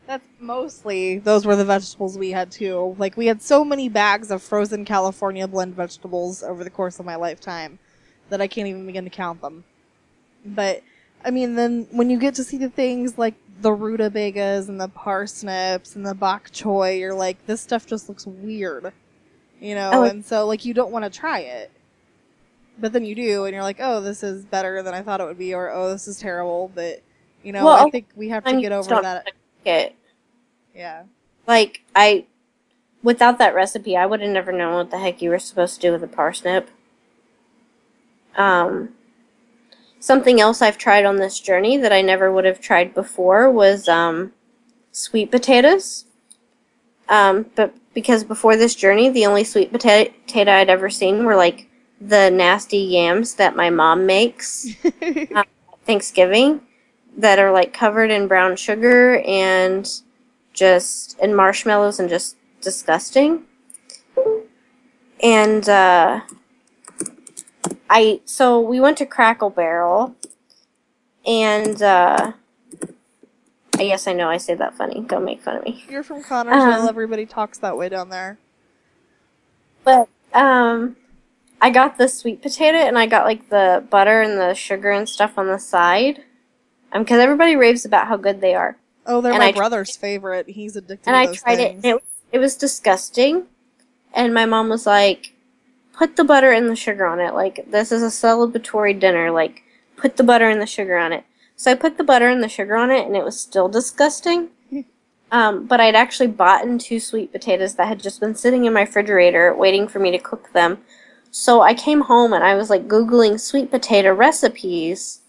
that's 0.07 0.25
mostly 0.41 1.19
those 1.19 1.47
were 1.47 1.57
the 1.57 1.65
vegetables 1.65 2.19
we 2.19 2.31
had 2.31 2.51
too. 2.51 2.97
Like 2.99 3.17
we 3.17 3.27
had 3.27 3.43
so 3.43 3.65
many 3.65 3.89
bags 3.89 4.31
of 4.31 4.43
frozen 4.43 4.85
California 4.85 5.47
blend 5.49 5.75
vegetables 5.75 6.43
over 6.43 6.65
the 6.65 6.71
course 6.71 6.99
of 6.99 7.07
my 7.07 7.17
lifetime 7.17 7.79
that 8.29 8.41
I 8.41 8.47
can't 8.47 8.69
even 8.69 8.87
begin 8.87 9.05
to 9.05 9.11
count 9.11 9.41
them. 9.41 9.65
But 10.45 10.83
I 11.25 11.31
mean, 11.31 11.55
then 11.55 11.87
when 11.91 12.11
you 12.11 12.19
get 12.19 12.35
to 12.37 12.45
see 12.45 12.57
the 12.57 12.69
things 12.71 13.19
like 13.19 13.35
the 13.61 13.73
rutabagas 13.73 14.69
and 14.69 14.81
the 14.81 14.89
parsnips 14.89 15.95
and 15.97 16.07
the 16.07 16.15
bok 16.15 16.51
choy, 16.51 16.99
you're 16.99 17.15
like, 17.15 17.45
this 17.47 17.61
stuff 17.61 17.87
just 17.87 18.09
looks 18.09 18.27
weird, 18.27 18.93
you 19.61 19.75
know. 19.75 19.91
Oh, 19.93 20.03
and 20.05 20.25
so 20.25 20.47
like 20.47 20.65
you 20.65 20.73
don't 20.73 20.91
want 20.91 21.05
to 21.05 21.11
try 21.11 21.41
it, 21.41 21.71
but 22.79 22.93
then 22.93 23.05
you 23.05 23.15
do, 23.15 23.45
and 23.45 23.53
you're 23.53 23.63
like, 23.63 23.77
oh, 23.81 24.01
this 24.01 24.23
is 24.23 24.45
better 24.47 24.83
than 24.83 24.95
I 24.95 25.03
thought 25.03 25.21
it 25.21 25.27
would 25.27 25.39
be, 25.39 25.53
or 25.53 25.71
oh, 25.71 25.91
this 25.91 26.09
is 26.09 26.19
terrible. 26.19 26.71
But 26.75 27.03
you 27.43 27.53
know, 27.53 27.65
Well, 27.65 27.87
I 27.87 27.91
think 27.91 28.07
we 28.17 28.31
have 28.31 28.45
to 28.45 28.61
get 28.61 28.73
over 28.73 29.01
that. 29.03 29.27
it. 29.65 29.95
Yeah. 30.75 31.05
Like 31.47 31.83
I, 31.95 32.25
without 33.03 33.39
that 33.39 33.55
recipe, 33.55 33.97
I 33.97 34.07
would 34.07 34.21
have 34.21 34.31
never 34.31 34.53
known 34.53 34.75
what 34.75 34.91
the 34.91 34.99
heck 34.99 35.21
you 35.21 35.31
were 35.31 35.39
supposed 35.39 35.75
to 35.77 35.81
do 35.81 35.93
with 35.93 36.03
a 36.03 36.07
parsnip. 36.07 36.69
Um, 38.37 38.91
something 40.01 40.41
else 40.41 40.61
I've 40.63 40.79
tried 40.79 41.05
on 41.05 41.17
this 41.17 41.39
journey 41.39 41.77
that 41.77 41.93
I 41.93 42.03
never 42.03 42.33
would 42.33 42.47
have 42.47 42.61
tried 42.61 42.95
before 42.95 43.51
was 43.51 43.89
um, 43.89 44.33
sweet 44.91 45.31
potatoes. 45.31 46.07
Um, 47.09 47.47
but 47.55 47.75
because 47.95 48.25
before 48.25 48.57
this 48.57 48.75
journey, 48.75 49.11
the 49.11 49.27
only 49.27 49.45
sweet 49.45 49.71
potato, 49.71 50.13
I'd 50.35 50.71
ever 50.71 50.91
seen 50.91 51.25
were 51.25 51.37
like 51.37 51.69
the 52.01 52.31
nasty 52.31 52.79
yams 52.79 53.35
that 53.35 53.55
my 53.57 53.69
mom 53.69 54.07
makes 54.07 54.69
at 55.03 55.47
Thanksgiving 55.85 56.63
that 57.17 57.39
are 57.39 57.53
like 57.53 57.75
covered 57.75 58.11
in 58.11 58.29
brown 58.29 58.57
sugar 58.57 59.19
and 59.27 59.91
just 60.55 61.19
and 61.21 61.37
marshmallows 61.37 62.01
and 62.01 62.09
just 62.09 62.37
disgusting. 62.61 63.43
And 65.23 65.69
uh, 65.69 66.21
I 67.91 68.21
so 68.25 68.61
we 68.61 68.81
went 68.81 68.97
to 68.99 69.07
Crackle 69.07 69.51
Barrel, 69.51 70.15
and 71.27 71.83
uh, 71.83 72.33
I 73.77 73.85
guess 73.85 74.07
I 74.07 74.13
know 74.13 74.29
I 74.29 74.37
say 74.37 74.55
that 74.55 74.77
funny. 74.77 75.01
Don't 75.01 75.25
make 75.25 75.43
fun 75.43 75.57
of 75.57 75.65
me. 75.65 75.85
You're 75.89 76.05
from 76.05 76.23
Connersville. 76.23 76.83
Um, 76.83 76.89
Everybody 76.89 77.27
talks 77.27 77.59
that 77.59 77.77
way 77.77 77.89
down 77.89 78.09
there. 78.09 78.39
But 79.83 80.09
um, 80.33 80.97
I 81.61 81.71
got 81.71 81.99
the 81.99 82.09
sweet 82.09 82.43
potato 82.43 82.79
and 82.79 82.97
I 82.97 83.07
got 83.07 83.25
like 83.25 83.49
the 83.49 83.85
butter 83.91 84.23
and 84.23 84.39
the 84.39 84.55
sugar 84.55 84.91
and 84.91 85.09
stuff 85.09 85.37
on 85.37 85.49
the 85.49 85.59
side. 85.59 86.23
Um, 86.93 87.03
because 87.03 87.21
everybody 87.21 87.57
raves 87.57 87.85
about 87.85 88.07
how 88.07 88.17
good 88.17 88.41
they 88.41 88.55
are. 88.55 88.77
Oh, 89.07 89.21
they're 89.21 89.33
and 89.33 89.41
my 89.41 89.49
I 89.49 89.53
brother's 89.53 89.97
favorite. 89.97 90.49
He's 90.49 90.77
addicted 90.77 91.09
and 91.09 91.15
to 91.15 91.19
I 91.19 91.27
those 91.27 91.43
tried 91.43 91.61
it. 91.61 91.75
And 91.77 91.85
it 91.85 92.05
it 92.33 92.39
was 92.39 92.55
disgusting, 92.55 93.47
and 94.13 94.33
my 94.33 94.47
mom 94.47 94.69
was 94.69 94.87
like, 94.87 95.35
"Put 96.01 96.17
the 96.17 96.25
butter 96.25 96.51
and 96.51 96.71
the 96.71 96.75
sugar 96.75 97.07
on 97.07 97.21
it. 97.21 97.35
Like 97.35 97.71
this 97.71 97.93
is 97.93 98.03
a 98.03 98.07
celebratory 98.07 98.99
dinner. 98.99 99.31
Like 99.31 99.63
put 99.97 100.17
the 100.17 100.25
butter 100.25 100.49
and 100.49 100.61
the 100.61 100.67
sugar 100.67 100.97
on 100.97 101.13
it." 101.13 101.25
So 101.57 101.71
I 101.71 101.75
put 101.75 101.99
the 101.99 102.05
butter 102.05 102.27
and 102.27 102.43
the 102.43 102.49
sugar 102.49 102.75
on 102.75 102.91
it, 102.91 103.07
and 103.07 103.15
it 103.15 103.23
was 103.23 103.39
still 103.39 103.69
disgusting. 103.69 104.49
um, 105.31 105.67
but 105.67 105.79
I'd 105.79 105.95
actually 105.95 106.29
bought 106.29 106.65
in 106.65 106.79
two 106.79 106.99
sweet 106.99 107.33
potatoes 107.33 107.75
that 107.75 107.87
had 107.87 108.01
just 108.01 108.19
been 108.19 108.35
sitting 108.35 108.65
in 108.65 108.73
my 108.73 108.81
refrigerator, 108.81 109.55
waiting 109.55 109.87
for 109.87 109.99
me 109.99 110.11
to 110.11 110.19
cook 110.19 110.55
them. 110.55 110.79
So 111.31 111.61
I 111.61 111.75
came 111.75 112.01
home 112.01 112.33
and 112.33 112.43
I 112.43 112.55
was 112.55 112.71
like 112.71 112.89
googling 112.89 113.39
sweet 113.39 113.71
potato 113.71 114.15
recipes. 114.15 115.21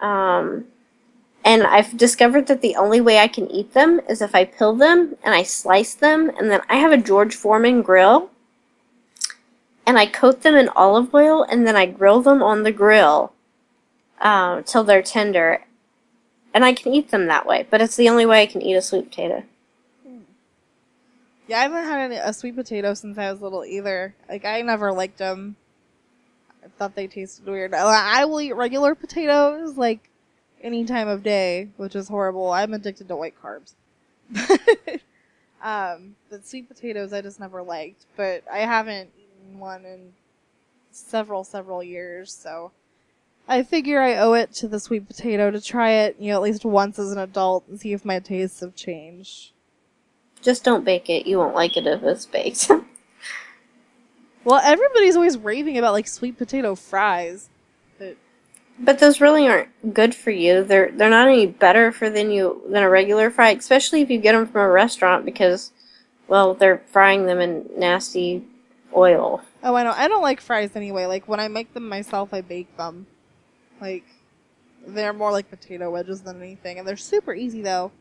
Um, 0.00 0.64
and 1.44 1.62
I've 1.62 1.96
discovered 1.96 2.48
that 2.48 2.60
the 2.60 2.76
only 2.76 3.00
way 3.00 3.20
I 3.20 3.28
can 3.28 3.50
eat 3.50 3.72
them 3.72 4.00
is 4.08 4.20
if 4.20 4.34
I 4.34 4.44
peel 4.44 4.74
them 4.74 5.16
and 5.22 5.34
I 5.34 5.44
slice 5.44 5.94
them, 5.94 6.30
and 6.38 6.50
then 6.50 6.60
I 6.68 6.76
have 6.76 6.92
a 6.92 6.96
George 6.96 7.34
Foreman 7.34 7.82
grill, 7.82 8.30
and 9.88 9.98
I 9.98 10.04
coat 10.04 10.42
them 10.42 10.54
in 10.54 10.68
olive 10.76 11.14
oil, 11.14 11.44
and 11.44 11.66
then 11.66 11.74
I 11.74 11.86
grill 11.86 12.20
them 12.20 12.42
on 12.42 12.62
the 12.62 12.70
grill 12.70 13.32
uh, 14.20 14.60
till 14.60 14.84
they're 14.84 15.00
tender, 15.00 15.64
and 16.52 16.62
I 16.62 16.74
can 16.74 16.92
eat 16.92 17.10
them 17.10 17.24
that 17.26 17.46
way. 17.46 17.66
But 17.70 17.80
it's 17.80 17.96
the 17.96 18.10
only 18.10 18.26
way 18.26 18.42
I 18.42 18.46
can 18.46 18.60
eat 18.60 18.74
a 18.74 18.82
sweet 18.82 19.08
potato. 19.08 19.44
Yeah, 21.46 21.60
I 21.60 21.62
haven't 21.62 21.84
had 21.84 22.00
any, 22.00 22.16
a 22.16 22.34
sweet 22.34 22.54
potato 22.54 22.92
since 22.92 23.16
I 23.16 23.32
was 23.32 23.40
little 23.40 23.64
either. 23.64 24.14
Like 24.28 24.44
I 24.44 24.60
never 24.60 24.92
liked 24.92 25.16
them. 25.16 25.56
I 26.62 26.68
thought 26.76 26.94
they 26.94 27.06
tasted 27.06 27.46
weird. 27.46 27.72
I 27.72 28.26
will 28.26 28.42
eat 28.42 28.52
regular 28.52 28.94
potatoes 28.94 29.78
like 29.78 30.10
any 30.60 30.84
time 30.84 31.08
of 31.08 31.22
day, 31.22 31.68
which 31.78 31.96
is 31.96 32.08
horrible. 32.08 32.50
I'm 32.50 32.74
addicted 32.74 33.08
to 33.08 33.16
white 33.16 33.36
carbs. 33.42 33.72
um, 35.62 36.14
but 36.28 36.46
sweet 36.46 36.68
potatoes 36.68 37.14
I 37.14 37.22
just 37.22 37.40
never 37.40 37.62
liked. 37.62 38.04
But 38.14 38.44
I 38.52 38.58
haven't 38.58 39.08
eaten 39.48 39.58
one 39.58 39.84
in 39.84 40.12
several 40.90 41.44
several 41.44 41.82
years, 41.82 42.32
so 42.32 42.72
I 43.46 43.62
figure 43.62 44.00
I 44.00 44.16
owe 44.16 44.34
it 44.34 44.52
to 44.54 44.68
the 44.68 44.80
sweet 44.80 45.06
potato 45.06 45.50
to 45.50 45.60
try 45.60 45.90
it, 45.90 46.16
you 46.18 46.30
know, 46.30 46.36
at 46.36 46.42
least 46.42 46.64
once 46.64 46.98
as 46.98 47.12
an 47.12 47.18
adult 47.18 47.66
and 47.68 47.80
see 47.80 47.92
if 47.92 48.04
my 48.04 48.18
tastes 48.18 48.60
have 48.60 48.74
changed. 48.74 49.52
Just 50.42 50.64
don't 50.64 50.84
bake 50.84 51.08
it. 51.08 51.26
You 51.26 51.38
won't 51.38 51.54
like 51.54 51.76
it 51.76 51.86
if 51.86 52.02
it's 52.02 52.26
baked. 52.26 52.70
Well, 54.44 54.62
everybody's 54.64 55.14
always 55.14 55.36
raving 55.36 55.76
about 55.76 55.92
like 55.92 56.08
sweet 56.08 56.38
potato 56.38 56.74
fries. 56.74 57.50
But 57.98 58.16
But 58.78 58.98
those 58.98 59.20
really 59.20 59.46
aren't 59.46 59.92
good 59.92 60.14
for 60.14 60.30
you. 60.30 60.64
They're 60.64 60.90
they're 60.90 61.10
not 61.10 61.28
any 61.28 61.46
better 61.46 61.92
for 61.92 62.08
than 62.08 62.30
you 62.30 62.62
than 62.66 62.82
a 62.82 62.88
regular 62.88 63.30
fry, 63.30 63.50
especially 63.50 64.00
if 64.00 64.08
you 64.08 64.16
get 64.16 64.32
them 64.32 64.46
from 64.46 64.62
a 64.62 64.70
restaurant 64.70 65.26
because, 65.26 65.72
well, 66.28 66.54
they're 66.54 66.78
frying 66.86 67.26
them 67.26 67.40
in 67.40 67.68
nasty 67.76 68.42
oil. 68.96 69.42
oh, 69.62 69.74
I 69.74 69.82
know 69.82 69.92
I 69.96 70.08
don't 70.08 70.22
like 70.22 70.40
fries 70.40 70.74
anyway. 70.74 71.06
Like 71.06 71.28
when 71.28 71.40
I 71.40 71.48
make 71.48 71.74
them 71.74 71.88
myself, 71.88 72.32
I 72.32 72.40
bake 72.40 72.76
them. 72.76 73.06
Like 73.80 74.04
they're 74.86 75.12
more 75.12 75.32
like 75.32 75.50
potato 75.50 75.90
wedges 75.90 76.22
than 76.22 76.42
anything, 76.42 76.78
and 76.78 76.86
they're 76.86 76.96
super 76.96 77.34
easy 77.34 77.62
though. 77.62 77.92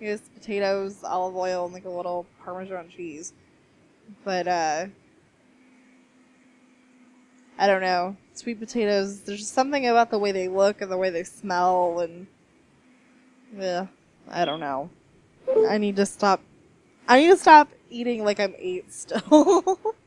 You 0.00 0.10
use 0.10 0.20
potatoes, 0.34 1.04
olive 1.04 1.36
oil, 1.36 1.64
and 1.64 1.74
like 1.74 1.84
a 1.84 1.90
little 1.90 2.26
Parmesan 2.44 2.88
cheese. 2.88 3.32
But 4.24 4.48
uh, 4.48 4.86
I 7.58 7.66
don't 7.66 7.82
know. 7.82 8.16
Sweet 8.34 8.58
potatoes. 8.58 9.20
There's 9.20 9.40
just 9.40 9.54
something 9.54 9.86
about 9.86 10.10
the 10.10 10.18
way 10.18 10.32
they 10.32 10.48
look 10.48 10.80
and 10.80 10.90
the 10.90 10.96
way 10.96 11.10
they 11.10 11.24
smell, 11.24 12.00
and 12.00 12.26
yeah, 13.56 13.86
I 14.28 14.44
don't 14.44 14.60
know. 14.60 14.90
I 15.68 15.78
need 15.78 15.96
to 15.96 16.06
stop 16.06 16.40
I 17.08 17.20
need 17.20 17.28
to 17.28 17.36
stop 17.36 17.68
eating 17.90 18.24
like 18.24 18.40
I'm 18.40 18.54
eight 18.58 18.92
still. 18.92 19.78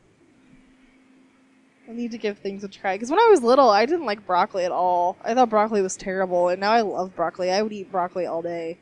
I 1.88 1.92
need 1.92 2.10
to 2.10 2.18
give 2.18 2.38
things 2.38 2.64
a 2.64 2.68
try. 2.68 2.96
Because 2.96 3.10
when 3.10 3.20
I 3.20 3.28
was 3.30 3.42
little, 3.42 3.70
I 3.70 3.86
didn't 3.86 4.06
like 4.06 4.26
broccoli 4.26 4.64
at 4.64 4.72
all. 4.72 5.16
I 5.22 5.34
thought 5.34 5.50
broccoli 5.50 5.82
was 5.82 5.96
terrible, 5.96 6.48
and 6.48 6.60
now 6.60 6.72
I 6.72 6.80
love 6.80 7.14
broccoli. 7.14 7.50
I 7.50 7.62
would 7.62 7.72
eat 7.72 7.92
broccoli 7.92 8.26
all 8.26 8.42
day. 8.42 8.78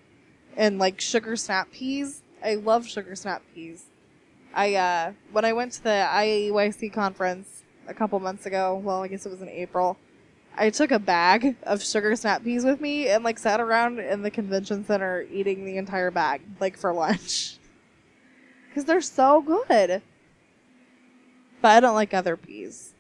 And 0.57 0.79
like 0.79 1.01
sugar 1.01 1.37
snap 1.37 1.71
peas. 1.71 2.23
I 2.43 2.55
love 2.55 2.87
sugar 2.87 3.15
snap 3.15 3.43
peas. 3.55 3.85
I, 4.55 4.75
uh, 4.75 5.13
when 5.33 5.45
I 5.45 5.53
went 5.53 5.73
to 5.73 5.83
the 5.83 6.07
IAYC 6.11 6.93
conference 6.93 7.63
a 7.89 7.95
couple 7.95 8.19
months 8.21 8.47
ago, 8.47 8.81
well, 8.83 9.03
I 9.03 9.09
guess 9.09 9.27
it 9.27 9.31
was 9.31 9.43
in 9.43 9.49
April, 9.49 9.99
I 10.57 10.71
took 10.71 10.93
a 10.93 10.99
bag 10.99 11.57
of 11.65 11.83
sugar 11.83 12.15
snap 12.15 12.45
peas 12.45 12.65
with 12.65 12.81
me 12.81 13.09
and 13.09 13.25
like 13.25 13.39
sat 13.39 13.61
around 13.61 13.99
in 13.99 14.23
the 14.23 14.31
convention 14.31 14.87
center 14.87 15.27
eating 15.31 15.65
the 15.65 15.77
entire 15.77 16.11
bag, 16.11 16.43
like 16.61 16.79
for 16.79 16.93
lunch. 16.95 17.59
Because 18.69 18.85
they're 18.85 19.01
so 19.01 19.43
good. 19.43 20.03
But 21.61 21.71
I 21.71 21.81
don't 21.81 21.95
like 21.95 22.15
other 22.15 22.37
peas. 22.37 22.94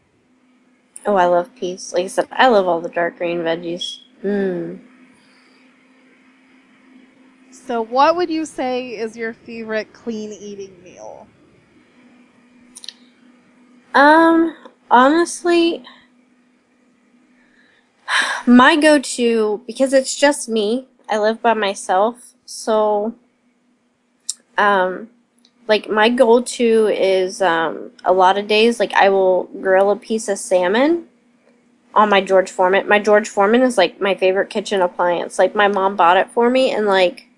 Oh, 1.06 1.16
I 1.16 1.26
love 1.26 1.54
peas. 1.54 1.92
Like 1.92 2.04
I 2.04 2.08
said, 2.08 2.28
I 2.32 2.48
love 2.48 2.66
all 2.66 2.80
the 2.80 2.88
dark 2.88 3.18
green 3.18 3.40
veggies. 3.40 3.98
Mmm. 4.22 4.78
So, 7.50 7.82
what 7.82 8.16
would 8.16 8.30
you 8.30 8.46
say 8.46 8.90
is 8.96 9.16
your 9.16 9.32
favorite 9.32 9.92
clean 9.92 10.32
eating 10.32 10.82
meal? 10.82 11.26
Um, 13.94 14.56
honestly, 14.90 15.84
my 18.46 18.76
go 18.76 18.98
to, 18.98 19.62
because 19.66 19.92
it's 19.92 20.16
just 20.16 20.48
me, 20.48 20.88
I 21.08 21.18
live 21.18 21.40
by 21.40 21.54
myself, 21.54 22.34
so, 22.44 23.14
um, 24.58 25.10
like 25.66 25.88
my 25.88 26.08
go 26.08 26.40
to 26.42 26.86
is 26.88 27.40
um, 27.40 27.90
a 28.04 28.12
lot 28.12 28.36
of 28.36 28.46
days, 28.46 28.78
like 28.78 28.92
I 28.94 29.08
will 29.08 29.44
grill 29.60 29.90
a 29.90 29.96
piece 29.96 30.28
of 30.28 30.38
salmon 30.38 31.08
on 31.94 32.10
my 32.10 32.20
George 32.20 32.50
Foreman. 32.50 32.88
My 32.88 32.98
George 32.98 33.28
Foreman 33.28 33.62
is 33.62 33.78
like 33.78 34.00
my 34.00 34.14
favorite 34.14 34.50
kitchen 34.50 34.82
appliance. 34.82 35.38
Like 35.38 35.54
my 35.54 35.68
mom 35.68 35.96
bought 35.96 36.16
it 36.16 36.30
for 36.30 36.50
me, 36.50 36.70
and 36.70 36.86
like 36.86 37.28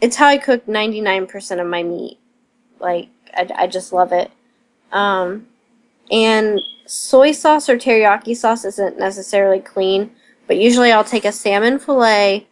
it's 0.00 0.16
how 0.16 0.26
I 0.26 0.38
cook 0.38 0.66
99% 0.66 1.60
of 1.60 1.66
my 1.66 1.82
meat. 1.82 2.18
Like 2.78 3.08
I, 3.32 3.48
I 3.56 3.66
just 3.66 3.92
love 3.92 4.12
it. 4.12 4.30
Um, 4.92 5.46
and 6.10 6.60
soy 6.86 7.32
sauce 7.32 7.68
or 7.68 7.78
teriyaki 7.78 8.36
sauce 8.36 8.64
isn't 8.66 8.98
necessarily 8.98 9.60
clean, 9.60 10.10
but 10.46 10.58
usually 10.58 10.92
I'll 10.92 11.04
take 11.04 11.24
a 11.24 11.32
salmon 11.32 11.78
fillet 11.78 12.46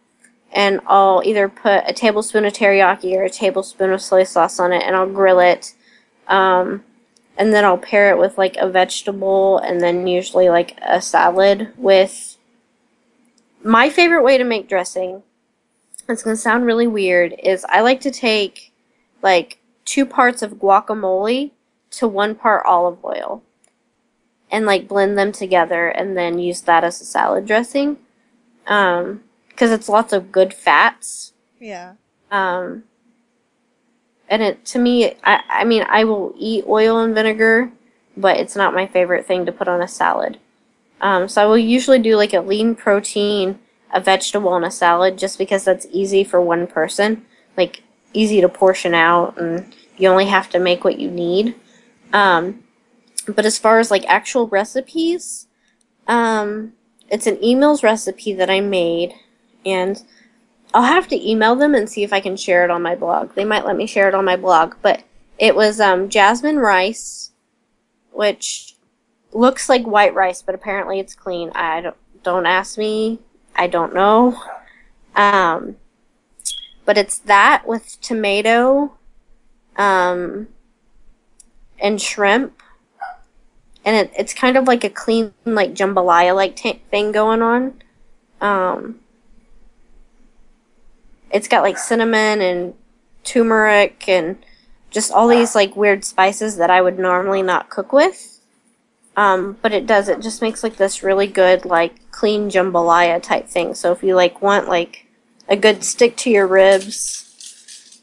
and 0.53 0.79
I'll 0.85 1.21
either 1.25 1.49
put 1.49 1.83
a 1.85 1.93
tablespoon 1.93 2.45
of 2.45 2.53
teriyaki 2.53 3.15
or 3.15 3.23
a 3.23 3.29
tablespoon 3.29 3.91
of 3.91 4.01
soy 4.01 4.23
sauce 4.23 4.59
on 4.59 4.71
it 4.71 4.83
and 4.83 4.95
I'll 4.95 5.09
grill 5.09 5.39
it. 5.39 5.73
Um, 6.27 6.83
and 7.37 7.51
then 7.51 7.65
I'll 7.65 7.79
pair 7.79 8.11
it 8.11 8.19
with 8.19 8.37
like 8.37 8.55
a 8.57 8.69
vegetable 8.69 9.57
and 9.57 9.81
then 9.81 10.05
usually 10.05 10.49
like 10.49 10.77
a 10.85 11.01
salad 11.01 11.73
with 11.75 12.37
my 13.63 13.89
favorite 13.89 14.23
way 14.23 14.37
to 14.37 14.43
make 14.43 14.69
dressing. 14.69 15.23
It's 16.07 16.21
going 16.21 16.35
to 16.35 16.41
sound 16.41 16.65
really 16.65 16.87
weird 16.87 17.33
is 17.41 17.65
I 17.69 17.81
like 17.81 18.01
to 18.01 18.11
take 18.11 18.71
like 19.23 19.57
two 19.85 20.05
parts 20.05 20.43
of 20.43 20.53
guacamole 20.53 21.51
to 21.91 22.07
one 22.07 22.35
part 22.35 22.65
olive 22.65 23.03
oil 23.03 23.41
and 24.51 24.67
like 24.67 24.87
blend 24.87 25.17
them 25.17 25.31
together 25.31 25.87
and 25.87 26.15
then 26.15 26.37
use 26.37 26.61
that 26.61 26.83
as 26.83 27.01
a 27.01 27.05
salad 27.05 27.47
dressing. 27.47 27.97
Um, 28.67 29.23
because 29.53 29.71
it's 29.71 29.89
lots 29.89 30.13
of 30.13 30.31
good 30.31 30.53
fats. 30.53 31.33
Yeah. 31.59 31.93
Um, 32.31 32.83
and 34.29 34.41
it 34.41 34.65
to 34.65 34.79
me, 34.79 35.15
I 35.23 35.41
I 35.49 35.63
mean, 35.63 35.85
I 35.87 36.03
will 36.03 36.33
eat 36.37 36.65
oil 36.67 36.99
and 36.99 37.13
vinegar, 37.13 37.71
but 38.17 38.37
it's 38.37 38.55
not 38.55 38.73
my 38.73 38.87
favorite 38.87 39.25
thing 39.25 39.45
to 39.45 39.51
put 39.51 39.67
on 39.67 39.81
a 39.81 39.87
salad. 39.87 40.39
Um, 41.01 41.27
so 41.27 41.41
I 41.41 41.45
will 41.45 41.57
usually 41.57 41.99
do 41.99 42.15
like 42.15 42.33
a 42.33 42.41
lean 42.41 42.75
protein, 42.75 43.59
a 43.93 43.99
vegetable, 43.99 44.55
and 44.55 44.65
a 44.65 44.71
salad, 44.71 45.17
just 45.17 45.37
because 45.37 45.63
that's 45.63 45.87
easy 45.91 46.23
for 46.23 46.41
one 46.41 46.65
person, 46.65 47.25
like 47.57 47.83
easy 48.13 48.41
to 48.41 48.49
portion 48.49 48.93
out, 48.93 49.37
and 49.37 49.73
you 49.97 50.09
only 50.09 50.25
have 50.25 50.49
to 50.51 50.59
make 50.59 50.83
what 50.83 50.99
you 50.99 51.11
need. 51.11 51.55
Um, 52.11 52.63
but 53.27 53.45
as 53.45 53.57
far 53.57 53.79
as 53.79 53.91
like 53.91 54.05
actual 54.07 54.47
recipes, 54.47 55.47
um, 56.07 56.73
it's 57.09 57.27
an 57.27 57.37
eMeals 57.37 57.83
recipe 57.83 58.33
that 58.33 58.49
I 58.49 58.61
made 58.61 59.13
and 59.65 60.03
I'll 60.73 60.83
have 60.83 61.07
to 61.09 61.29
email 61.29 61.55
them 61.55 61.75
and 61.75 61.89
see 61.89 62.03
if 62.03 62.11
I 62.11 62.19
can 62.19 62.35
share 62.35 62.63
it 62.63 62.71
on 62.71 62.81
my 62.81 62.95
blog. 62.95 63.35
They 63.35 63.45
might 63.45 63.65
let 63.65 63.75
me 63.75 63.85
share 63.85 64.07
it 64.07 64.15
on 64.15 64.25
my 64.25 64.35
blog, 64.35 64.75
but 64.81 65.03
it 65.37 65.55
was 65.55 65.79
um, 65.79 66.09
jasmine 66.09 66.57
rice, 66.57 67.31
which 68.11 68.75
looks 69.31 69.69
like 69.69 69.85
white 69.85 70.13
rice, 70.13 70.41
but 70.41 70.55
apparently 70.55 70.99
it's 70.99 71.15
clean. 71.15 71.51
I 71.55 71.81
don't 71.81 71.95
don't 72.23 72.45
ask 72.45 72.77
me. 72.77 73.19
I 73.55 73.67
don't 73.67 73.93
know. 73.93 74.41
Um, 75.15 75.75
but 76.85 76.97
it's 76.97 77.17
that 77.19 77.67
with 77.67 77.99
tomato, 78.01 78.93
um, 79.75 80.47
and 81.79 82.01
shrimp, 82.01 82.61
and 83.85 83.95
it, 83.95 84.13
it's 84.17 84.33
kind 84.33 84.57
of 84.57 84.67
like 84.67 84.83
a 84.83 84.89
clean 84.89 85.33
like 85.45 85.73
jambalaya 85.73 86.35
like 86.35 86.55
t- 86.55 86.81
thing 86.89 87.11
going 87.11 87.41
on. 87.41 87.81
Um, 88.41 88.99
it's 91.33 91.47
got 91.47 91.63
like 91.63 91.77
cinnamon 91.77 92.41
and 92.41 92.75
turmeric 93.23 94.07
and 94.07 94.37
just 94.91 95.11
all 95.11 95.27
these 95.27 95.55
like 95.55 95.75
weird 95.75 96.05
spices 96.05 96.57
that 96.57 96.69
I 96.69 96.81
would 96.81 96.99
normally 96.99 97.41
not 97.41 97.69
cook 97.69 97.91
with. 97.91 98.39
Um, 99.17 99.57
but 99.61 99.73
it 99.73 99.85
does. 99.85 100.07
It 100.07 100.21
just 100.21 100.41
makes 100.41 100.63
like 100.63 100.77
this 100.77 101.03
really 101.03 101.27
good 101.27 101.65
like 101.65 102.11
clean 102.11 102.49
jambalaya 102.49 103.21
type 103.21 103.47
thing. 103.47 103.75
So 103.75 103.91
if 103.91 104.03
you 104.03 104.15
like 104.15 104.41
want 104.41 104.67
like 104.67 105.07
a 105.49 105.55
good 105.55 105.83
stick 105.83 106.15
to 106.17 106.29
your 106.29 106.47
ribs, 106.47 108.01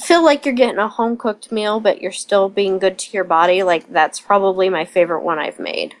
feel 0.00 0.24
like 0.24 0.44
you're 0.44 0.54
getting 0.54 0.78
a 0.78 0.88
home 0.88 1.16
cooked 1.16 1.52
meal, 1.52 1.78
but 1.78 2.00
you're 2.00 2.10
still 2.10 2.48
being 2.48 2.78
good 2.78 2.98
to 2.98 3.12
your 3.12 3.24
body. 3.24 3.62
Like 3.62 3.90
that's 3.92 4.18
probably 4.18 4.68
my 4.68 4.84
favorite 4.84 5.22
one 5.22 5.38
I've 5.38 5.58
made. 5.58 5.94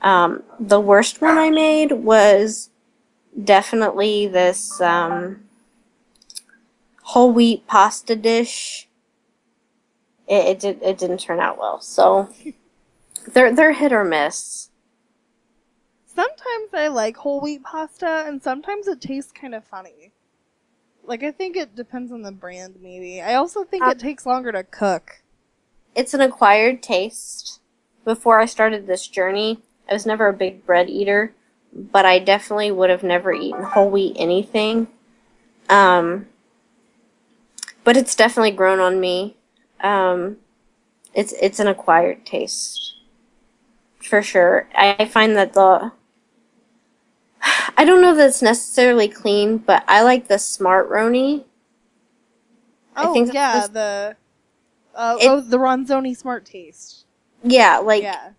Um, 0.00 0.42
the 0.58 0.80
worst 0.80 1.20
one 1.20 1.38
I 1.38 1.50
made 1.50 1.92
was 1.92 2.70
definitely 3.40 4.26
this 4.26 4.80
um, 4.80 5.44
whole 7.02 7.32
wheat 7.32 7.66
pasta 7.66 8.16
dish. 8.16 8.88
It, 10.28 10.46
it 10.46 10.60
did 10.60 10.82
it 10.82 10.98
didn't 10.98 11.18
turn 11.18 11.40
out 11.40 11.58
well, 11.58 11.80
so 11.80 12.28
they're 13.32 13.52
they're 13.54 13.72
hit 13.72 13.92
or 13.92 14.04
miss. 14.04 14.70
Sometimes 16.06 16.74
I 16.74 16.88
like 16.88 17.16
whole 17.16 17.40
wheat 17.40 17.62
pasta, 17.62 18.24
and 18.26 18.42
sometimes 18.42 18.86
it 18.86 19.00
tastes 19.00 19.32
kind 19.32 19.54
of 19.54 19.64
funny. 19.64 20.12
Like 21.04 21.22
I 21.22 21.32
think 21.32 21.56
it 21.56 21.74
depends 21.74 22.12
on 22.12 22.22
the 22.22 22.32
brand, 22.32 22.76
maybe. 22.80 23.20
I 23.20 23.34
also 23.34 23.64
think 23.64 23.84
Uh, 23.84 23.90
it 23.90 23.98
takes 23.98 24.26
longer 24.26 24.52
to 24.52 24.62
cook. 24.62 25.22
It's 25.94 26.14
an 26.14 26.20
acquired 26.20 26.82
taste. 26.82 27.60
Before 28.04 28.40
I 28.40 28.46
started 28.46 28.86
this 28.86 29.06
journey, 29.06 29.60
I 29.88 29.94
was 29.94 30.06
never 30.06 30.28
a 30.28 30.32
big 30.32 30.64
bread 30.66 30.88
eater, 30.90 31.34
but 31.74 32.04
I 32.04 32.18
definitely 32.18 32.70
would 32.70 32.90
have 32.90 33.02
never 33.02 33.32
eaten 33.32 33.62
whole 33.64 33.90
wheat 33.90 34.16
anything. 34.18 34.88
Um, 35.68 36.26
but 37.84 37.96
it's 37.96 38.14
definitely 38.16 38.50
grown 38.52 38.80
on 38.80 39.00
me. 39.00 39.36
Um, 39.80 40.38
it's 41.14 41.32
it's 41.40 41.60
an 41.60 41.68
acquired 41.68 42.24
taste 42.26 42.94
for 44.00 44.22
sure. 44.22 44.68
I, 44.74 44.96
I 44.98 45.04
find 45.06 45.36
that 45.36 45.54
the 45.54 45.92
I 47.76 47.84
don't 47.84 48.00
know 48.00 48.14
that 48.14 48.28
it's 48.28 48.42
necessarily 48.42 49.08
clean, 49.08 49.58
but 49.58 49.84
I 49.88 50.02
like 50.02 50.28
the 50.28 50.38
smart 50.38 50.88
roni. 50.90 51.44
I 52.96 53.02
Oh 53.02 53.12
think 53.14 53.32
yeah, 53.32 53.66
the 53.66 54.16
uh, 54.94 55.16
It- 55.20 55.28
oh 55.28 55.40
the 55.40 55.58
Ronzoni 55.58 56.16
Smart 56.16 56.44
Taste. 56.44 57.04
Yeah, 57.44 57.78
like 57.78 58.02
yeah, 58.02 58.30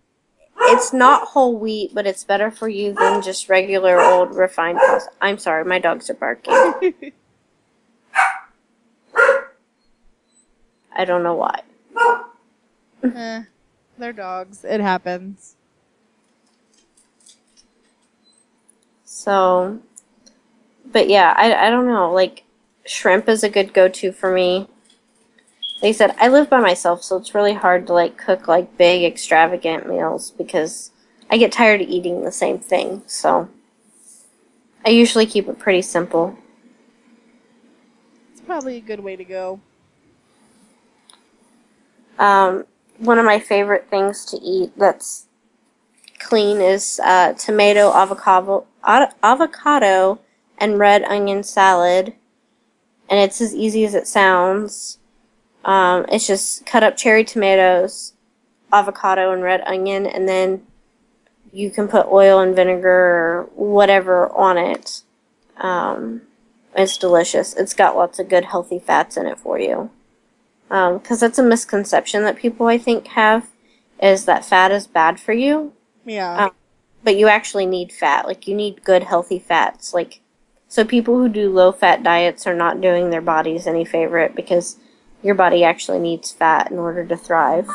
it's 0.66 0.92
not 0.92 1.28
whole 1.28 1.56
wheat, 1.58 1.94
but 1.94 2.06
it's 2.06 2.24
better 2.24 2.50
for 2.50 2.68
you 2.68 2.92
than 2.94 3.22
just 3.22 3.48
regular 3.48 4.00
old 4.00 4.34
refined 4.34 4.78
pasta. 4.78 5.10
I'm 5.20 5.38
sorry, 5.38 5.64
my 5.64 5.78
dogs 5.78 6.10
are 6.10 6.14
barking. 6.14 6.52
I 10.96 11.04
don't 11.04 11.22
know 11.22 11.34
why. 11.34 11.60
eh, 13.02 13.42
they're 13.98 14.12
dogs. 14.12 14.64
It 14.64 14.80
happens. 14.80 15.56
So, 19.04 19.80
but 20.92 21.08
yeah, 21.08 21.34
I, 21.36 21.66
I 21.66 21.70
don't 21.70 21.86
know. 21.86 22.12
Like, 22.12 22.44
shrimp 22.86 23.28
is 23.28 23.42
a 23.42 23.48
good 23.48 23.72
go 23.74 23.88
to 23.88 24.12
for 24.12 24.32
me. 24.32 24.68
I 25.82 25.92
said, 25.92 26.14
I 26.18 26.28
live 26.28 26.48
by 26.48 26.60
myself, 26.60 27.02
so 27.02 27.16
it's 27.16 27.34
really 27.34 27.54
hard 27.54 27.86
to 27.86 27.92
like 27.92 28.16
cook 28.16 28.48
like 28.48 28.78
big, 28.78 29.04
extravagant 29.04 29.88
meals 29.88 30.30
because 30.30 30.92
I 31.30 31.36
get 31.36 31.52
tired 31.52 31.82
of 31.82 31.88
eating 31.88 32.24
the 32.24 32.32
same 32.32 32.58
thing. 32.58 33.02
So, 33.06 33.48
I 34.84 34.90
usually 34.90 35.26
keep 35.26 35.48
it 35.48 35.58
pretty 35.58 35.82
simple. 35.82 36.38
It's 38.32 38.42
probably 38.42 38.76
a 38.76 38.80
good 38.80 39.00
way 39.00 39.16
to 39.16 39.24
go. 39.24 39.60
Um, 42.18 42.64
one 42.98 43.18
of 43.18 43.24
my 43.24 43.40
favorite 43.40 43.88
things 43.90 44.24
to 44.26 44.36
eat 44.36 44.72
that's 44.76 45.26
clean 46.18 46.60
is 46.60 47.00
uh, 47.04 47.32
tomato, 47.34 47.92
avocado, 47.92 48.66
avocado, 48.84 50.20
and 50.58 50.78
red 50.78 51.02
onion 51.04 51.42
salad. 51.42 52.14
And 53.08 53.20
it's 53.20 53.40
as 53.40 53.54
easy 53.54 53.84
as 53.84 53.94
it 53.94 54.06
sounds. 54.06 54.98
Um, 55.64 56.04
it's 56.08 56.26
just 56.26 56.66
cut 56.66 56.82
up 56.82 56.96
cherry 56.96 57.24
tomatoes, 57.24 58.12
avocado, 58.72 59.32
and 59.32 59.42
red 59.42 59.62
onion, 59.62 60.06
and 60.06 60.28
then 60.28 60.62
you 61.52 61.70
can 61.70 61.88
put 61.88 62.06
oil 62.06 62.40
and 62.40 62.54
vinegar 62.54 62.88
or 62.88 63.48
whatever 63.54 64.30
on 64.32 64.58
it. 64.58 65.02
Um, 65.56 66.22
it's 66.76 66.98
delicious. 66.98 67.54
It's 67.54 67.74
got 67.74 67.96
lots 67.96 68.18
of 68.18 68.28
good 68.28 68.46
healthy 68.46 68.80
fats 68.80 69.16
in 69.16 69.26
it 69.26 69.38
for 69.38 69.58
you. 69.58 69.90
Because 70.68 71.22
um, 71.22 71.28
that's 71.28 71.38
a 71.38 71.42
misconception 71.42 72.24
that 72.24 72.36
people 72.36 72.66
I 72.66 72.78
think 72.78 73.06
have 73.08 73.50
is 74.02 74.24
that 74.24 74.44
fat 74.44 74.72
is 74.72 74.86
bad 74.86 75.20
for 75.20 75.32
you. 75.32 75.72
Yeah. 76.04 76.46
Um, 76.46 76.50
but 77.04 77.16
you 77.16 77.28
actually 77.28 77.66
need 77.66 77.92
fat. 77.92 78.26
Like 78.26 78.48
you 78.48 78.56
need 78.56 78.82
good 78.82 79.04
healthy 79.04 79.38
fats. 79.38 79.94
Like 79.94 80.20
so 80.66 80.84
people 80.84 81.16
who 81.18 81.28
do 81.28 81.50
low 81.50 81.70
fat 81.70 82.02
diets 82.02 82.46
are 82.46 82.54
not 82.54 82.80
doing 82.80 83.10
their 83.10 83.20
bodies 83.20 83.66
any 83.66 83.84
favor 83.84 84.28
because 84.34 84.78
your 85.24 85.34
body 85.34 85.64
actually 85.64 85.98
needs 85.98 86.30
fat 86.30 86.70
in 86.70 86.78
order 86.78 87.04
to 87.04 87.16
thrive. 87.16 87.66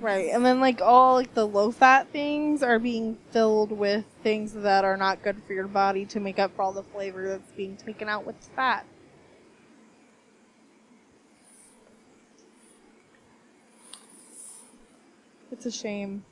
Right. 0.00 0.30
And 0.32 0.46
then 0.46 0.60
like 0.60 0.80
all 0.80 1.14
like 1.14 1.34
the 1.34 1.46
low 1.46 1.72
fat 1.72 2.08
things 2.12 2.62
are 2.62 2.78
being 2.78 3.18
filled 3.32 3.72
with 3.72 4.04
things 4.22 4.52
that 4.52 4.84
are 4.84 4.96
not 4.96 5.22
good 5.22 5.42
for 5.44 5.52
your 5.52 5.66
body 5.66 6.06
to 6.06 6.20
make 6.20 6.38
up 6.38 6.54
for 6.54 6.62
all 6.62 6.72
the 6.72 6.84
flavor 6.84 7.28
that's 7.28 7.52
being 7.52 7.76
taken 7.76 8.08
out 8.08 8.24
with 8.24 8.36
fat. 8.56 8.86
It's 15.50 15.66
a 15.66 15.70
shame. 15.70 16.24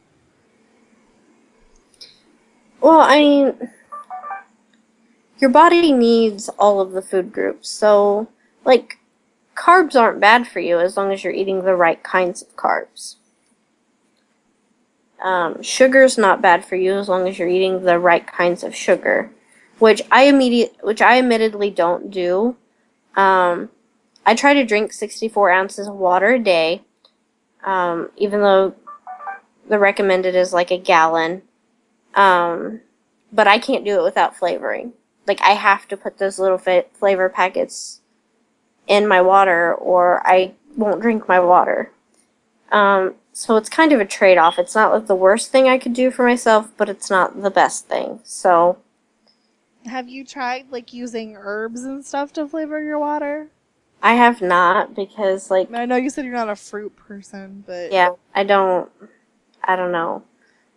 Well, 2.80 3.00
I 3.00 3.18
mean, 3.18 3.70
your 5.38 5.50
body 5.50 5.92
needs 5.92 6.48
all 6.50 6.80
of 6.80 6.92
the 6.92 7.02
food 7.02 7.32
groups. 7.32 7.68
So, 7.68 8.28
like, 8.64 8.99
carbs 9.60 9.94
aren't 9.94 10.20
bad 10.20 10.48
for 10.48 10.58
you 10.58 10.80
as 10.80 10.96
long 10.96 11.12
as 11.12 11.22
you're 11.22 11.34
eating 11.34 11.62
the 11.62 11.76
right 11.76 12.02
kinds 12.02 12.40
of 12.40 12.56
carbs. 12.56 13.16
Um, 15.22 15.62
sugar's 15.62 16.16
not 16.16 16.40
bad 16.40 16.64
for 16.64 16.76
you 16.76 16.94
as 16.94 17.10
long 17.10 17.28
as 17.28 17.38
you're 17.38 17.48
eating 17.48 17.82
the 17.82 17.98
right 17.98 18.26
kinds 18.26 18.64
of 18.64 18.74
sugar, 18.74 19.30
which 19.78 20.00
I 20.10 20.24
immediate, 20.24 20.76
which 20.82 21.02
I 21.02 21.18
admittedly 21.18 21.70
don't 21.70 22.10
do. 22.10 22.56
Um, 23.16 23.68
I 24.24 24.34
try 24.34 24.54
to 24.54 24.64
drink 24.64 24.94
64 24.94 25.50
ounces 25.50 25.88
of 25.88 25.94
water 25.94 26.30
a 26.34 26.38
day, 26.38 26.82
um, 27.62 28.10
even 28.16 28.40
though 28.40 28.74
the 29.68 29.78
recommended 29.78 30.34
is 30.34 30.54
like 30.54 30.70
a 30.70 30.78
gallon. 30.78 31.42
Um, 32.14 32.80
but 33.30 33.46
I 33.46 33.58
can't 33.58 33.84
do 33.84 34.00
it 34.00 34.04
without 34.04 34.36
flavoring. 34.36 34.94
Like 35.26 35.42
I 35.42 35.50
have 35.50 35.86
to 35.88 35.98
put 35.98 36.16
those 36.16 36.38
little 36.38 36.58
flavor 36.58 37.28
packets 37.28 38.00
in 38.90 39.06
my 39.06 39.22
water, 39.22 39.72
or 39.72 40.20
I 40.26 40.52
won't 40.76 41.00
drink 41.00 41.28
my 41.28 41.38
water. 41.38 41.92
Um, 42.72 43.14
so 43.32 43.56
it's 43.56 43.68
kind 43.68 43.92
of 43.92 44.00
a 44.00 44.04
trade 44.04 44.36
off. 44.36 44.58
It's 44.58 44.74
not 44.74 44.92
like 44.92 45.06
the 45.06 45.14
worst 45.14 45.52
thing 45.52 45.68
I 45.68 45.78
could 45.78 45.94
do 45.94 46.10
for 46.10 46.26
myself, 46.26 46.70
but 46.76 46.88
it's 46.88 47.08
not 47.08 47.40
the 47.40 47.50
best 47.50 47.86
thing. 47.86 48.18
So. 48.24 48.78
Have 49.86 50.08
you 50.08 50.24
tried 50.26 50.66
like 50.70 50.92
using 50.92 51.36
herbs 51.36 51.84
and 51.84 52.04
stuff 52.04 52.32
to 52.32 52.48
flavor 52.48 52.82
your 52.82 52.98
water? 52.98 53.48
I 54.02 54.14
have 54.14 54.42
not 54.42 54.94
because 54.94 55.50
like 55.50 55.72
I 55.72 55.86
know 55.86 55.96
you 55.96 56.10
said 56.10 56.24
you're 56.24 56.34
not 56.34 56.48
a 56.48 56.56
fruit 56.56 56.96
person, 56.96 57.62
but 57.66 57.92
yeah, 57.92 58.10
I 58.34 58.44
don't. 58.44 58.90
I 59.62 59.76
don't 59.76 59.92
know, 59.92 60.22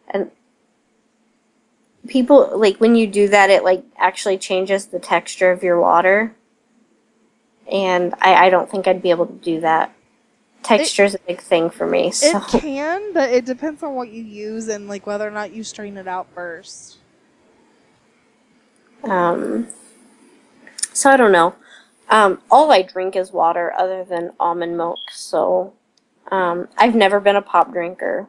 and 0.10 0.30
people 2.08 2.58
like 2.58 2.78
when 2.78 2.96
you 2.96 3.08
do 3.08 3.30
that, 3.30 3.50
it 3.50 3.64
like 3.64 3.84
actually 3.98 4.38
changes 4.38 4.88
the 4.88 5.00
texture 5.00 5.52
of 5.52 5.64
your 5.64 5.80
water, 5.80 6.36
and 7.72 8.14
I 8.22 8.48
I 8.48 8.50
don't 8.50 8.70
think 8.70 8.88
I'd 8.88 9.02
be 9.02 9.10
able 9.10 9.28
to 9.28 9.34
do 9.34 9.62
that. 9.62 9.94
Texture 10.64 11.04
is 11.04 11.16
a 11.16 11.20
big 11.20 11.42
thing 11.42 11.70
for 11.70 11.86
me. 11.86 12.12
So. 12.12 12.38
It 12.38 12.44
can, 12.62 13.14
but 13.14 13.30
it 13.32 13.44
depends 13.46 13.84
on 13.84 13.96
what 13.96 14.10
you 14.10 14.24
use 14.24 14.70
and 14.70 14.88
like 14.88 15.06
whether 15.06 15.28
or 15.28 15.32
not 15.32 15.52
you 15.52 15.64
strain 15.64 15.98
it 15.98 16.08
out 16.08 16.28
first. 16.34 16.98
Um. 19.04 19.68
So 20.94 21.10
I 21.10 21.18
don't 21.18 21.32
know. 21.32 21.56
Um, 22.10 22.42
all 22.52 22.72
I 22.72 22.82
drink 22.84 23.16
is 23.16 23.32
water, 23.32 23.74
other 23.78 24.04
than 24.04 24.34
almond 24.40 24.78
milk. 24.78 25.00
So, 25.12 25.74
um, 26.32 26.68
I've 26.78 26.96
never 26.96 27.20
been 27.20 27.36
a 27.36 27.42
pop 27.42 27.72
drinker. 27.72 28.28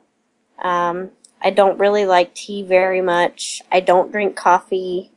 Um, 0.62 1.10
I 1.42 1.50
don't 1.50 1.78
really 1.78 2.06
like 2.06 2.34
tea 2.34 2.62
very 2.62 3.02
much. 3.02 3.60
I 3.70 3.80
don't 3.80 4.10
drink 4.10 4.36
coffee. 4.36 5.10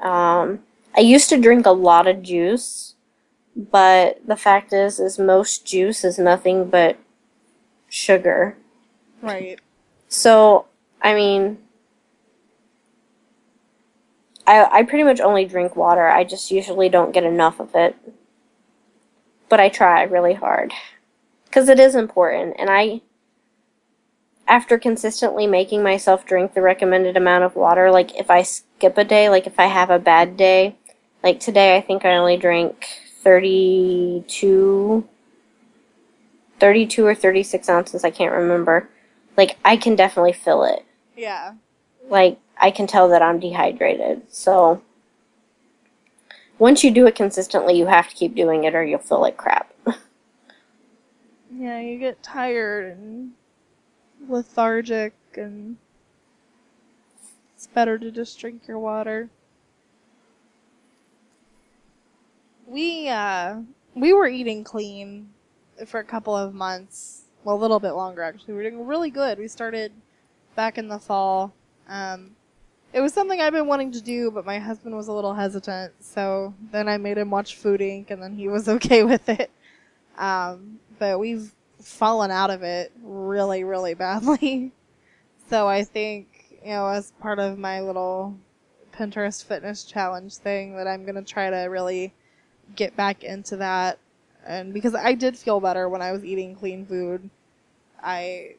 Um, 0.00 0.60
I 0.96 1.00
used 1.00 1.28
to 1.28 1.40
drink 1.40 1.66
a 1.66 1.72
lot 1.72 2.06
of 2.06 2.22
juice, 2.22 2.94
but 3.56 4.20
the 4.26 4.36
fact 4.36 4.72
is, 4.72 5.00
is 5.00 5.18
most 5.18 5.66
juice 5.66 6.04
is 6.04 6.18
nothing 6.18 6.68
but 6.68 6.96
sugar. 7.88 8.56
Right. 9.22 9.60
So, 10.08 10.66
I 11.02 11.14
mean, 11.14 11.58
I 14.46 14.80
I 14.80 14.82
pretty 14.82 15.04
much 15.04 15.20
only 15.20 15.44
drink 15.44 15.76
water. 15.76 16.08
I 16.08 16.24
just 16.24 16.50
usually 16.50 16.88
don't 16.88 17.12
get 17.12 17.24
enough 17.24 17.60
of 17.60 17.74
it. 17.74 17.96
But 19.48 19.60
I 19.60 19.68
try 19.68 20.02
really 20.02 20.34
hard 20.34 20.72
cuz 21.50 21.68
it 21.68 21.80
is 21.80 21.96
important 21.96 22.54
and 22.58 22.70
I 22.70 23.00
after 24.46 24.78
consistently 24.78 25.46
making 25.46 25.82
myself 25.82 26.26
drink 26.26 26.54
the 26.54 26.60
recommended 26.60 27.16
amount 27.16 27.44
of 27.44 27.54
water, 27.54 27.90
like 27.90 28.18
if 28.18 28.30
I 28.30 28.42
skip 28.42 28.98
a 28.98 29.04
day, 29.04 29.28
like 29.28 29.46
if 29.46 29.58
I 29.60 29.66
have 29.66 29.90
a 29.90 29.98
bad 29.98 30.36
day, 30.36 30.74
like 31.22 31.38
today 31.38 31.76
I 31.76 31.80
think 31.80 32.04
I 32.04 32.16
only 32.16 32.36
drank 32.36 32.86
32 33.22 35.08
32 36.58 37.06
or 37.06 37.14
36 37.14 37.68
ounces, 37.68 38.04
I 38.04 38.10
can't 38.10 38.34
remember. 38.34 38.88
Like 39.36 39.58
I 39.64 39.76
can 39.76 39.96
definitely 39.96 40.34
feel 40.34 40.62
it. 40.64 40.84
Yeah. 41.16 41.54
Like 42.08 42.38
I 42.58 42.70
can 42.70 42.86
tell 42.86 43.08
that 43.08 43.22
I'm 43.22 43.40
dehydrated. 43.40 44.22
So 44.28 44.82
once 46.58 46.84
you 46.84 46.90
do 46.90 47.06
it 47.06 47.14
consistently, 47.14 47.78
you 47.78 47.86
have 47.86 48.08
to 48.10 48.14
keep 48.14 48.34
doing 48.34 48.64
it 48.64 48.74
or 48.74 48.84
you'll 48.84 48.98
feel 49.00 49.20
like 49.20 49.36
crap. 49.36 49.72
yeah, 51.56 51.80
you 51.80 51.98
get 51.98 52.22
tired 52.22 52.92
and 52.92 53.32
lethargic 54.28 55.14
and 55.34 55.78
it's 57.54 57.66
better 57.66 57.98
to 57.98 58.10
just 58.10 58.38
drink 58.38 58.68
your 58.68 58.78
water. 58.78 59.30
We 62.70 63.08
uh 63.08 63.56
we 63.96 64.12
were 64.12 64.28
eating 64.28 64.62
clean 64.62 65.30
for 65.86 65.98
a 65.98 66.04
couple 66.04 66.36
of 66.36 66.54
months. 66.54 67.24
Well, 67.42 67.56
a 67.56 67.58
little 67.58 67.80
bit 67.80 67.92
longer 67.92 68.22
actually. 68.22 68.54
We 68.54 68.62
were 68.62 68.70
doing 68.70 68.86
really 68.86 69.10
good. 69.10 69.38
We 69.40 69.48
started 69.48 69.90
back 70.54 70.78
in 70.78 70.86
the 70.86 71.00
fall. 71.00 71.52
Um 71.88 72.36
it 72.92 73.00
was 73.00 73.12
something 73.12 73.40
I've 73.40 73.52
been 73.52 73.66
wanting 73.66 73.90
to 73.92 74.00
do, 74.00 74.30
but 74.30 74.46
my 74.46 74.60
husband 74.60 74.96
was 74.96 75.08
a 75.08 75.12
little 75.12 75.34
hesitant. 75.34 75.94
So 75.98 76.54
then 76.70 76.88
I 76.88 76.96
made 76.96 77.18
him 77.18 77.30
watch 77.30 77.56
Food 77.56 77.80
Inc. 77.80 78.12
and 78.12 78.22
then 78.22 78.36
he 78.36 78.46
was 78.46 78.68
okay 78.76 79.02
with 79.02 79.28
it. 79.28 79.50
Um, 80.16 80.78
but 81.00 81.18
we've 81.18 81.52
fallen 81.80 82.30
out 82.30 82.50
of 82.50 82.62
it 82.62 82.92
really, 83.02 83.64
really 83.64 83.94
badly. 83.94 84.70
so 85.48 85.66
I 85.66 85.82
think, 85.82 86.56
you 86.64 86.70
know, 86.70 86.86
as 86.86 87.12
part 87.20 87.40
of 87.40 87.58
my 87.58 87.80
little 87.80 88.36
Pinterest 88.92 89.44
fitness 89.44 89.82
challenge 89.82 90.36
thing, 90.36 90.76
that 90.76 90.86
I'm 90.86 91.02
going 91.02 91.16
to 91.16 91.22
try 91.22 91.50
to 91.50 91.56
really 91.62 92.12
get 92.76 92.96
back 92.96 93.24
into 93.24 93.56
that. 93.56 93.98
And 94.46 94.72
because 94.72 94.94
I 94.94 95.14
did 95.14 95.36
feel 95.36 95.60
better 95.60 95.88
when 95.88 96.02
I 96.02 96.12
was 96.12 96.24
eating 96.24 96.54
clean 96.54 96.86
food, 96.86 97.28
I 98.02 98.56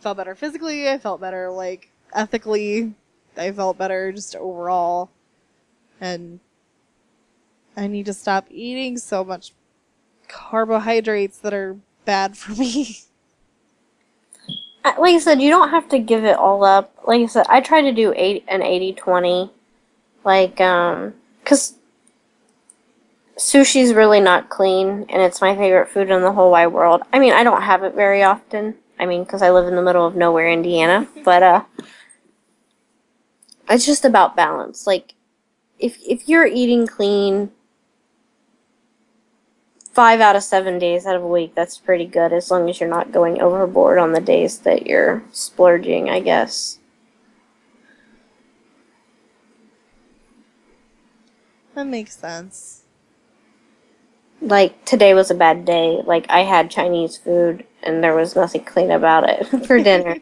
felt 0.00 0.16
better 0.16 0.34
physically, 0.34 0.88
I 0.88 0.98
felt 0.98 1.20
better, 1.20 1.50
like, 1.50 1.90
ethically. 2.14 2.94
I 3.36 3.50
felt 3.52 3.78
better 3.78 4.12
just 4.12 4.36
overall. 4.36 5.10
And 6.00 6.40
I 7.76 7.86
need 7.86 8.06
to 8.06 8.14
stop 8.14 8.46
eating 8.50 8.98
so 8.98 9.24
much 9.24 9.52
carbohydrates 10.28 11.38
that 11.38 11.52
are 11.54 11.76
bad 12.04 12.36
for 12.36 12.52
me. 12.52 12.98
Like 14.84 15.14
I 15.14 15.18
said, 15.18 15.40
you 15.40 15.48
don't 15.48 15.70
have 15.70 15.88
to 15.88 15.98
give 15.98 16.24
it 16.24 16.36
all 16.36 16.62
up. 16.62 16.94
Like 17.06 17.22
I 17.22 17.26
said, 17.26 17.46
I 17.48 17.62
try 17.62 17.80
to 17.80 17.90
do 17.90 18.12
eight 18.14 18.44
an 18.48 18.60
80-20. 18.60 19.50
Like, 20.24 20.60
um, 20.60 21.14
cause 21.46 21.76
sushi's 23.36 23.94
really 23.94 24.20
not 24.20 24.48
clean, 24.48 25.06
and 25.08 25.22
it's 25.22 25.40
my 25.40 25.56
favorite 25.56 25.88
food 25.88 26.10
in 26.10 26.22
the 26.22 26.32
whole 26.32 26.50
wide 26.50 26.68
world. 26.68 27.02
I 27.12 27.18
mean, 27.18 27.32
I 27.32 27.44
don't 27.44 27.62
have 27.62 27.82
it 27.82 27.94
very 27.94 28.22
often. 28.22 28.76
I 28.98 29.06
mean, 29.06 29.24
because 29.24 29.42
I 29.42 29.50
live 29.50 29.66
in 29.66 29.74
the 29.74 29.82
middle 29.82 30.06
of 30.06 30.16
nowhere, 30.16 30.50
Indiana. 30.50 31.08
But, 31.24 31.42
uh, 31.42 31.64
it's 33.68 33.86
just 33.86 34.04
about 34.04 34.36
balance. 34.36 34.86
Like, 34.86 35.14
if, 35.78 35.98
if 36.06 36.28
you're 36.28 36.46
eating 36.46 36.86
clean, 36.86 37.50
five 39.92 40.20
out 40.20 40.36
of 40.36 40.42
seven 40.42 40.78
days 40.78 41.06
out 41.06 41.16
of 41.16 41.22
a 41.22 41.28
week, 41.28 41.54
that's 41.54 41.78
pretty 41.78 42.04
good 42.04 42.32
as 42.32 42.50
long 42.50 42.68
as 42.68 42.78
you're 42.78 42.88
not 42.88 43.12
going 43.12 43.40
overboard 43.40 43.98
on 43.98 44.12
the 44.12 44.20
days 44.20 44.58
that 44.60 44.86
you're 44.86 45.22
splurging, 45.32 46.10
I 46.10 46.20
guess. 46.20 46.78
That 51.74 51.86
makes 51.86 52.16
sense. 52.16 52.83
Like 54.44 54.84
today 54.84 55.14
was 55.14 55.30
a 55.30 55.34
bad 55.34 55.64
day. 55.64 56.00
Like 56.04 56.26
I 56.28 56.40
had 56.40 56.70
Chinese 56.70 57.16
food 57.16 57.64
and 57.82 58.02
there 58.02 58.14
was 58.14 58.36
nothing 58.36 58.64
clean 58.64 58.90
about 58.90 59.28
it 59.28 59.46
for 59.66 59.82
dinner. 59.82 60.18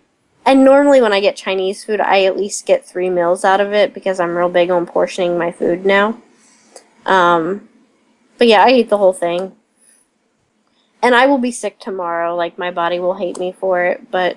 and 0.46 0.64
normally 0.64 1.00
when 1.00 1.12
I 1.12 1.20
get 1.20 1.36
Chinese 1.36 1.84
food, 1.84 2.00
I 2.00 2.24
at 2.24 2.36
least 2.36 2.66
get 2.66 2.86
three 2.86 3.10
meals 3.10 3.44
out 3.44 3.60
of 3.60 3.72
it 3.72 3.92
because 3.92 4.20
I'm 4.20 4.36
real 4.36 4.48
big 4.48 4.70
on 4.70 4.86
portioning 4.86 5.36
my 5.36 5.50
food 5.50 5.84
now. 5.84 6.20
Um, 7.04 7.68
but 8.38 8.46
yeah, 8.46 8.64
I 8.64 8.70
eat 8.70 8.88
the 8.88 8.98
whole 8.98 9.12
thing. 9.12 9.56
And 11.02 11.16
I 11.16 11.26
will 11.26 11.38
be 11.38 11.50
sick 11.50 11.80
tomorrow. 11.80 12.36
Like 12.36 12.58
my 12.58 12.70
body 12.70 13.00
will 13.00 13.14
hate 13.14 13.38
me 13.38 13.52
for 13.52 13.84
it, 13.84 14.10
but 14.10 14.36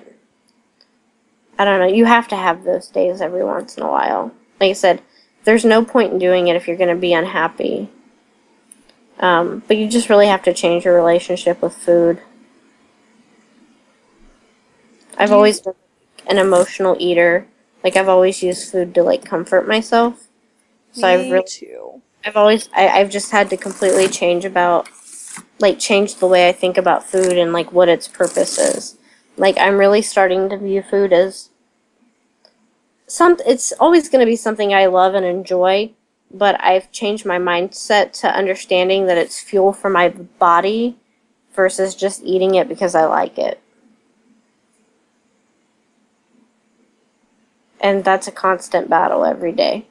I 1.58 1.64
don't 1.64 1.80
know. 1.80 1.86
You 1.86 2.04
have 2.04 2.28
to 2.28 2.36
have 2.36 2.64
those 2.64 2.88
days 2.88 3.20
every 3.20 3.44
once 3.44 3.76
in 3.76 3.82
a 3.82 3.90
while. 3.90 4.32
Like 4.60 4.70
I 4.70 4.74
said, 4.74 5.02
there's 5.44 5.64
no 5.64 5.84
point 5.84 6.12
in 6.12 6.18
doing 6.18 6.48
it 6.48 6.56
if 6.56 6.66
you're 6.66 6.76
going 6.76 6.94
to 6.94 7.00
be 7.00 7.12
unhappy. 7.12 7.88
Um, 9.18 9.62
but 9.66 9.76
you 9.76 9.88
just 9.88 10.10
really 10.10 10.26
have 10.26 10.42
to 10.44 10.52
change 10.54 10.84
your 10.84 10.94
relationship 10.94 11.62
with 11.62 11.74
food. 11.74 12.20
I've 15.18 15.32
always 15.32 15.60
been 15.60 15.74
an 16.28 16.38
emotional 16.38 16.96
eater. 16.98 17.46
Like 17.82 17.96
I've 17.96 18.08
always 18.08 18.42
used 18.42 18.70
food 18.70 18.94
to 18.94 19.02
like 19.02 19.24
comfort 19.24 19.66
myself. 19.66 20.28
So 20.92 21.06
Me 21.06 21.14
I've 21.14 21.30
really, 21.30 21.44
too. 21.46 22.02
I've 22.24 22.36
always, 22.36 22.68
I, 22.74 22.88
I've 22.88 23.10
just 23.10 23.30
had 23.30 23.50
to 23.50 23.56
completely 23.56 24.08
change 24.08 24.44
about, 24.44 24.88
like, 25.60 25.78
change 25.78 26.16
the 26.16 26.26
way 26.26 26.48
I 26.48 26.52
think 26.52 26.78
about 26.78 27.04
food 27.04 27.38
and 27.38 27.52
like 27.52 27.72
what 27.72 27.88
its 27.88 28.08
purpose 28.08 28.58
is. 28.58 28.96
Like 29.36 29.58
I'm 29.58 29.78
really 29.78 30.02
starting 30.02 30.48
to 30.50 30.58
view 30.58 30.82
food 30.82 31.12
as 31.12 31.50
some. 33.06 33.36
It's 33.46 33.72
always 33.72 34.08
going 34.08 34.20
to 34.20 34.30
be 34.30 34.36
something 34.36 34.72
I 34.74 34.86
love 34.86 35.14
and 35.14 35.24
enjoy, 35.24 35.92
but 36.38 36.60
I've 36.62 36.90
changed 36.92 37.24
my 37.24 37.38
mindset 37.38 38.12
to 38.20 38.28
understanding 38.28 39.06
that 39.06 39.18
it's 39.18 39.40
fuel 39.40 39.72
for 39.72 39.90
my 39.90 40.08
body 40.08 40.96
versus 41.54 41.94
just 41.94 42.22
eating 42.22 42.54
it 42.54 42.68
because 42.68 42.94
I 42.94 43.06
like 43.06 43.38
it. 43.38 43.60
And 47.80 48.04
that's 48.04 48.26
a 48.26 48.32
constant 48.32 48.88
battle 48.88 49.24
every 49.24 49.52
day. 49.52 49.86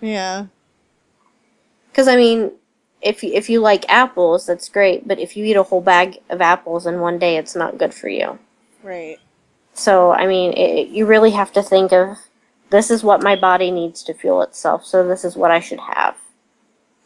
Yeah. 0.00 0.46
Because 1.90 2.08
I 2.08 2.16
mean, 2.16 2.52
if 3.00 3.22
you, 3.22 3.32
if 3.32 3.48
you 3.48 3.60
like 3.60 3.88
apples, 3.88 4.46
that's 4.46 4.68
great. 4.68 5.06
But 5.06 5.18
if 5.18 5.36
you 5.36 5.44
eat 5.44 5.56
a 5.56 5.62
whole 5.62 5.80
bag 5.80 6.18
of 6.30 6.40
apples 6.40 6.86
in 6.86 7.00
one 7.00 7.18
day, 7.18 7.36
it's 7.36 7.54
not 7.54 7.78
good 7.78 7.94
for 7.94 8.08
you. 8.08 8.38
Right. 8.82 9.18
So 9.74 10.12
I 10.12 10.26
mean, 10.26 10.52
it, 10.52 10.88
you 10.88 11.06
really 11.06 11.32
have 11.32 11.52
to 11.52 11.62
think 11.62 11.92
of 11.92 12.18
this 12.70 12.90
is 12.90 13.04
what 13.04 13.22
my 13.22 13.36
body 13.36 13.70
needs 13.70 14.02
to 14.04 14.14
fuel 14.14 14.42
itself. 14.42 14.84
So 14.84 15.06
this 15.06 15.24
is 15.24 15.36
what 15.36 15.50
I 15.50 15.60
should 15.60 15.80
have. 15.80 16.16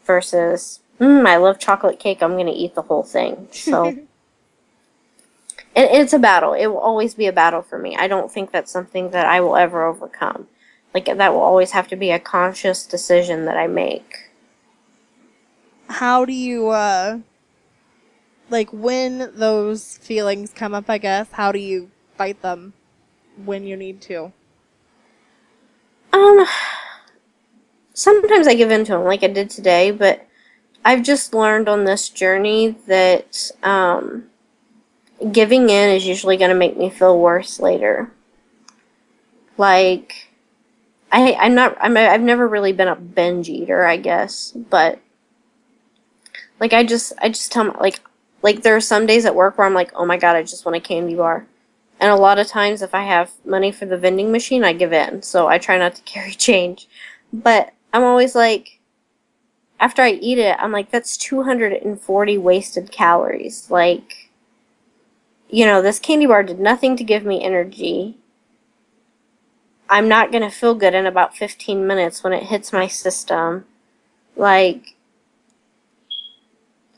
Versus, 0.05 0.79
mm, 0.99 1.27
I 1.27 1.37
love 1.37 1.59
chocolate 1.59 1.99
cake. 1.99 2.23
I'm 2.23 2.33
going 2.33 2.47
to 2.47 2.51
eat 2.51 2.75
the 2.75 2.81
whole 2.83 3.03
thing. 3.03 3.47
So. 3.51 3.85
and 3.87 4.07
it's 5.75 6.13
a 6.13 6.19
battle. 6.19 6.53
It 6.53 6.67
will 6.67 6.79
always 6.79 7.13
be 7.13 7.27
a 7.27 7.33
battle 7.33 7.61
for 7.61 7.77
me. 7.77 7.95
I 7.95 8.07
don't 8.07 8.31
think 8.31 8.51
that's 8.51 8.71
something 8.71 9.11
that 9.11 9.25
I 9.25 9.41
will 9.41 9.55
ever 9.55 9.85
overcome. 9.85 10.47
Like 10.93 11.05
that 11.05 11.33
will 11.33 11.41
always 11.41 11.71
have 11.71 11.87
to 11.89 11.95
be 11.95 12.11
a 12.11 12.19
conscious 12.19 12.85
decision 12.85 13.45
that 13.45 13.57
I 13.57 13.67
make. 13.67 14.29
How 15.87 16.25
do 16.25 16.33
you 16.33 16.69
uh 16.69 17.19
like 18.49 18.69
when 18.71 19.31
those 19.35 19.97
feelings 19.97 20.51
come 20.53 20.73
up, 20.73 20.89
I 20.89 20.97
guess, 20.97 21.31
how 21.31 21.51
do 21.51 21.59
you 21.59 21.91
fight 22.17 22.41
them 22.41 22.73
when 23.45 23.63
you 23.63 23.77
need 23.77 24.01
to? 24.03 24.33
Um, 26.11 26.45
sometimes 27.93 28.47
I 28.47 28.55
give 28.55 28.71
in 28.71 28.85
to 28.85 28.93
them, 28.93 29.03
like 29.03 29.23
I 29.23 29.27
did 29.27 29.49
today, 29.49 29.91
but 29.91 30.25
I've 30.83 31.03
just 31.03 31.33
learned 31.33 31.67
on 31.69 31.85
this 31.85 32.09
journey 32.09 32.75
that 32.87 33.51
um, 33.63 34.25
giving 35.31 35.69
in 35.69 35.89
is 35.89 36.07
usually 36.07 36.37
going 36.37 36.49
to 36.49 36.55
make 36.55 36.77
me 36.77 36.89
feel 36.89 37.19
worse 37.19 37.59
later. 37.59 38.11
Like, 39.57 40.29
I 41.11 41.33
I'm 41.33 41.55
not 41.55 41.75
I'm 41.81 41.97
I've 41.97 42.21
never 42.21 42.47
really 42.47 42.71
been 42.71 42.87
a 42.87 42.95
binge 42.95 43.49
eater, 43.49 43.85
I 43.85 43.97
guess, 43.97 44.51
but 44.51 44.99
like 46.59 46.71
I 46.73 46.83
just 46.83 47.13
I 47.21 47.29
just 47.29 47.51
tell 47.51 47.65
my, 47.65 47.77
like 47.79 47.99
like 48.41 48.61
there 48.61 48.75
are 48.75 48.81
some 48.81 49.05
days 49.05 49.25
at 49.25 49.35
work 49.35 49.57
where 49.57 49.67
I'm 49.67 49.73
like, 49.73 49.91
oh 49.95 50.05
my 50.05 50.17
god, 50.17 50.35
I 50.35 50.43
just 50.43 50.65
want 50.65 50.75
a 50.75 50.79
candy 50.79 51.15
bar. 51.15 51.45
And 51.99 52.11
a 52.11 52.15
lot 52.15 52.39
of 52.39 52.47
times, 52.47 52.81
if 52.81 52.95
I 52.95 53.03
have 53.03 53.31
money 53.43 53.71
for 53.71 53.85
the 53.85 53.97
vending 53.97 54.31
machine, 54.31 54.63
I 54.63 54.73
give 54.73 54.93
in. 54.93 55.21
So 55.21 55.47
I 55.47 55.57
try 55.57 55.77
not 55.77 55.95
to 55.95 56.01
carry 56.03 56.31
change. 56.31 56.87
But 57.31 57.73
I'm 57.93 58.03
always 58.03 58.35
like, 58.35 58.79
after 59.79 60.01
I 60.01 60.11
eat 60.11 60.37
it, 60.37 60.55
I'm 60.59 60.71
like, 60.71 60.91
that's 60.91 61.17
240 61.17 62.37
wasted 62.37 62.91
calories. 62.91 63.69
Like, 63.69 64.29
you 65.49 65.65
know, 65.65 65.81
this 65.81 65.99
candy 65.99 66.25
bar 66.25 66.43
did 66.43 66.59
nothing 66.59 66.95
to 66.97 67.03
give 67.03 67.25
me 67.25 67.43
energy. 67.43 68.17
I'm 69.89 70.07
not 70.07 70.31
going 70.31 70.43
to 70.43 70.55
feel 70.55 70.75
good 70.75 70.93
in 70.93 71.05
about 71.05 71.35
15 71.35 71.85
minutes 71.87 72.23
when 72.23 72.33
it 72.33 72.43
hits 72.43 72.71
my 72.71 72.87
system. 72.87 73.65
Like, 74.35 74.95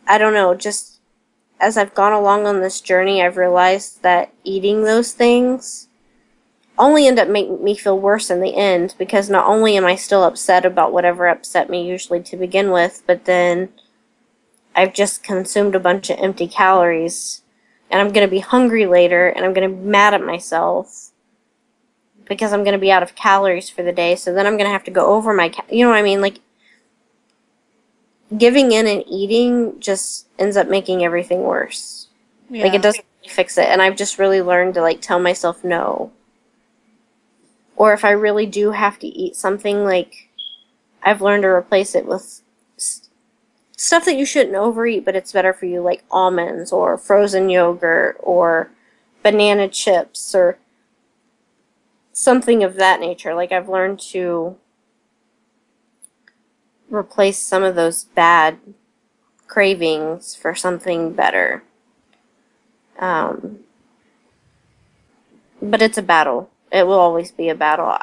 I 0.08 0.18
don't 0.18 0.34
know, 0.34 0.54
just 0.54 0.91
as 1.62 1.78
I've 1.78 1.94
gone 1.94 2.12
along 2.12 2.48
on 2.48 2.60
this 2.60 2.82
journey, 2.82 3.22
I've 3.22 3.38
realized 3.38 4.02
that 4.02 4.34
eating 4.44 4.84
those 4.84 5.14
things 5.14 5.88
only 6.78 7.08
end 7.08 7.20
up 7.20 7.30
making 7.30 7.64
me 7.64 7.76
feel 7.76 8.00
worse 8.00 8.32
in 8.32 8.42
the 8.42 8.56
end 8.56 8.96
because 8.98 9.30
not 9.30 9.46
only 9.46 9.78
am 9.78 9.86
I 9.86 9.96
still 9.96 10.24
upset 10.24 10.66
about 10.66 10.92
whatever 10.92 11.28
upset 11.28 11.70
me 11.70 11.88
usually 11.88 12.22
to 12.24 12.36
begin 12.36 12.72
with, 12.72 13.04
but 13.06 13.26
then 13.26 13.70
I've 14.76 14.94
just 14.94 15.22
consumed 15.22 15.76
a 15.76 15.80
bunch 15.80 16.10
of 16.10 16.18
empty 16.20 16.48
calories 16.48 17.44
and 17.92 18.02
I'm 18.02 18.12
going 18.12 18.26
to 18.26 18.32
be 18.32 18.40
hungry 18.40 18.88
later 18.88 19.28
and 19.28 19.46
I'm 19.46 19.54
going 19.54 19.70
to 19.70 19.76
be 19.76 19.84
mad 19.84 20.16
at 20.16 20.26
myself 20.26 21.12
because 22.28 22.54
I'm 22.54 22.64
going 22.64 22.74
to 22.74 22.80
be 22.80 22.92
out 22.92 23.04
of 23.04 23.14
calories 23.14 23.70
for 23.70 23.84
the 23.84 23.92
day. 23.92 24.16
So 24.16 24.34
then 24.34 24.48
I'm 24.48 24.58
going 24.58 24.66
to 24.66 24.74
have 24.74 24.86
to 24.86 24.92
go 24.92 25.14
over 25.14 25.32
my, 25.32 25.50
ca- 25.50 25.66
you 25.70 25.84
know 25.84 25.92
what 25.92 26.00
I 26.00 26.04
mean? 26.04 26.22
Like, 26.22 26.40
giving 28.38 28.72
in 28.72 28.88
and 28.88 29.04
eating 29.08 29.80
just 29.80 30.28
ends 30.40 30.58
up 30.58 30.68
making 30.68 31.04
everything 31.04 31.44
worse. 31.44 32.08
Yeah. 32.50 32.64
Like 32.64 32.74
it 32.74 32.82
doesn't 32.82 33.06
fix 33.28 33.58
it. 33.58 33.68
And 33.68 33.82
I've 33.82 33.96
just 33.96 34.20
really 34.20 34.42
learned 34.42 34.74
to 34.76 34.82
like 34.82 35.02
tell 35.02 35.20
myself 35.20 35.64
no. 35.64 36.12
Or 37.76 37.94
if 37.94 38.06
I 38.06 38.12
really 38.12 38.46
do 38.46 38.72
have 38.72 39.00
to 39.00 39.08
eat 39.08 39.36
something, 39.36 39.84
like 39.84 40.30
I've 41.04 41.22
learned 41.22 41.44
to 41.44 41.50
replace 41.50 41.96
it 41.96 42.06
with 42.06 42.42
s- 42.78 43.10
stuff 43.76 44.06
that 44.06 44.18
you 44.18 44.26
shouldn't 44.26 44.56
overeat, 44.56 45.04
but 45.04 45.16
it's 45.16 45.32
better 45.32 45.54
for 45.54 45.66
you, 45.66 45.82
like 45.82 46.04
almonds 46.12 46.72
or 46.72 46.98
frozen 46.98 47.50
yogurt 47.50 48.18
or 48.20 48.72
banana 49.24 49.68
chips 49.68 50.36
or 50.36 50.58
something 52.14 52.64
of 52.64 52.76
that 52.76 53.00
nature. 53.00 53.34
Like 53.34 53.52
I've 53.52 53.70
learned 53.70 54.00
to 54.12 54.58
replace 56.92 57.40
some 57.40 57.64
of 57.64 57.76
those 57.76 58.04
bad 58.04 58.60
cravings 59.48 60.36
for 60.36 60.54
something 60.54 61.14
better. 61.14 61.64
Um, 63.00 63.60
but 65.62 65.82
it's 65.82 65.98
a 65.98 66.04
battle. 66.04 66.50
It 66.72 66.86
will 66.86 67.00
always 67.00 67.32
be 67.32 67.50
a 67.50 67.56
battle. 67.56 67.98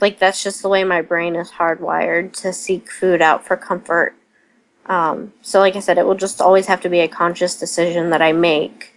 Like 0.00 0.18
that's 0.18 0.42
just 0.42 0.62
the 0.62 0.68
way 0.68 0.82
my 0.84 1.02
brain 1.02 1.36
is 1.36 1.52
hardwired 1.52 2.32
to 2.40 2.52
seek 2.52 2.90
food 2.90 3.22
out 3.22 3.44
for 3.44 3.56
comfort. 3.56 4.14
Um, 4.86 5.32
so, 5.42 5.60
like 5.60 5.76
I 5.76 5.80
said, 5.80 5.96
it 5.96 6.06
will 6.06 6.16
just 6.16 6.40
always 6.40 6.66
have 6.66 6.80
to 6.80 6.88
be 6.88 7.00
a 7.00 7.08
conscious 7.08 7.58
decision 7.58 8.10
that 8.10 8.20
I 8.20 8.32
make 8.32 8.94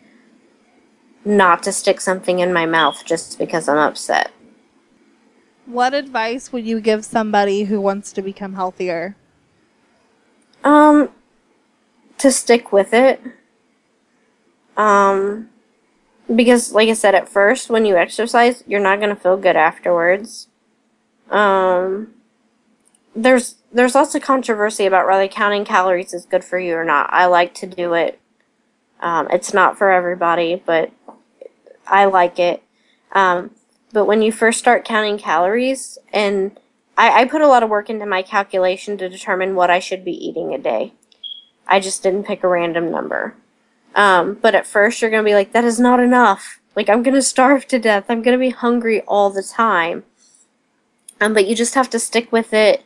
not 1.24 1.64
to 1.64 1.72
stick 1.72 2.02
something 2.02 2.40
in 2.40 2.54
my 2.54 2.66
mouth 2.66 3.04
just 3.06 3.38
because 3.38 3.68
I'm 3.68 3.78
upset. 3.78 4.32
What 5.66 5.94
advice 5.94 6.52
would 6.52 6.66
you 6.66 6.80
give 6.80 7.04
somebody 7.04 7.64
who 7.64 7.82
wants 7.82 8.12
to 8.14 8.22
become 8.22 8.54
healthier? 8.54 9.16
Um, 10.64 11.10
to 12.18 12.32
stick 12.32 12.72
with 12.72 12.94
it. 12.94 13.22
Um, 14.78 15.50
because, 16.34 16.72
like 16.72 16.90
I 16.90 16.94
said, 16.94 17.16
at 17.16 17.30
first, 17.30 17.70
when 17.70 17.86
you 17.86 17.98
exercise, 17.98 18.64
you're 18.68 18.80
not 18.80 19.00
gonna 19.00 19.16
feel 19.16 19.38
good 19.38 19.56
afterwards. 19.56 20.48
Um, 21.30 22.14
there's 23.16 23.56
there's 23.72 23.96
lots 23.96 24.16
of 24.16 24.22
controversy 24.22 24.86
about 24.86 25.08
whether 25.08 25.28
counting 25.28 25.66
calories 25.66 26.14
is 26.14 26.26
good 26.26 26.44
for 26.44 26.60
you 26.60 26.76
or 26.76 26.86
not. 26.86 27.12
I 27.12 27.26
like 27.26 27.54
to 27.56 27.68
do 27.68 27.94
it. 27.94 28.20
Um, 29.00 29.28
it's 29.32 29.54
not 29.54 29.78
for 29.78 29.92
everybody, 29.92 30.62
but 30.66 30.92
I 31.88 32.06
like 32.06 32.40
it. 32.40 32.64
Um, 33.12 33.52
but 33.96 34.08
when 34.08 34.22
you 34.22 34.30
first 34.30 34.60
start 34.60 34.84
counting 34.84 35.18
calories, 35.18 35.98
and 36.12 36.60
I, 36.98 37.22
I 37.22 37.26
put 37.26 37.40
a 37.40 37.48
lot 37.48 37.64
of 37.64 37.70
work 37.70 37.90
into 37.90 38.06
my 38.06 38.22
calculation 38.22 38.98
to 38.98 39.08
determine 39.08 39.56
what 39.56 39.70
I 39.70 39.80
should 39.80 40.04
be 40.04 40.12
eating 40.12 40.54
a 40.54 40.58
day. 40.58 40.92
I 41.66 41.80
just 41.80 42.04
didn't 42.04 42.26
pick 42.26 42.44
a 42.44 42.50
random 42.50 42.92
number. 42.92 43.36
Um, 43.96 44.34
but 44.34 44.54
at 44.54 44.68
first, 44.68 45.02
you're 45.02 45.10
going 45.10 45.24
to 45.24 45.30
be 45.30 45.34
like, 45.34 45.54
that 45.54 45.64
is 45.64 45.80
not 45.80 46.02
enough. 46.02 46.60
Like, 46.76 46.90
I'm 46.90 47.04
going 47.04 47.16
to 47.16 47.22
starve 47.22 47.68
to 47.70 47.80
death. 47.80 48.08
I'm 48.10 48.22
going 48.22 48.38
to 48.38 48.46
be 48.46 48.50
hungry 48.50 49.00
all 49.04 49.30
the 49.30 49.42
time. 49.42 50.04
Um, 51.22 51.34
but 51.34 51.48
you 51.48 51.56
just 51.56 51.76
have 51.76 51.90
to 51.92 52.00
stick 52.00 52.34
with 52.34 52.54
it. 52.54 52.84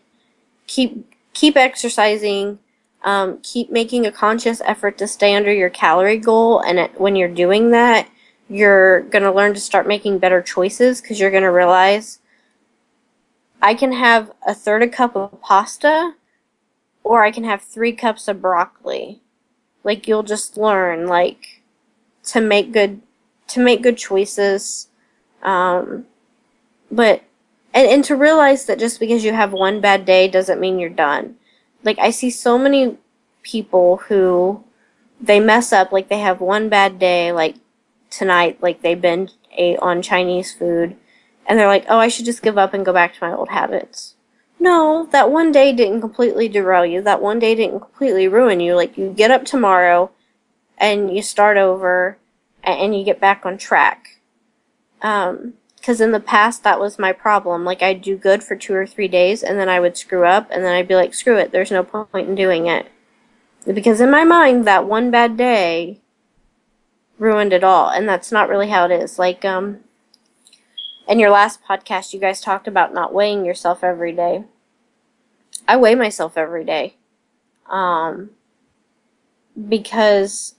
Keep, 0.68 1.12
keep 1.34 1.58
exercising. 1.58 2.60
Um, 3.04 3.40
keep 3.42 3.72
making 3.72 4.06
a 4.06 4.12
conscious 4.12 4.62
effort 4.64 5.00
to 5.00 5.08
stay 5.08 5.34
under 5.34 5.52
your 5.52 5.72
calorie 5.72 6.20
goal. 6.20 6.60
And 6.60 6.78
it, 6.78 7.02
when 7.02 7.16
you're 7.16 7.28
doing 7.28 7.72
that, 7.72 8.08
you're 8.50 9.02
going 9.02 9.24
to 9.24 9.32
learn 9.32 9.54
to 9.54 9.60
start 9.60 9.88
making 9.88 10.18
better 10.18 10.42
choices 10.42 11.02
because 11.02 11.20
you're 11.20 11.32
going 11.32 11.44
to 11.44 11.52
realize 11.52 12.20
I 13.62 13.74
can 13.74 13.92
have 13.92 14.32
a 14.46 14.54
third 14.54 14.82
a 14.82 14.88
cup 14.88 15.16
of 15.16 15.40
pasta 15.42 16.14
or 17.04 17.24
I 17.24 17.32
can 17.32 17.44
have 17.44 17.62
three 17.62 17.94
cups 17.94 18.28
of 18.28 18.42
broccoli. 18.42 19.22
Like 19.84 20.08
you'll 20.08 20.24
just 20.24 20.58
learn 20.58 21.08
like 21.08 21.62
to 22.26 22.42
make 22.42 22.72
good 22.72 23.02
to 23.48 23.60
make 23.60 23.82
good 23.82 23.98
choices. 23.98 24.88
Um, 25.44 26.06
but 26.92 27.24
and, 27.74 27.88
and 27.88 28.04
to 28.06 28.16
realize 28.16 28.66
that 28.66 28.80
just 28.80 29.00
because 29.00 29.24
you 29.24 29.34
have 29.34 29.54
one 29.54 29.80
bad 29.80 30.06
day 30.06 30.28
doesn't 30.28 30.60
mean 30.60 30.80
you're 30.80 30.90
done. 30.90 31.36
Like 31.84 32.00
I 32.00 32.10
see 32.10 32.30
so 32.30 32.58
many 32.58 32.98
people 33.44 33.98
who 33.98 34.64
they 35.22 35.40
mess 35.40 35.72
up 35.72 35.92
like 35.92 36.10
they 36.10 36.20
have 36.20 36.42
one 36.42 36.70
bad 36.70 36.98
day 37.00 37.32
like 37.32 37.56
tonight 38.10 38.62
like 38.62 38.82
they 38.82 38.96
binge 38.96 39.32
ate 39.58 39.80
on 39.80 40.02
Chinese 40.02 40.54
food 40.54 40.96
and 41.46 41.58
they're 41.58 41.68
like, 41.68 41.86
"Oh, 41.90 41.98
I 42.00 42.08
should 42.08 42.26
just 42.26 42.44
give 42.44 42.58
up 42.58 42.74
and 42.74 42.86
go 42.86 42.94
back 42.94 43.14
to 43.14 43.24
my 43.24 43.34
old 43.34 43.50
habits." 43.50 44.16
No, 44.60 45.08
that 45.12 45.32
one 45.32 45.52
day 45.52 45.72
didn't 45.74 46.02
completely 46.02 46.50
derail 46.50 46.86
you. 46.86 47.02
That 47.02 47.22
one 47.22 47.40
day 47.40 47.56
didn't 47.56 47.80
completely 47.80 48.28
ruin 48.28 48.60
you. 48.60 48.76
Like 48.76 48.98
you 48.98 49.10
get 49.10 49.32
up 49.32 49.46
tomorrow 49.46 50.12
and 50.78 51.16
you 51.16 51.22
start 51.22 51.58
over 51.58 52.18
and 52.64 52.98
you 52.98 53.04
get 53.06 53.22
back 53.22 53.46
on 53.46 53.58
track. 53.58 54.20
Um, 55.02 55.54
because 55.78 56.02
in 56.02 56.12
the 56.12 56.20
past 56.20 56.64
that 56.64 56.80
was 56.80 57.00
my 57.00 57.14
problem. 57.14 57.64
Like 57.64 57.82
I'd 57.82 58.02
do 58.02 58.18
good 58.18 58.44
for 58.44 58.56
two 58.56 58.74
or 58.74 58.86
three 58.86 59.08
days 59.08 59.42
and 59.42 59.58
then 59.58 59.70
I 59.70 59.80
would 59.80 59.98
screw 59.98 60.26
up 60.26 60.50
and 60.52 60.64
then 60.64 60.74
I'd 60.74 60.88
be 60.90 60.96
like, 60.96 61.14
screw 61.14 61.38
it, 61.38 61.52
there's 61.52 61.72
no 61.72 61.84
point 61.84 62.28
in 62.28 62.36
doing 62.36 62.68
it. 62.68 62.88
Because 63.66 64.02
in 64.02 64.12
my 64.12 64.24
mind, 64.24 64.66
that 64.66 64.86
one 64.86 65.10
bad 65.10 65.38
day 65.38 66.02
ruined 67.20 67.54
it 67.54 67.64
all, 67.64 67.90
and 67.90 68.10
that's 68.10 68.32
not 68.32 68.50
really 68.50 68.70
how 68.70 68.86
it 68.86 68.92
is. 68.92 69.20
Like, 69.20 69.46
um, 69.46 69.82
in 71.08 71.20
your 71.20 71.30
last 71.30 71.60
podcast, 71.64 72.14
you 72.14 72.20
guys 72.20 72.42
talked 72.42 72.68
about 72.68 72.94
not 72.94 73.14
weighing 73.14 73.46
yourself 73.46 73.84
every 73.84 74.12
day. 74.12 74.46
I 75.68 75.78
weigh 75.78 75.96
myself 75.96 76.38
every 76.38 76.64
day. 76.64 76.96
Um, 77.68 78.32
because 79.68 80.56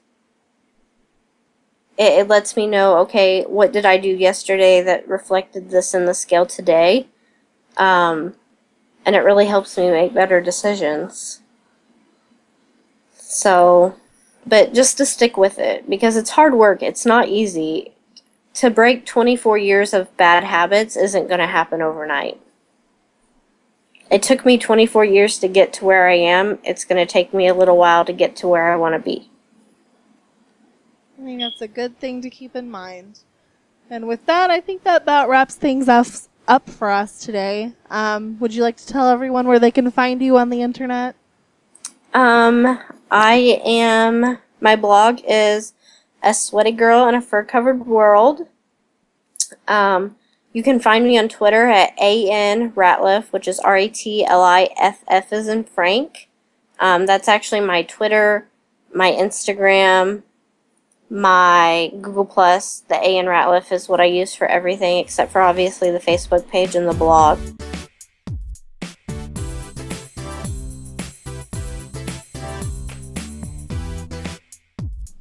it, 1.97 2.21
it 2.21 2.29
lets 2.29 2.57
me 2.57 2.67
know, 2.67 2.99
okay, 2.99 3.43
what 3.45 3.73
did 3.73 3.87
I 3.87 3.97
do 3.97 4.09
yesterday 4.09 4.83
that 4.83 5.09
reflected 5.09 5.71
this 5.71 5.95
in 5.95 6.05
the 6.05 6.15
scale 6.15 6.47
today? 6.47 7.09
Um, 7.77 8.35
and 9.07 9.15
it 9.15 9.21
really 9.21 9.47
helps 9.47 9.77
me 9.77 9.91
make 9.91 10.15
better 10.15 10.41
decisions. 10.41 11.41
So, 13.17 13.95
but 14.47 14.75
just 14.75 14.97
to 14.99 15.07
stick 15.07 15.37
with 15.37 15.59
it 15.59 15.89
because 15.89 16.17
it's 16.17 16.31
hard 16.31 16.55
work, 16.55 16.83
it's 16.83 17.07
not 17.07 17.29
easy. 17.29 17.93
To 18.55 18.71
break 18.71 19.07
24 19.07 19.59
years 19.59 19.95
of 19.95 20.15
bad 20.17 20.45
habits 20.45 20.97
isn't 20.97 21.29
going 21.29 21.41
to 21.41 21.47
happen 21.47 21.83
overnight. 21.83 22.41
It 24.11 24.23
took 24.23 24.45
me 24.45 24.59
24 24.59 25.05
years 25.05 25.39
to 25.39 25.49
get 25.49 25.73
to 25.75 25.85
where 25.85 26.09
I 26.09 26.17
am. 26.17 26.59
It's 26.65 26.85
going 26.85 27.05
to 27.05 27.11
take 27.11 27.33
me 27.33 27.47
a 27.47 27.55
little 27.55 27.77
while 27.77 28.05
to 28.05 28.13
get 28.13 28.35
to 28.37 28.49
where 28.49 28.73
I 28.73 28.77
want 28.77 28.95
to 28.95 28.99
be. 28.99 29.31
I 31.21 31.25
think 31.25 31.41
that's 31.41 31.61
a 31.61 31.69
good 31.69 31.99
thing 31.99 32.21
to 32.23 32.31
keep 32.31 32.57
in 32.57 32.71
mind. 32.71 33.21
And 33.89 34.09
with 34.09 34.27
that, 34.27 34.51
I 34.51 34.61
think 34.61 34.83
that 34.83 35.03
about 35.03 35.29
wraps 35.29 35.55
things 35.55 35.89
up, 35.89 36.07
up 36.49 36.69
for 36.69 36.91
us 36.91 37.21
today. 37.21 37.75
Um, 37.89 38.39
would 38.41 38.55
you 38.55 38.63
like 38.63 38.77
to 38.79 38.87
tell 38.87 39.09
everyone 39.09 39.47
where 39.47 39.59
they 39.59 39.71
can 39.71 39.91
find 39.91 40.21
you 40.21 40.39
on 40.39 40.51
the 40.51 40.63
internet? 40.63 41.15
Um, 42.13 42.79
I 43.11 43.61
am, 43.65 44.39
my 44.61 44.77
blog 44.77 45.21
is 45.27 45.75
A 46.23 46.35
Sweaty 46.35 46.73
Girl 46.73 47.09
in 47.09 47.15
a 47.15 47.21
Fur 47.21 47.45
Covered 47.45 47.87
World. 47.87 48.49
Um, 49.69 50.17
you 50.53 50.63
can 50.63 50.81
find 50.81 51.05
me 51.05 51.17
on 51.19 51.29
Twitter 51.29 51.69
at 51.69 51.97
AN 52.01 52.73
Ratliff, 52.73 53.33
which 53.33 53.47
is 53.47 53.61
R 53.61 53.77
A 53.77 53.89
T 53.89 54.25
L 54.25 54.43
I 54.43 54.69
F 54.77 55.05
F 55.07 55.33
is 55.33 55.47
in 55.47 55.65
Frank. 55.65 56.29
Um, 56.81 57.07
that's 57.07 57.29
actually 57.29 57.61
my 57.61 57.83
Twitter, 57.83 58.49
my 58.93 59.13
Instagram, 59.13 60.23
my 61.09 61.93
Google 62.01 62.25
Plus. 62.25 62.81
The 62.89 62.97
AN 62.97 63.27
Ratliff 63.27 63.71
is 63.71 63.89
what 63.89 64.01
I 64.01 64.07
use 64.07 64.35
for 64.35 64.49
everything 64.49 64.99
except 64.99 65.31
for 65.31 65.41
obviously 65.41 65.91
the 65.93 66.01
Facebook 66.01 66.49
page 66.49 66.75
and 66.75 66.89
the 66.89 66.95
blog. 66.95 67.39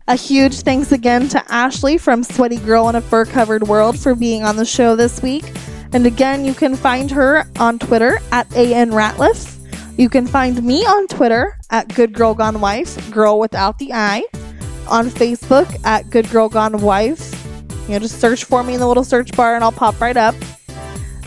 A 0.09 0.15
huge 0.15 0.61
thanks 0.61 0.91
again 0.91 1.29
to 1.29 1.51
Ashley 1.51 1.99
from 1.99 2.23
Sweaty 2.23 2.57
Girl 2.57 2.89
in 2.89 2.95
a 2.95 3.01
Fur 3.01 3.25
Covered 3.25 3.67
World 3.67 3.99
for 3.99 4.15
being 4.15 4.43
on 4.43 4.55
the 4.55 4.65
show 4.65 4.95
this 4.95 5.21
week. 5.21 5.53
And 5.93 6.07
again, 6.07 6.43
you 6.43 6.55
can 6.55 6.75
find 6.75 7.11
her 7.11 7.43
on 7.59 7.77
Twitter 7.77 8.17
at 8.31 8.51
AN 8.55 8.89
Ratliff. 8.89 9.55
You 9.99 10.09
can 10.09 10.25
find 10.25 10.63
me 10.63 10.83
on 10.83 11.07
Twitter 11.09 11.59
at 11.69 11.93
Good 11.93 12.13
Girl 12.13 12.33
Gone 12.33 12.59
Wife, 12.59 13.11
girl 13.11 13.39
without 13.39 13.77
the 13.77 13.93
I. 13.93 14.25
On 14.87 15.09
Facebook 15.09 15.85
at 15.85 16.09
Good 16.09 16.27
Girl 16.31 16.49
Gone 16.49 16.81
Wife. 16.81 17.31
You 17.83 17.89
know, 17.89 17.99
just 17.99 18.19
search 18.19 18.45
for 18.45 18.63
me 18.63 18.73
in 18.73 18.79
the 18.79 18.87
little 18.87 19.03
search 19.03 19.31
bar 19.33 19.53
and 19.53 19.63
I'll 19.63 19.71
pop 19.71 20.01
right 20.01 20.17
up. 20.17 20.33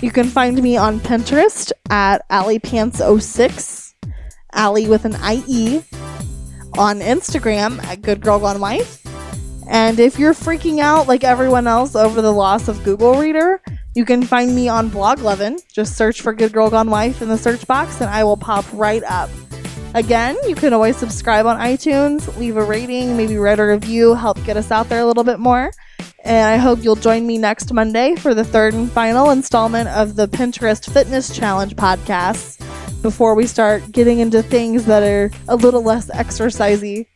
You 0.01 0.11
can 0.11 0.27
find 0.27 0.61
me 0.61 0.77
on 0.77 0.99
Pinterest 0.99 1.71
at 1.89 2.29
AlliePants06, 2.31 3.95
Allie 4.55 4.89
with 4.89 5.05
an 5.05 5.17
IE 5.25 5.85
on 6.79 7.01
Instagram 7.01 7.83
at 7.85 8.03
Good 8.03 8.21
Girl 8.21 8.39
Gone 8.39 8.61
Wife. 8.61 8.99
And 9.69 10.01
if 10.01 10.19
you're 10.19 10.35
freaking 10.35 10.81
out 10.81 11.09
like 11.09 11.25
everyone 11.25 11.67
else 11.67 11.95
over 11.95 12.21
the 12.21 12.33
loss 12.33 12.69
of 12.69 12.83
Google 12.85 13.15
Reader, 13.15 13.61
you 13.95 14.05
can 14.05 14.23
find 14.23 14.55
me 14.55 14.69
on 14.69 14.91
Bloglovin. 14.91 15.61
Just 15.73 15.97
search 15.97 16.21
for 16.21 16.33
Good 16.33 16.53
Girl 16.53 16.71
Gone 16.71 16.91
Wife 16.91 17.23
in 17.23 17.29
the 17.29 17.39
search 17.39 17.67
box 17.67 18.01
and 18.01 18.11
I 18.11 18.25
will 18.25 18.37
pop 18.37 18.65
right 18.73 19.03
up. 19.05 19.31
Again, 19.95 20.37
you 20.47 20.55
can 20.55 20.73
always 20.73 20.97
subscribe 20.97 21.45
on 21.45 21.59
iTunes, 21.59 22.35
leave 22.39 22.57
a 22.57 22.65
rating, 22.65 23.17
maybe 23.17 23.37
write 23.37 23.59
a 23.59 23.67
review, 23.67 24.15
help 24.15 24.43
get 24.45 24.57
us 24.57 24.71
out 24.71 24.89
there 24.89 25.01
a 25.01 25.07
little 25.07 25.25
bit 25.25 25.39
more. 25.39 25.71
And 26.25 26.47
I 26.47 26.57
hope 26.57 26.83
you'll 26.83 26.97
join 26.97 27.27
me 27.27 27.39
next 27.39 27.73
Monday 27.73 28.15
for 28.17 28.35
the 28.35 28.45
third 28.45 28.75
and 28.75 28.91
final 28.91 29.31
installment 29.31 29.89
of 29.89 30.17
the 30.17 30.29
Pinterest 30.29 30.91
Fitness 30.93 31.35
Challenge 31.35 31.75
podcast 31.77 32.61
before 33.03 33.35
we 33.35 33.47
start 33.47 33.91
getting 33.93 34.21
into 34.21 34.43
things 34.43 34.85
that 34.87 35.03
are 35.03 35.31
a 35.49 35.57
little 35.57 35.83
less 35.83 36.09
exercisey. 36.11 37.07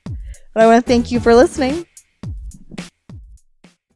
But 0.54 0.62
I 0.62 0.66
want 0.66 0.84
to 0.84 0.88
thank 0.88 1.10
you 1.10 1.20
for 1.20 1.34
listening. 1.34 1.86